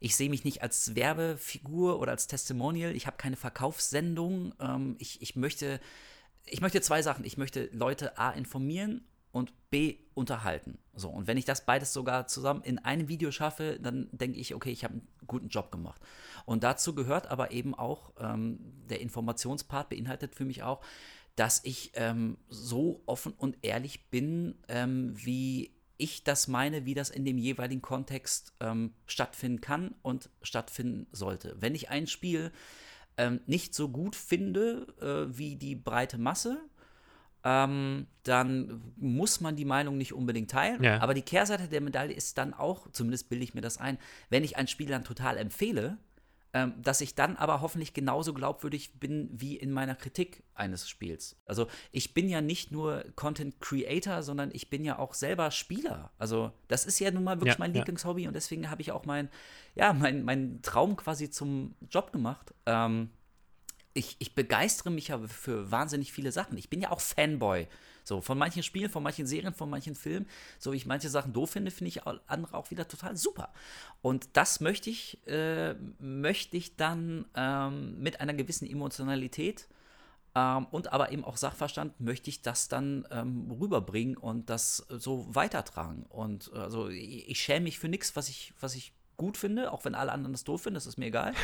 ich 0.03 0.17
sehe 0.17 0.29
mich 0.29 0.45
nicht 0.45 0.63
als 0.63 0.97
Werbefigur 0.97 2.01
oder 2.01 2.11
als 2.11 2.27
Testimonial. 2.27 2.95
Ich 2.97 3.07
habe 3.07 3.17
keine 3.17 3.37
Verkaufssendung. 3.37 4.53
Ähm, 4.59 4.97
ich, 4.99 5.23
ich 5.23 5.37
möchte, 5.37 5.81
ich 6.45 6.61
möchte 6.61 6.81
zwei 6.81 7.03
Sachen. 7.03 7.25
Ich 7.25 7.37
möchte 7.37 7.69
Leute 7.73 8.19
A 8.19 8.33
informieren 8.33 9.07
und 9.31 9.53
B 9.71 9.99
unterhalten. 10.15 10.79
So, 10.93 11.09
und 11.09 11.29
wenn 11.29 11.39
ich 11.39 11.45
das 11.45 11.65
beides 11.65 11.93
sogar 11.93 12.27
zusammen 12.27 12.63
in 12.63 12.81
einem 12.81 13.07
Video 13.07 13.31
schaffe, 13.31 13.79
dann 13.81 14.09
denke 14.11 14.41
ich, 14.41 14.57
okay, 14.57 14.71
ich 14.71 14.83
habe 14.83 14.95
einen 14.95 15.09
guten 15.29 15.49
Job 15.49 15.71
gemacht. 15.71 16.03
Und 16.47 16.65
dazu 16.65 16.97
gehört 16.97 17.29
aber 17.29 17.53
eben 17.53 17.73
auch, 17.75 18.13
ähm, 18.19 18.59
der 18.91 19.01
Informationspart 19.01 19.89
beinhaltet 19.89 20.35
für 20.35 20.45
mich 20.45 20.65
auch, 20.65 20.81
dass 21.37 21.65
ich 21.65 21.93
ähm, 21.95 22.39
so 22.49 23.03
offen 23.07 23.33
und 23.39 23.57
ehrlich 23.63 24.11
bin, 24.11 24.57
ähm, 24.69 25.15
wie 25.15 25.71
ich 26.03 26.25
das 26.25 26.49
meine, 26.49 26.85
wie 26.85 26.95
das 26.95 27.11
in 27.11 27.25
dem 27.25 27.39
jeweiligen 27.39 27.83
Kontext 27.83 28.53
ähm, 28.61 28.93
stattfinden 29.07 29.61
kann 29.61 29.95
und 30.03 30.31
stattfinden 30.43 31.07
sollte. 31.13 31.57
Wenn 31.61 31.75
ich 31.75 31.91
ein 31.91 32.07
Spiel 32.07 32.51
ähm, 33.17 33.41
nicht 33.47 33.75
so 33.75 33.89
gut 33.89 34.17
finde 34.17 34.87
äh, 35.01 35.37
wie 35.37 35.57
die 35.57 35.77
breite 35.77 36.19
Masse, 36.19 36.61
ähm, 37.45 38.07
dann 38.25 38.83
muss 38.97 39.41
man 39.41 39.57
die 39.57 39.65
Meinung 39.65 39.97
nicht 39.97 40.13
unbedingt 40.13 40.51
teilen. 40.51 40.83
Ja. 40.83 41.01
Aber 41.01 41.15
die 41.15 41.23
Kehrseite 41.23 41.69
der 41.69 41.81
Medaille 41.81 42.15
ist 42.15 42.39
dann 42.39 42.55
auch, 42.55 42.91
zumindest 42.93 43.29
bilde 43.29 43.45
ich 43.45 43.55
mir 43.55 43.61
das 43.61 43.79
ein, 43.79 43.99
wenn 44.29 44.45
ich 44.45 44.57
ein 44.57 44.69
Spiel 44.69 44.89
dann 44.89 45.05
total 45.05 45.37
empfehle, 45.37 45.99
ähm, 46.55 46.75
dass 46.83 47.01
ich 47.01 47.15
dann 47.15 47.37
aber 47.37 47.61
hoffentlich 47.63 47.95
genauso 47.95 48.35
glaubwürdig 48.35 48.99
bin 49.01 49.31
wie 49.33 49.57
in 49.57 49.73
meiner 49.73 49.95
Kritik 49.95 50.43
eines 50.55 50.89
Spiels. 50.89 51.37
Also 51.47 51.67
ich 51.93 52.13
bin 52.13 52.29
ja 52.29 52.41
nicht 52.41 52.71
nur 52.73 53.05
Content 53.17 53.61
Creator, 53.61 54.23
sondern 54.23 54.51
ich 54.53 54.69
bin 54.69 54.85
ja 54.85 54.99
auch 54.99 55.15
selber 55.15 55.51
Spieler. 55.51 56.13
Also 56.19 56.53
das 56.69 56.85
ist 56.85 56.99
ja 56.99 57.11
nun 57.11 57.25
mal 57.25 57.41
wirklich 57.41 57.55
Ja, 57.55 57.59
mein 57.59 57.73
ja. 57.73 57.79
Lieblingshobby 57.79 58.29
und 58.29 58.35
deswegen 58.35 58.69
habe 58.69 58.83
ich 58.83 58.93
auch 58.93 59.07
mein, 59.07 59.31
ja, 59.75 59.93
mein, 59.93 60.25
mein 60.25 60.61
Traum 60.63 60.97
quasi 60.97 61.31
zum 61.31 61.75
Job 61.91 62.13
gemacht. 62.13 62.53
Ähm, 62.67 63.11
ich, 63.95 64.17
ich 64.19 64.35
begeistere 64.35 64.91
mich 64.91 65.09
ja 65.09 65.19
für 65.27 65.71
wahnsinnig 65.71 66.13
viele 66.13 66.33
Sachen. 66.33 66.59
Ich 66.59 66.71
bin 66.71 66.81
ja 66.81 66.91
auch 66.91 67.01
Fanboy. 67.01 67.67
So, 68.05 68.21
von 68.21 68.39
manchen 68.39 68.63
Spielen, 68.63 68.91
von 68.91 69.03
manchen 69.03 69.27
Serien, 69.27 69.55
von 69.55 69.71
manchen 69.71 69.95
Filmen. 69.95 70.27
So 70.59 70.73
wie 70.73 70.77
ich 70.77 70.87
manche 70.87 71.09
Sachen 71.09 71.33
doof 71.33 71.51
finde, 71.51 71.71
finde 71.71 71.89
ich 71.89 72.07
andere 72.07 72.55
auch 72.55 72.71
wieder 72.71 72.89
total 72.89 73.17
super. 73.17 73.53
Und 74.01 74.29
das 74.35 74.61
möchte 74.61 74.91
ich, 74.91 75.19
äh, 75.27 75.75
möchte 75.99 76.57
ich 76.57 76.77
dann 76.77 77.27
ähm, 77.35 78.01
mit 78.01 78.21
einer 78.21 78.35
gewissen 78.35 78.69
Emotionalität 78.69 79.69
ähm, 80.35 80.67
und 80.71 80.93
aber 80.93 81.13
eben 81.13 81.25
auch 81.25 81.37
Sachverstand, 81.37 82.01
möchte 82.01 82.31
ich 82.31 82.43
das 82.43 82.69
dann 82.69 83.07
ähm, 83.11 83.51
rüberbringen 83.51 84.17
und 84.17 84.49
das 84.49 84.79
so 84.89 85.27
weitertragen. 85.29 86.07
Und 86.09 86.53
also 86.53 86.89
ich, 86.89 87.29
ich 87.29 87.41
schäme 87.41 87.65
mich 87.65 87.79
für 87.79 87.89
nichts, 87.89 88.17
was 88.17 88.29
ich, 88.29 88.55
was 88.61 88.75
ich 88.75 88.93
gut 89.17 89.37
finde, 89.37 89.73
auch 89.73 89.85
wenn 89.85 89.95
alle 89.95 90.13
anderen 90.13 90.33
das 90.33 90.45
doof 90.45 90.63
finden, 90.63 90.75
das 90.75 90.87
ist 90.87 90.97
mir 90.97 91.07
egal. 91.07 91.35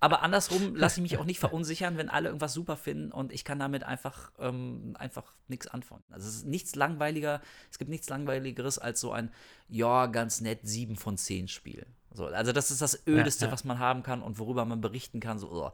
Aber 0.00 0.22
andersrum 0.22 0.76
lasse 0.76 1.00
ich 1.00 1.02
mich 1.02 1.18
auch 1.18 1.24
nicht 1.24 1.40
verunsichern, 1.40 1.96
wenn 1.96 2.08
alle 2.08 2.28
irgendwas 2.28 2.54
super 2.54 2.76
finden 2.76 3.10
und 3.10 3.32
ich 3.32 3.44
kann 3.44 3.58
damit 3.58 3.82
einfach, 3.82 4.30
ähm, 4.38 4.94
einfach 4.98 5.34
nichts 5.48 5.66
anfangen. 5.66 6.04
Also 6.10 6.28
es 6.28 6.36
ist 6.36 6.46
nichts 6.46 6.76
langweiliger, 6.76 7.40
es 7.70 7.78
gibt 7.78 7.90
nichts 7.90 8.08
langweiligeres 8.08 8.78
als 8.78 9.00
so 9.00 9.12
ein, 9.12 9.32
ja, 9.68 10.06
ganz 10.06 10.40
nett 10.40 10.60
7 10.62 10.96
von 10.96 11.16
10 11.16 11.48
Spiel. 11.48 11.86
So, 12.12 12.26
also 12.26 12.52
das 12.52 12.70
ist 12.70 12.80
das 12.80 13.06
Ödeste, 13.06 13.46
ja. 13.46 13.52
was 13.52 13.64
man 13.64 13.78
haben 13.78 14.02
kann 14.02 14.22
und 14.22 14.38
worüber 14.38 14.64
man 14.64 14.80
berichten 14.80 15.20
kann. 15.20 15.38
So, 15.38 15.50
oh. 15.50 15.72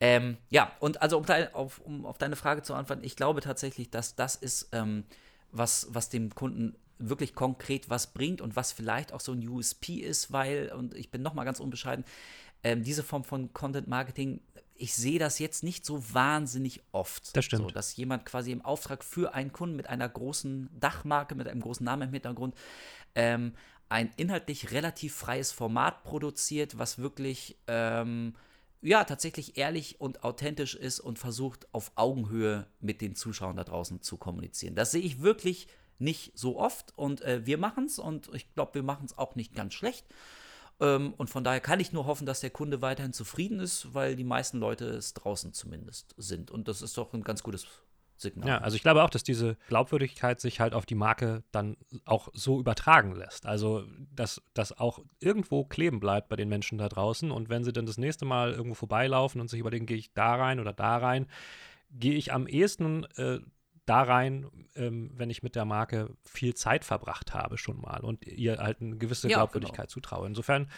ähm, 0.00 0.36
ja, 0.48 0.72
und 0.80 1.00
also 1.02 1.18
um, 1.18 1.26
dein, 1.26 1.54
auf, 1.54 1.80
um 1.80 2.06
auf 2.06 2.18
deine 2.18 2.36
Frage 2.36 2.62
zu 2.62 2.74
antworten, 2.74 3.04
ich 3.04 3.16
glaube 3.16 3.40
tatsächlich, 3.40 3.90
dass 3.90 4.16
das 4.16 4.36
ist, 4.36 4.70
ähm, 4.72 5.04
was, 5.52 5.88
was 5.90 6.08
dem 6.08 6.34
Kunden 6.34 6.76
wirklich 6.98 7.34
konkret 7.34 7.88
was 7.88 8.08
bringt 8.08 8.40
und 8.40 8.56
was 8.56 8.72
vielleicht 8.72 9.12
auch 9.12 9.20
so 9.20 9.32
ein 9.32 9.46
USP 9.46 9.94
ist, 9.94 10.32
weil, 10.32 10.70
und 10.72 10.94
ich 10.94 11.10
bin 11.10 11.22
nochmal 11.22 11.44
ganz 11.44 11.60
unbescheiden, 11.60 12.04
ähm, 12.62 12.82
diese 12.82 13.02
Form 13.02 13.24
von 13.24 13.52
Content 13.52 13.88
Marketing, 13.88 14.40
ich 14.74 14.94
sehe 14.94 15.18
das 15.18 15.38
jetzt 15.38 15.62
nicht 15.62 15.84
so 15.84 16.02
wahnsinnig 16.14 16.82
oft. 16.92 17.36
Das 17.36 17.44
stimmt. 17.44 17.64
So, 17.64 17.70
dass 17.70 17.96
jemand 17.96 18.24
quasi 18.24 18.50
im 18.50 18.64
Auftrag 18.64 19.04
für 19.04 19.34
einen 19.34 19.52
Kunden 19.52 19.76
mit 19.76 19.88
einer 19.88 20.08
großen 20.08 20.70
Dachmarke, 20.78 21.34
mit 21.34 21.48
einem 21.48 21.60
großen 21.60 21.84
Namen 21.84 22.08
im 22.08 22.14
Hintergrund, 22.14 22.54
ähm, 23.14 23.52
ein 23.90 24.10
inhaltlich 24.16 24.70
relativ 24.70 25.14
freies 25.14 25.52
Format 25.52 26.04
produziert, 26.04 26.78
was 26.78 26.98
wirklich 26.98 27.58
ähm, 27.66 28.34
ja 28.80 29.04
tatsächlich 29.04 29.58
ehrlich 29.58 30.00
und 30.00 30.24
authentisch 30.24 30.74
ist 30.74 31.00
und 31.00 31.18
versucht 31.18 31.66
auf 31.74 31.92
Augenhöhe 31.96 32.66
mit 32.80 33.00
den 33.00 33.14
Zuschauern 33.14 33.56
da 33.56 33.64
draußen 33.64 34.00
zu 34.00 34.16
kommunizieren. 34.16 34.76
Das 34.76 34.92
sehe 34.92 35.02
ich 35.02 35.20
wirklich 35.20 35.66
nicht 35.98 36.38
so 36.38 36.58
oft 36.58 36.96
und 36.96 37.20
äh, 37.20 37.44
wir 37.44 37.58
machen 37.58 37.84
es 37.84 37.98
und 37.98 38.30
ich 38.32 38.54
glaube, 38.54 38.74
wir 38.74 38.82
machen 38.82 39.04
es 39.04 39.18
auch 39.18 39.34
nicht 39.34 39.54
ganz 39.54 39.74
schlecht. 39.74 40.06
Ähm, 40.80 41.14
und 41.16 41.30
von 41.30 41.44
daher 41.44 41.60
kann 41.60 41.80
ich 41.80 41.92
nur 41.92 42.06
hoffen, 42.06 42.26
dass 42.26 42.40
der 42.40 42.50
Kunde 42.50 42.82
weiterhin 42.82 43.12
zufrieden 43.12 43.60
ist, 43.60 43.94
weil 43.94 44.16
die 44.16 44.24
meisten 44.24 44.58
Leute 44.58 44.86
es 44.86 45.14
draußen 45.14 45.52
zumindest 45.52 46.14
sind. 46.16 46.50
Und 46.50 46.68
das 46.68 46.82
ist 46.82 46.96
doch 46.96 47.12
ein 47.12 47.22
ganz 47.22 47.42
gutes 47.42 47.66
Signal. 48.16 48.48
Ja, 48.48 48.58
also 48.58 48.76
ich 48.76 48.82
glaube 48.82 49.02
auch, 49.02 49.10
dass 49.10 49.22
diese 49.22 49.56
Glaubwürdigkeit 49.68 50.40
sich 50.40 50.60
halt 50.60 50.74
auf 50.74 50.86
die 50.86 50.94
Marke 50.94 51.42
dann 51.52 51.76
auch 52.04 52.28
so 52.32 52.58
übertragen 52.58 53.14
lässt. 53.14 53.46
Also, 53.46 53.84
dass 54.14 54.42
das 54.54 54.76
auch 54.76 55.00
irgendwo 55.20 55.64
kleben 55.64 56.00
bleibt 56.00 56.28
bei 56.28 56.36
den 56.36 56.48
Menschen 56.48 56.78
da 56.78 56.88
draußen. 56.88 57.30
Und 57.30 57.48
wenn 57.48 57.64
sie 57.64 57.72
dann 57.72 57.86
das 57.86 57.98
nächste 57.98 58.24
Mal 58.24 58.52
irgendwo 58.52 58.74
vorbeilaufen 58.74 59.40
und 59.40 59.48
sich 59.48 59.60
überlegen, 59.60 59.86
gehe 59.86 59.96
ich 59.96 60.12
da 60.12 60.34
rein 60.34 60.60
oder 60.60 60.72
da 60.72 60.98
rein, 60.98 61.26
gehe 61.90 62.14
ich 62.14 62.32
am 62.32 62.46
ehesten 62.46 63.04
äh, 63.16 63.40
da 63.90 64.02
rein, 64.02 64.46
ähm, 64.76 65.10
wenn 65.14 65.30
ich 65.30 65.42
mit 65.42 65.56
der 65.56 65.64
Marke 65.64 66.14
viel 66.24 66.54
Zeit 66.54 66.84
verbracht 66.84 67.34
habe 67.34 67.58
schon 67.58 67.80
mal 67.80 68.00
und 68.00 68.24
ihr 68.24 68.58
halt 68.58 68.80
eine 68.80 68.96
gewisse 68.96 69.28
Ja, 69.28 69.38
Glaubwürdigkeit 69.38 69.86
genau. 69.88 69.92
zutraue. 69.94 70.26
Insofern 70.28 70.70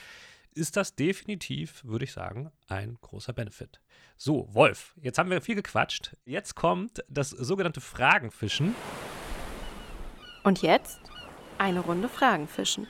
ist 0.54 0.76
das 0.78 0.94
definitiv, 0.94 1.84
würde 1.84 2.06
ich 2.06 2.12
sagen, 2.12 2.50
ein 2.68 2.96
großer 3.02 3.34
Benefit. 3.34 3.82
So, 4.16 4.48
Wolf, 4.54 4.94
jetzt 5.02 5.18
haben 5.18 5.28
wir 5.30 5.42
viel 5.42 5.56
gequatscht. 5.56 6.16
Jetzt 6.24 6.54
kommt 6.54 7.04
das 7.08 7.30
sogenannte 7.30 7.82
Fragenfischen. 7.82 8.74
Und 10.42 10.62
jetzt 10.62 11.00
eine 11.58 11.80
Runde 11.80 12.08
Fragen 12.08 12.48
fischen. 12.48 12.86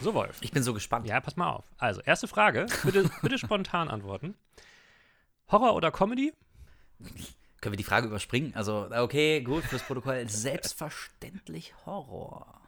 So, 0.00 0.14
Wolf. 0.14 0.38
Ich 0.40 0.52
bin 0.52 0.62
so 0.62 0.72
gespannt. 0.72 1.06
Ja, 1.08 1.20
pass 1.20 1.36
mal 1.36 1.50
auf. 1.50 1.64
Also, 1.78 2.00
erste 2.02 2.28
Frage. 2.28 2.66
Bitte, 2.84 3.10
bitte 3.22 3.38
spontan 3.38 3.88
antworten. 3.88 4.36
Horror 5.48 5.74
oder 5.74 5.90
Comedy? 5.90 6.32
Können 7.60 7.72
wir 7.72 7.76
die 7.78 7.84
Frage 7.84 8.06
überspringen? 8.08 8.52
Also, 8.54 8.88
okay, 8.90 9.40
gut, 9.42 9.64
fürs 9.64 9.82
Protokoll. 9.82 10.24
Selbstverständlich 10.28 11.74
Horror. 11.86 12.60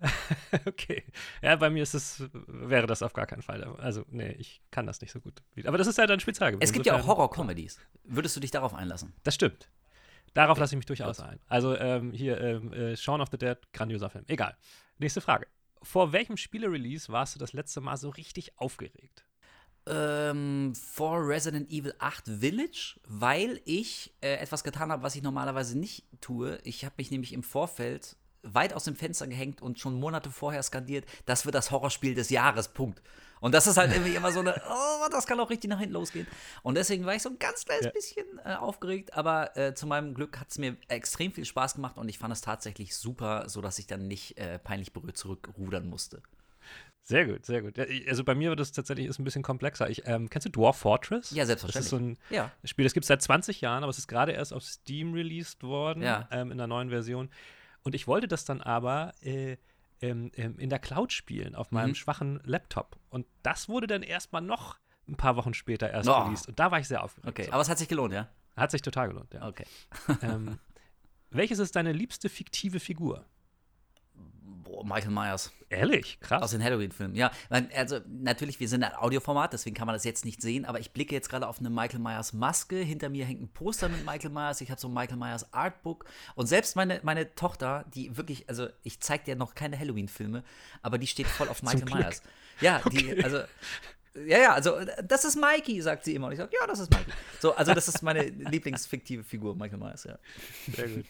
Okay. 0.66 1.04
Ja, 1.42 1.56
bei 1.56 1.70
mir 1.70 1.82
ist 1.82 1.94
es, 1.94 2.22
wäre 2.46 2.86
das 2.86 3.02
auf 3.02 3.12
gar 3.12 3.26
keinen 3.26 3.42
Fall. 3.42 3.64
Also, 3.78 4.04
nee, 4.10 4.32
ich 4.32 4.60
kann 4.70 4.86
das 4.86 5.00
nicht 5.00 5.12
so 5.12 5.20
gut. 5.20 5.42
Aber 5.64 5.78
das 5.78 5.86
ist 5.86 5.96
ja 5.98 6.06
dein 6.06 6.20
Spezialgebiet. 6.20 6.62
Es 6.62 6.72
gibt 6.72 6.84
ja 6.86 6.92
auch 6.94 6.98
Insofern- 6.98 7.16
Horror-Comedies. 7.16 7.78
Würdest 8.04 8.36
du 8.36 8.40
dich 8.40 8.50
darauf 8.50 8.74
einlassen? 8.74 9.14
Das 9.22 9.34
stimmt. 9.34 9.70
Darauf 10.34 10.58
lasse 10.58 10.74
ich 10.74 10.78
mich 10.78 10.86
durchaus 10.86 11.20
ein. 11.20 11.38
Also 11.48 11.76
ähm, 11.76 12.12
hier, 12.12 12.40
ähm, 12.40 12.72
äh, 12.72 12.96
Shaun 12.96 13.20
of 13.20 13.28
the 13.30 13.38
Dead, 13.38 13.56
grandioser 13.72 14.10
Film. 14.10 14.24
Egal. 14.28 14.56
Nächste 14.98 15.20
Frage. 15.20 15.46
Vor 15.82 16.12
welchem 16.12 16.36
Spiele-Release 16.36 17.10
warst 17.12 17.34
du 17.34 17.38
das 17.38 17.52
letzte 17.52 17.80
Mal 17.80 17.96
so 17.96 18.08
richtig 18.10 18.58
aufgeregt? 18.58 19.24
Ähm, 19.86 20.72
vor 20.74 21.26
Resident 21.28 21.70
Evil 21.70 21.94
8 21.98 22.24
Village, 22.40 22.98
weil 23.06 23.60
ich 23.66 24.14
äh, 24.22 24.36
etwas 24.36 24.64
getan 24.64 24.90
habe, 24.90 25.02
was 25.02 25.14
ich 25.14 25.22
normalerweise 25.22 25.78
nicht 25.78 26.04
tue. 26.22 26.58
Ich 26.64 26.84
habe 26.84 26.94
mich 26.96 27.10
nämlich 27.10 27.32
im 27.34 27.42
Vorfeld 27.42 28.16
weit 28.42 28.72
aus 28.74 28.84
dem 28.84 28.96
Fenster 28.96 29.26
gehängt 29.26 29.60
und 29.62 29.78
schon 29.78 29.98
Monate 29.98 30.30
vorher 30.30 30.62
skandiert, 30.62 31.04
das 31.26 31.44
wird 31.44 31.54
das 31.54 31.70
Horrorspiel 31.70 32.14
des 32.14 32.30
Jahres, 32.30 32.68
Punkt. 32.68 33.02
Und 33.40 33.52
das 33.52 33.66
ist 33.66 33.76
halt 33.76 33.92
irgendwie 33.92 34.14
immer 34.14 34.32
so 34.32 34.40
eine, 34.40 34.54
oh, 34.70 35.08
das 35.10 35.26
kann 35.26 35.38
auch 35.40 35.50
richtig 35.50 35.68
nach 35.68 35.78
hinten 35.78 35.94
losgehen. 35.94 36.26
Und 36.62 36.76
deswegen 36.76 37.04
war 37.04 37.14
ich 37.14 37.22
so 37.22 37.28
ein 37.30 37.38
ganz 37.38 37.64
kleines 37.64 37.86
Ja. 37.86 37.90
bisschen 37.90 38.26
äh, 38.44 38.54
aufgeregt, 38.54 39.14
aber 39.14 39.54
äh, 39.56 39.74
zu 39.74 39.86
meinem 39.86 40.14
Glück 40.14 40.40
hat 40.40 40.50
es 40.50 40.58
mir 40.58 40.76
extrem 40.88 41.32
viel 41.32 41.44
Spaß 41.44 41.74
gemacht 41.74 41.98
und 41.98 42.08
ich 42.08 42.18
fand 42.18 42.32
es 42.32 42.40
tatsächlich 42.40 42.94
super, 42.96 43.48
sodass 43.48 43.78
ich 43.78 43.86
dann 43.86 44.06
nicht 44.08 44.38
äh, 44.38 44.58
peinlich 44.58 44.92
berührt 44.94 45.16
zurückrudern 45.18 45.86
musste. 45.88 46.22
Sehr 47.06 47.26
gut, 47.26 47.44
sehr 47.44 47.60
gut. 47.60 47.78
Also 48.08 48.24
bei 48.24 48.34
mir 48.34 48.48
wird 48.48 48.60
es 48.60 48.72
tatsächlich 48.72 49.06
ist 49.06 49.18
ein 49.18 49.24
bisschen 49.24 49.42
komplexer. 49.42 49.90
Ich, 49.90 50.06
ähm, 50.06 50.30
kennst 50.30 50.46
du 50.46 50.50
Dwarf 50.50 50.78
Fortress? 50.78 51.30
Ja, 51.32 51.42
Das 51.42 51.48
selbstverständlich. 51.48 51.84
ist 51.84 51.90
so 51.90 51.96
ein 51.98 52.18
Ja. 52.34 52.50
Spiel, 52.64 52.84
das 52.84 52.94
gibt 52.94 53.04
es 53.04 53.08
seit 53.08 53.20
20 53.20 53.60
Jahren, 53.60 53.82
aber 53.82 53.90
es 53.90 53.98
ist 53.98 54.08
gerade 54.08 54.32
erst 54.32 54.54
auf 54.54 54.62
Steam 54.62 55.12
released 55.12 55.62
worden, 55.62 56.02
Ja. 56.02 56.26
ähm, 56.30 56.50
in 56.50 56.56
der 56.56 56.66
neuen 56.66 56.88
Version. 56.88 57.28
Und 57.82 57.94
ich 57.94 58.06
wollte 58.06 58.26
das 58.26 58.46
dann 58.46 58.62
aber 58.62 59.12
äh, 59.20 59.58
ähm, 60.00 60.32
ähm, 60.36 60.58
in 60.58 60.70
der 60.70 60.78
Cloud 60.78 61.12
spielen, 61.12 61.54
auf 61.54 61.70
meinem 61.72 61.90
Mhm. 61.90 61.94
schwachen 61.94 62.40
Laptop. 62.44 62.96
Und 63.10 63.26
das 63.42 63.68
wurde 63.68 63.86
dann 63.86 64.02
erstmal 64.02 64.40
noch 64.42 64.78
ein 65.06 65.16
paar 65.16 65.36
Wochen 65.36 65.52
später 65.54 65.90
erst 65.90 66.08
Oh. 66.08 66.12
released. 66.22 66.48
Und 66.48 66.58
da 66.58 66.70
war 66.70 66.78
ich 66.80 66.88
sehr 66.88 67.02
aufgeregt. 67.04 67.28
Okay, 67.28 67.44
So. 67.44 67.52
aber 67.52 67.60
es 67.62 67.68
hat 67.68 67.78
sich 67.78 67.88
gelohnt, 67.88 68.12
ja? 68.14 68.28
Hat 68.56 68.70
sich 68.70 68.80
total 68.82 69.08
gelohnt, 69.08 69.32
ja. 69.34 69.46
Okay. 69.46 69.66
ähm, 70.22 70.58
welches 71.30 71.58
ist 71.58 71.76
deine 71.76 71.92
liebste 71.92 72.28
fiktive 72.30 72.80
Figur? 72.80 73.24
Boah, 74.64 74.84
Michael 74.84 75.10
Myers. 75.10 75.52
Ehrlich? 75.68 76.18
Krass. 76.20 76.42
Aus 76.42 76.50
den 76.52 76.62
Halloween-Filmen, 76.62 77.14
ja. 77.14 77.30
Also 77.74 78.00
natürlich, 78.08 78.60
wir 78.60 78.68
sind 78.68 78.82
ein 78.82 78.94
Audioformat, 78.94 79.52
deswegen 79.52 79.74
kann 79.76 79.86
man 79.86 79.94
das 79.94 80.04
jetzt 80.04 80.24
nicht 80.24 80.40
sehen, 80.40 80.64
aber 80.64 80.80
ich 80.80 80.92
blicke 80.92 81.14
jetzt 81.14 81.28
gerade 81.28 81.46
auf 81.46 81.58
eine 81.58 81.70
Michael 81.70 82.00
Myers 82.00 82.32
Maske. 82.32 82.76
Hinter 82.76 83.08
mir 83.08 83.24
hängt 83.24 83.42
ein 83.42 83.48
Poster 83.48 83.88
mit 83.88 84.04
Michael 84.04 84.30
Myers. 84.30 84.60
Ich 84.60 84.70
habe 84.70 84.80
so 84.80 84.88
ein 84.88 84.94
Michael 84.94 85.16
Myers 85.16 85.52
Artbook. 85.52 86.06
Und 86.34 86.46
selbst 86.46 86.76
meine, 86.76 87.00
meine 87.02 87.34
Tochter, 87.34 87.84
die 87.94 88.16
wirklich, 88.16 88.48
also 88.48 88.68
ich 88.82 89.00
zeige 89.00 89.24
dir 89.24 89.36
noch 89.36 89.54
keine 89.54 89.78
Halloween-Filme, 89.78 90.42
aber 90.82 90.98
die 90.98 91.06
steht 91.06 91.26
voll 91.26 91.48
auf 91.48 91.62
Michael 91.62 91.84
Myers. 91.84 92.22
Ja, 92.60 92.80
die, 92.90 93.12
okay. 93.12 93.22
also 93.22 93.40
ja, 94.14 94.38
ja, 94.38 94.54
also 94.54 94.78
das 95.02 95.24
ist 95.24 95.36
Mikey, 95.36 95.80
sagt 95.82 96.04
sie 96.04 96.14
immer. 96.14 96.28
Und 96.28 96.34
ich 96.34 96.38
sage, 96.38 96.54
ja, 96.58 96.66
das 96.66 96.78
ist 96.78 96.90
Mikey. 96.90 97.10
So, 97.40 97.54
also 97.54 97.74
das 97.74 97.88
ist 97.88 98.02
meine 98.02 98.22
Lieblingsfiktive 98.50 99.24
Figur, 99.24 99.56
Michael 99.56 99.78
Myers, 99.78 100.04
ja. 100.04 100.18
Sehr 100.72 100.88
gut. 100.88 101.06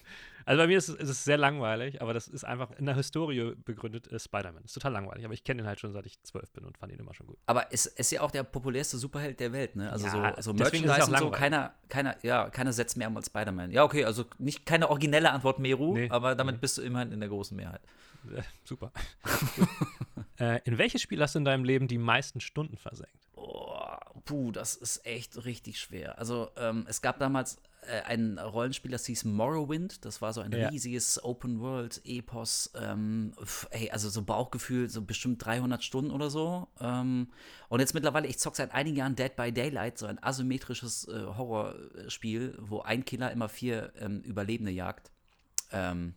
Also 0.46 0.62
bei 0.62 0.66
mir 0.66 0.78
ist 0.78 0.88
es, 0.88 0.96
ist 0.96 1.08
es 1.08 1.24
sehr 1.24 1.38
langweilig, 1.38 2.02
aber 2.02 2.12
das 2.12 2.28
ist 2.28 2.44
einfach 2.44 2.70
in 2.78 2.86
der 2.86 2.94
Historie 2.94 3.54
begründet 3.64 4.10
äh, 4.12 4.18
Spider-Man. 4.18 4.64
Ist 4.64 4.74
total 4.74 4.92
langweilig, 4.92 5.24
aber 5.24 5.34
ich 5.34 5.44
kenne 5.44 5.62
ihn 5.62 5.66
halt 5.66 5.80
schon 5.80 5.92
seit 5.92 6.06
ich 6.06 6.22
zwölf 6.22 6.50
bin 6.52 6.64
und 6.64 6.76
fand 6.76 6.92
ihn 6.92 6.98
immer 6.98 7.14
schon 7.14 7.26
gut. 7.26 7.38
Aber 7.46 7.72
es 7.72 7.86
ist, 7.86 7.98
ist 7.98 8.10
ja 8.12 8.20
auch 8.20 8.30
der 8.30 8.42
populärste 8.42 8.98
Superheld 8.98 9.40
der 9.40 9.52
Welt, 9.52 9.76
ne? 9.76 9.90
Also 9.90 10.06
ja, 10.06 10.34
so, 10.36 10.52
so 10.52 10.54
Merchandise 10.54 11.06
und 11.06 11.18
so, 11.18 11.30
keiner, 11.30 11.74
keiner, 11.88 12.16
ja, 12.22 12.50
keiner 12.50 12.72
setzt 12.72 12.96
mehr 12.96 13.10
als 13.14 13.26
Spider-Man. 13.26 13.70
Ja, 13.70 13.84
okay, 13.84 14.04
also 14.04 14.24
nicht 14.38 14.66
keine 14.66 14.90
originelle 14.90 15.30
Antwort 15.30 15.58
Meru, 15.58 15.94
nee, 15.94 16.10
aber 16.10 16.34
damit 16.34 16.56
nee. 16.56 16.60
bist 16.60 16.78
du 16.78 16.82
immerhin 16.82 17.12
in 17.12 17.20
der 17.20 17.28
großen 17.28 17.56
Mehrheit. 17.56 17.80
Äh, 18.34 18.42
super. 18.64 18.92
äh, 20.38 20.60
in 20.64 20.78
welches 20.78 21.02
Spiel 21.02 21.20
hast 21.22 21.34
du 21.34 21.38
in 21.38 21.44
deinem 21.44 21.64
Leben 21.64 21.88
die 21.88 21.98
meisten 21.98 22.40
Stunden 22.40 22.76
versenkt? 22.76 23.28
Oh, 23.34 23.96
puh, 24.24 24.52
das 24.52 24.76
ist 24.76 25.06
echt 25.06 25.44
richtig 25.44 25.78
schwer. 25.78 26.18
Also 26.18 26.50
ähm, 26.56 26.86
es 26.88 27.02
gab 27.02 27.18
damals 27.18 27.58
äh, 27.86 28.02
ein 28.06 28.38
Rollenspiel, 28.38 28.90
das 28.90 29.06
hieß 29.06 29.24
Morrowind. 29.24 30.04
Das 30.04 30.22
war 30.22 30.32
so 30.32 30.40
ein 30.40 30.52
ja. 30.52 30.68
riesiges 30.68 31.22
Open-World-Epos. 31.22 32.72
Ähm, 32.74 33.32
ey, 33.70 33.90
also 33.90 34.08
so 34.08 34.22
Bauchgefühl, 34.22 34.88
so 34.90 35.02
bestimmt 35.02 35.44
300 35.44 35.82
Stunden 35.82 36.10
oder 36.10 36.30
so. 36.30 36.68
Ähm, 36.80 37.28
und 37.68 37.80
jetzt 37.80 37.94
mittlerweile, 37.94 38.26
ich 38.26 38.38
zocke 38.38 38.56
seit 38.56 38.72
einigen 38.72 38.96
Jahren 38.96 39.16
Dead 39.16 39.34
by 39.34 39.52
Daylight, 39.52 39.98
so 39.98 40.06
ein 40.06 40.22
asymmetrisches 40.22 41.08
äh, 41.08 41.24
Horrorspiel, 41.36 42.56
wo 42.60 42.80
ein 42.80 43.04
Killer 43.04 43.30
immer 43.32 43.48
vier 43.48 43.92
ähm, 43.98 44.20
Überlebende 44.22 44.72
jagt. 44.72 45.10
Ähm, 45.72 46.14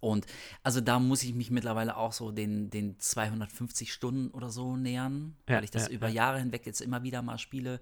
und 0.00 0.26
also 0.62 0.80
da 0.80 0.98
muss 0.98 1.22
ich 1.22 1.34
mich 1.34 1.50
mittlerweile 1.50 1.96
auch 1.96 2.12
so 2.12 2.30
den, 2.30 2.70
den 2.70 2.98
250 2.98 3.92
Stunden 3.92 4.30
oder 4.30 4.50
so 4.50 4.76
nähern, 4.76 5.36
ja, 5.48 5.56
weil 5.56 5.64
ich 5.64 5.70
das 5.70 5.88
ja, 5.88 5.94
über 5.94 6.08
Jahre 6.08 6.38
hinweg 6.38 6.66
jetzt 6.66 6.80
immer 6.80 7.02
wieder 7.02 7.22
mal 7.22 7.38
spiele. 7.38 7.80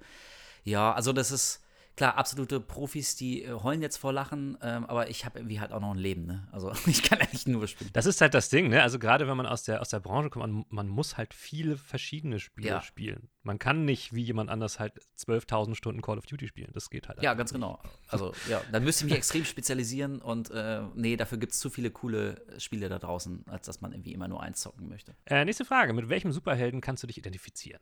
Ja, 0.64 0.92
also 0.92 1.12
das 1.12 1.33
ist, 1.33 1.61
klar, 1.96 2.16
absolute 2.16 2.61
Profis, 2.61 3.16
die 3.16 3.44
äh, 3.44 3.52
heulen 3.52 3.83
jetzt 3.83 3.96
vor 3.96 4.12
Lachen, 4.12 4.57
ähm, 4.62 4.85
aber 4.87 5.11
ich 5.11 5.24
habe 5.24 5.38
irgendwie 5.38 5.61
halt 5.61 5.72
auch 5.72 5.81
noch 5.81 5.92
ein 5.92 5.98
Leben, 5.98 6.26
ne? 6.26 6.48
Also 6.52 6.72
ich 6.87 7.02
kann 7.02 7.18
ja 7.20 7.26
nicht 7.33 7.48
nur 7.48 7.66
spielen. 7.66 7.90
Das 7.92 8.07
ist 8.07 8.20
halt 8.20 8.35
das 8.35 8.48
Ding, 8.48 8.68
ne? 8.68 8.83
Also 8.83 8.98
gerade 8.98 9.28
wenn 9.28 9.37
man 9.37 9.46
aus 9.46 9.64
der, 9.64 9.81
aus 9.81 9.88
der 9.88 10.00
Branche 10.00 10.31
kommt, 10.31 10.52
man, 10.52 10.64
man 10.68 10.88
muss 10.88 11.16
halt 11.16 11.35
viele 11.35 11.76
verschiedene 11.76 12.40
Spiele 12.40 12.68
ja. 12.68 12.83
spielen. 12.83 13.28
Man 13.42 13.59
kann 13.59 13.85
nicht 13.85 14.14
wie 14.14 14.22
jemand 14.22 14.50
anders 14.50 14.78
halt 14.78 15.00
12.000 15.18 15.74
Stunden 15.74 16.00
Call 16.00 16.18
of 16.18 16.26
Duty 16.26 16.46
spielen. 16.46 16.70
Das 16.72 16.90
geht 16.90 17.09
halt 17.09 17.22
Ja, 17.22 17.35
ganz 17.35 17.52
nicht. 17.52 17.61
genau. 17.61 17.81
Also 18.09 18.33
ja, 18.48 18.61
dann 18.70 18.85
müsste 18.85 19.05
ich 19.05 19.11
mich 19.11 19.18
extrem 19.18 19.44
spezialisieren 19.44 20.20
und 20.20 20.50
äh, 20.50 20.83
nee, 20.94 21.16
dafür 21.16 21.38
gibt 21.38 21.52
es 21.52 21.59
zu 21.59 21.70
viele 21.70 21.90
coole 21.90 22.42
Spiele 22.59 22.88
da 22.88 22.98
draußen, 22.98 23.44
als 23.48 23.66
dass 23.66 23.81
man 23.81 23.92
irgendwie 23.92 24.12
immer 24.12 24.28
nur 24.28 24.42
eins 24.42 24.61
zocken 24.61 24.88
möchte. 24.88 25.14
Äh, 25.26 25.44
nächste 25.44 25.64
Frage. 25.64 25.92
Mit 25.92 26.09
welchem 26.09 26.33
Superhelden 26.33 26.81
kannst 26.81 27.02
du 27.02 27.07
dich 27.07 27.18
identifizieren? 27.18 27.81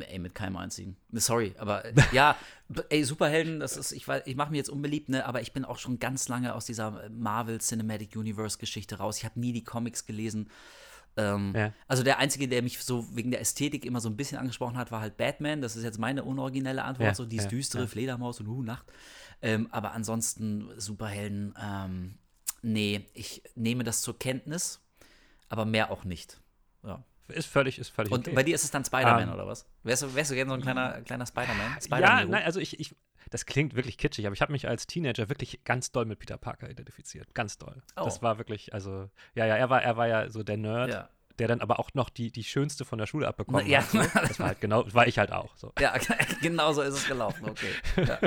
Ey, 0.00 0.18
mit 0.18 0.34
keinem 0.34 0.56
einzigen. 0.56 0.96
Sorry, 1.12 1.54
aber 1.58 1.84
ja, 2.12 2.36
ey, 2.90 3.04
Superhelden, 3.04 3.60
das 3.60 3.76
ist, 3.76 3.92
ich, 3.92 4.06
ich 4.24 4.36
mache 4.36 4.50
mir 4.50 4.56
jetzt 4.56 4.70
unbeliebt, 4.70 5.08
ne, 5.08 5.26
aber 5.26 5.40
ich 5.40 5.52
bin 5.52 5.64
auch 5.64 5.78
schon 5.78 5.98
ganz 5.98 6.28
lange 6.28 6.54
aus 6.54 6.66
dieser 6.66 7.08
Marvel 7.10 7.58
Cinematic 7.58 8.16
Universe 8.16 8.58
Geschichte 8.58 8.98
raus. 8.98 9.18
Ich 9.18 9.24
habe 9.24 9.38
nie 9.38 9.52
die 9.52 9.64
Comics 9.64 10.06
gelesen. 10.06 10.50
Ähm, 11.16 11.52
ja. 11.56 11.72
Also 11.88 12.02
der 12.02 12.18
Einzige, 12.18 12.46
der 12.46 12.62
mich 12.62 12.82
so 12.82 13.06
wegen 13.16 13.30
der 13.30 13.40
Ästhetik 13.40 13.84
immer 13.84 14.00
so 14.00 14.08
ein 14.08 14.16
bisschen 14.16 14.38
angesprochen 14.38 14.76
hat, 14.76 14.90
war 14.90 15.00
halt 15.00 15.16
Batman. 15.16 15.62
Das 15.62 15.76
ist 15.76 15.84
jetzt 15.84 15.98
meine 15.98 16.24
unoriginelle 16.24 16.84
Antwort, 16.84 17.08
ja, 17.08 17.14
so 17.14 17.24
dieses 17.24 17.44
ja, 17.44 17.50
düstere 17.50 17.88
Fledermaus 17.88 18.40
und 18.40 18.48
uh, 18.48 18.62
Nacht. 18.62 18.86
Ähm, 19.42 19.68
aber 19.70 19.92
ansonsten 19.92 20.68
Superhelden, 20.76 21.54
ähm, 21.60 22.18
nee, 22.62 23.06
ich 23.14 23.42
nehme 23.54 23.84
das 23.84 24.02
zur 24.02 24.18
Kenntnis, 24.18 24.80
aber 25.48 25.64
mehr 25.64 25.90
auch 25.90 26.04
nicht. 26.04 26.40
Ja. 26.82 27.02
Ist 27.28 27.46
völlig, 27.46 27.78
ist 27.78 27.88
völlig 27.88 28.12
Und 28.12 28.20
okay. 28.20 28.34
bei 28.34 28.42
dir 28.42 28.54
ist 28.54 28.64
es 28.64 28.70
dann 28.70 28.84
Spider-Man 28.84 29.24
um, 29.24 29.28
ähm, 29.28 29.34
oder 29.34 29.46
was? 29.46 29.66
Wärst 29.82 30.02
du, 30.02 30.14
wärst 30.14 30.30
du 30.30 30.34
gerne 30.34 30.50
so 30.50 30.54
ein 30.54 30.62
kleiner, 30.62 31.00
kleiner 31.02 31.26
Spider-Man? 31.26 31.80
Spider 31.80 32.00
ja, 32.00 32.24
nein, 32.24 32.44
also 32.44 32.60
ich, 32.60 32.78
ich, 32.78 32.94
das 33.30 33.46
klingt 33.46 33.74
wirklich 33.74 33.98
kitschig, 33.98 34.26
aber 34.26 34.34
ich 34.34 34.40
habe 34.40 34.52
mich 34.52 34.68
als 34.68 34.86
Teenager 34.86 35.28
wirklich 35.28 35.64
ganz 35.64 35.90
doll 35.90 36.04
mit 36.04 36.18
Peter 36.18 36.38
Parker 36.38 36.70
identifiziert. 36.70 37.34
Ganz 37.34 37.58
doll. 37.58 37.82
Oh. 37.96 38.04
Das 38.04 38.22
war 38.22 38.38
wirklich, 38.38 38.72
also, 38.72 39.10
ja, 39.34 39.46
ja, 39.46 39.56
er 39.56 39.70
war, 39.70 39.82
er 39.82 39.96
war 39.96 40.06
ja 40.06 40.28
so 40.28 40.42
der 40.42 40.56
Nerd. 40.56 40.92
Ja. 40.92 41.08
Der 41.38 41.48
dann 41.48 41.60
aber 41.60 41.78
auch 41.78 41.92
noch 41.92 42.08
die, 42.08 42.30
die 42.30 42.44
schönste 42.44 42.86
von 42.86 42.98
der 42.98 43.04
Schule 43.04 43.28
abbekommen 43.28 43.66
ja. 43.66 43.82
hat. 43.82 43.90
So. 43.90 43.98
Das 44.14 44.40
war 44.40 44.46
halt 44.46 44.60
genau, 44.62 44.86
war 44.94 45.06
ich 45.06 45.18
halt 45.18 45.32
auch. 45.32 45.54
So. 45.56 45.70
Ja, 45.78 45.94
genau 46.40 46.72
so 46.72 46.80
ist 46.80 46.94
es 46.94 47.06
gelaufen, 47.06 47.50
okay. 47.50 47.68
Ja. 47.96 48.18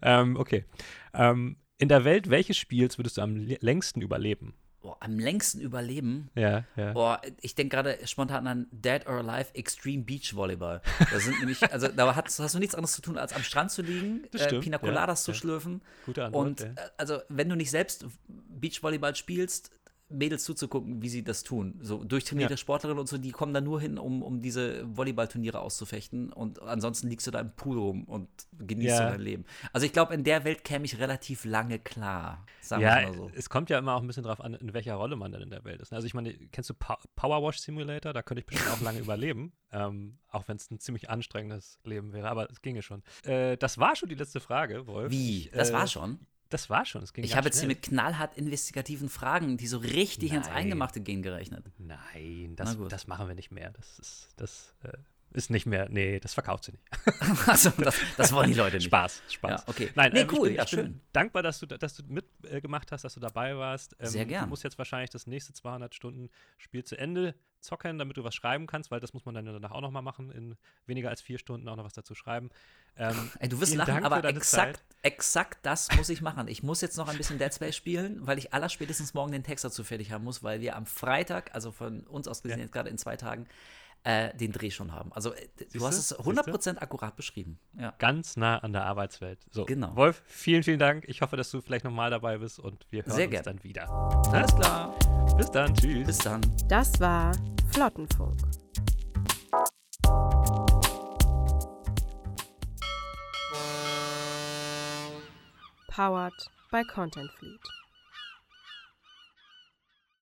ähm, 0.22 0.36
okay. 0.36 0.64
Ähm, 1.12 1.58
in 1.76 1.88
der 1.88 2.04
Welt 2.04 2.30
welches 2.30 2.56
Spiels 2.56 2.98
würdest 2.98 3.18
du 3.18 3.20
am 3.20 3.36
längsten 3.36 4.00
überleben? 4.00 4.54
Boah, 4.86 4.96
am 5.00 5.18
längsten 5.18 5.60
überleben. 5.60 6.30
Ja, 6.36 6.64
ja. 6.76 6.92
Boah, 6.92 7.20
ich 7.40 7.56
denke 7.56 7.74
gerade 7.74 7.98
spontan 8.06 8.46
an 8.46 8.66
Dead 8.70 9.04
or 9.06 9.18
Alive 9.18 9.52
Extreme 9.54 10.04
Beach 10.04 10.34
Volleyball. 10.34 10.80
Da 11.10 11.18
sind 11.18 11.40
nämlich, 11.40 11.60
also 11.72 11.88
da 11.88 12.14
hast, 12.14 12.38
hast, 12.38 12.54
du 12.54 12.58
nichts 12.60 12.76
anderes 12.76 12.92
zu 12.92 13.02
tun, 13.02 13.18
als 13.18 13.32
am 13.32 13.42
Strand 13.42 13.72
zu 13.72 13.82
liegen, 13.82 14.24
äh, 14.32 14.60
Pina 14.60 14.78
Coladas 14.78 15.26
ja, 15.26 15.32
zu 15.32 15.38
schlürfen. 15.38 15.82
Gute 16.06 16.24
Antwort, 16.24 16.46
Und. 16.46 16.60
Äh, 16.60 16.74
also, 16.96 17.18
wenn 17.28 17.48
du 17.48 17.56
nicht 17.56 17.70
selbst 17.70 18.06
Beachvolleyball 18.28 19.16
spielst, 19.16 19.72
Mädels 20.08 20.44
zuzugucken, 20.44 21.02
wie 21.02 21.08
sie 21.08 21.24
das 21.24 21.42
tun. 21.42 21.78
So 21.80 22.04
durchtrainierte 22.04 22.54
ja. 22.54 22.58
Sportlerinnen 22.58 23.00
und 23.00 23.08
so, 23.08 23.18
die 23.18 23.32
kommen 23.32 23.52
da 23.52 23.60
nur 23.60 23.80
hin, 23.80 23.98
um, 23.98 24.22
um 24.22 24.40
diese 24.40 24.84
Volleyballturniere 24.96 25.58
auszufechten. 25.58 26.32
Und 26.32 26.62
ansonsten 26.62 27.08
liegst 27.08 27.26
du 27.26 27.32
da 27.32 27.40
im 27.40 27.50
Pool 27.56 27.78
rum 27.78 28.04
und 28.04 28.28
genießt 28.58 28.98
ja. 28.98 29.10
dein 29.10 29.20
Leben. 29.20 29.44
Also 29.72 29.84
ich 29.84 29.92
glaube, 29.92 30.14
in 30.14 30.22
der 30.22 30.44
Welt 30.44 30.62
käme 30.62 30.84
ich 30.84 30.98
relativ 30.98 31.44
lange 31.44 31.78
klar. 31.80 32.44
Sagen 32.60 32.82
ja, 32.82 33.02
mal 33.02 33.14
so. 33.14 33.30
es 33.34 33.50
kommt 33.50 33.68
ja 33.68 33.78
immer 33.78 33.94
auch 33.94 34.00
ein 34.00 34.06
bisschen 34.06 34.22
drauf 34.22 34.40
an, 34.40 34.54
in 34.54 34.72
welcher 34.74 34.94
Rolle 34.94 35.16
man 35.16 35.32
denn 35.32 35.42
in 35.42 35.50
der 35.50 35.64
Welt 35.64 35.80
ist. 35.80 35.92
Also 35.92 36.06
ich 36.06 36.14
meine, 36.14 36.32
kennst 36.52 36.70
du 36.70 36.74
Power 36.74 37.42
Wash 37.42 37.58
Simulator? 37.58 38.12
Da 38.12 38.22
könnte 38.22 38.40
ich 38.40 38.46
bestimmt 38.46 38.70
auch 38.70 38.80
lange 38.80 38.98
überleben. 39.00 39.52
Ähm, 39.72 40.18
auch 40.28 40.46
wenn 40.46 40.56
es 40.56 40.70
ein 40.70 40.78
ziemlich 40.78 41.10
anstrengendes 41.10 41.80
Leben 41.82 42.12
wäre, 42.12 42.28
aber 42.28 42.48
es 42.50 42.62
ginge 42.62 42.82
schon. 42.82 43.02
Äh, 43.24 43.56
das 43.56 43.78
war 43.78 43.96
schon 43.96 44.08
die 44.08 44.14
letzte 44.14 44.38
Frage, 44.38 44.86
Wolf. 44.86 45.10
Wie? 45.10 45.50
Das 45.52 45.70
äh, 45.70 45.72
war 45.72 45.86
schon? 45.88 46.20
Das 46.48 46.70
war 46.70 46.84
schon. 46.84 47.04
ich 47.16 47.36
habe 47.36 47.46
jetzt 47.46 47.58
hier 47.58 47.68
mit 47.68 47.82
knallhart 47.82 48.36
investigativen 48.36 49.08
Fragen, 49.08 49.56
die 49.56 49.66
so 49.66 49.78
richtig 49.78 50.30
Nein. 50.30 50.38
ins 50.38 50.48
Eingemachte 50.48 51.00
gehen, 51.00 51.22
gerechnet. 51.22 51.64
Nein, 51.78 52.54
das, 52.54 52.76
das 52.88 53.06
machen 53.08 53.26
wir 53.26 53.34
nicht 53.34 53.50
mehr. 53.50 53.70
Das 53.70 53.98
ist, 53.98 54.28
das 54.36 54.74
äh, 54.84 54.92
ist 55.36 55.50
nicht 55.50 55.66
mehr. 55.66 55.88
Nee, 55.90 56.18
das 56.18 56.34
verkauft 56.34 56.64
sie 56.64 56.72
nicht. 56.72 56.84
also, 57.46 57.70
das, 57.78 57.96
das 58.16 58.32
wollen 58.32 58.48
die 58.48 58.56
Leute 58.56 58.76
nicht. 58.76 58.86
Spaß, 58.86 59.22
Spaß. 59.28 59.64
Ja, 59.64 59.68
okay. 59.68 59.90
Nein, 59.94 60.12
nee, 60.12 60.20
ähm, 60.20 60.28
cool, 60.32 60.48
ich 60.48 60.54
bin, 60.54 60.56
ja, 60.56 60.64
ich 60.64 60.70
bin 60.70 61.00
dankbar, 61.12 61.42
dass 61.42 61.60
du, 61.60 61.66
dass 61.66 61.94
du 61.94 62.02
mitgemacht 62.08 62.90
äh, 62.90 62.94
hast, 62.94 63.04
dass 63.04 63.14
du 63.14 63.20
dabei 63.20 63.56
warst. 63.56 63.94
Ähm, 64.00 64.06
Sehr 64.06 64.24
gern. 64.24 64.44
Du 64.44 64.50
musst 64.50 64.64
jetzt 64.64 64.78
wahrscheinlich 64.78 65.10
das 65.10 65.26
nächste 65.26 65.52
200 65.52 65.94
Stunden 65.94 66.30
Spiel 66.56 66.84
zu 66.84 66.96
Ende 66.96 67.34
zocken, 67.60 67.98
damit 67.98 68.16
du 68.16 68.24
was 68.24 68.34
schreiben 68.34 68.66
kannst, 68.66 68.90
weil 68.90 69.00
das 69.00 69.12
muss 69.12 69.24
man 69.24 69.34
dann 69.34 69.44
danach 69.44 69.72
auch 69.72 69.80
noch 69.80 69.90
mal 69.90 70.02
machen, 70.02 70.30
in 70.30 70.56
weniger 70.86 71.10
als 71.10 71.20
vier 71.20 71.38
Stunden 71.38 71.68
auch 71.68 71.76
noch 71.76 71.84
was 71.84 71.92
dazu 71.92 72.14
schreiben. 72.14 72.50
Ähm, 72.96 73.30
Ey, 73.38 73.48
du 73.48 73.60
wirst 73.60 73.74
lachen, 73.74 74.02
Dank 74.02 74.06
aber 74.06 74.24
exakt, 74.24 74.82
exakt 75.02 75.58
das 75.66 75.94
muss 75.96 76.08
ich 76.08 76.22
machen. 76.22 76.48
Ich 76.48 76.62
muss 76.62 76.80
jetzt 76.80 76.96
noch 76.96 77.08
ein 77.08 77.16
bisschen 77.16 77.38
Dead 77.38 77.52
Space 77.52 77.76
spielen, 77.76 78.26
weil 78.26 78.38
ich 78.38 78.54
allerspätestens 78.54 79.12
morgen 79.12 79.32
den 79.32 79.42
Text 79.42 79.64
dazu 79.64 79.84
fertig 79.84 80.12
haben 80.12 80.24
muss, 80.24 80.42
weil 80.42 80.60
wir 80.60 80.76
am 80.76 80.86
Freitag, 80.86 81.54
also 81.54 81.72
von 81.72 82.00
uns 82.06 82.26
aus 82.28 82.42
gesehen 82.42 82.58
ja. 82.58 82.64
jetzt 82.64 82.72
gerade 82.72 82.88
in 82.88 82.96
zwei 82.96 83.16
Tagen, 83.16 83.46
äh, 84.06 84.32
den 84.36 84.52
Dreh 84.52 84.70
schon 84.70 84.92
haben. 84.92 85.12
Also 85.12 85.32
äh, 85.32 85.48
du 85.72 85.84
hast 85.84 85.98
es 85.98 86.16
100% 86.16 86.78
akkurat 86.78 87.16
beschrieben. 87.16 87.58
Ja. 87.76 87.92
Ganz 87.98 88.36
nah 88.36 88.58
an 88.58 88.72
der 88.72 88.84
Arbeitswelt. 88.84 89.40
So, 89.50 89.64
genau. 89.64 89.96
Wolf, 89.96 90.22
vielen, 90.26 90.62
vielen 90.62 90.78
Dank. 90.78 91.04
Ich 91.08 91.22
hoffe, 91.22 91.36
dass 91.36 91.50
du 91.50 91.60
vielleicht 91.60 91.84
nochmal 91.84 92.10
dabei 92.10 92.38
bist 92.38 92.60
und 92.60 92.86
wir 92.90 93.04
hören 93.04 93.16
Sehr 93.16 93.24
uns 93.26 93.32
gern. 93.32 93.44
dann 93.44 93.64
wieder. 93.64 93.90
Alles 94.32 94.54
klar. 94.54 94.94
Bis 95.36 95.50
dann. 95.50 95.74
Tschüss. 95.74 96.06
Bis 96.06 96.18
dann. 96.18 96.40
Das 96.68 97.00
war 97.00 97.32
Flottenfunk. 97.72 98.40
Powered 105.88 106.32
by 106.70 106.84
Content 106.84 107.30
Fleet. 107.38 107.60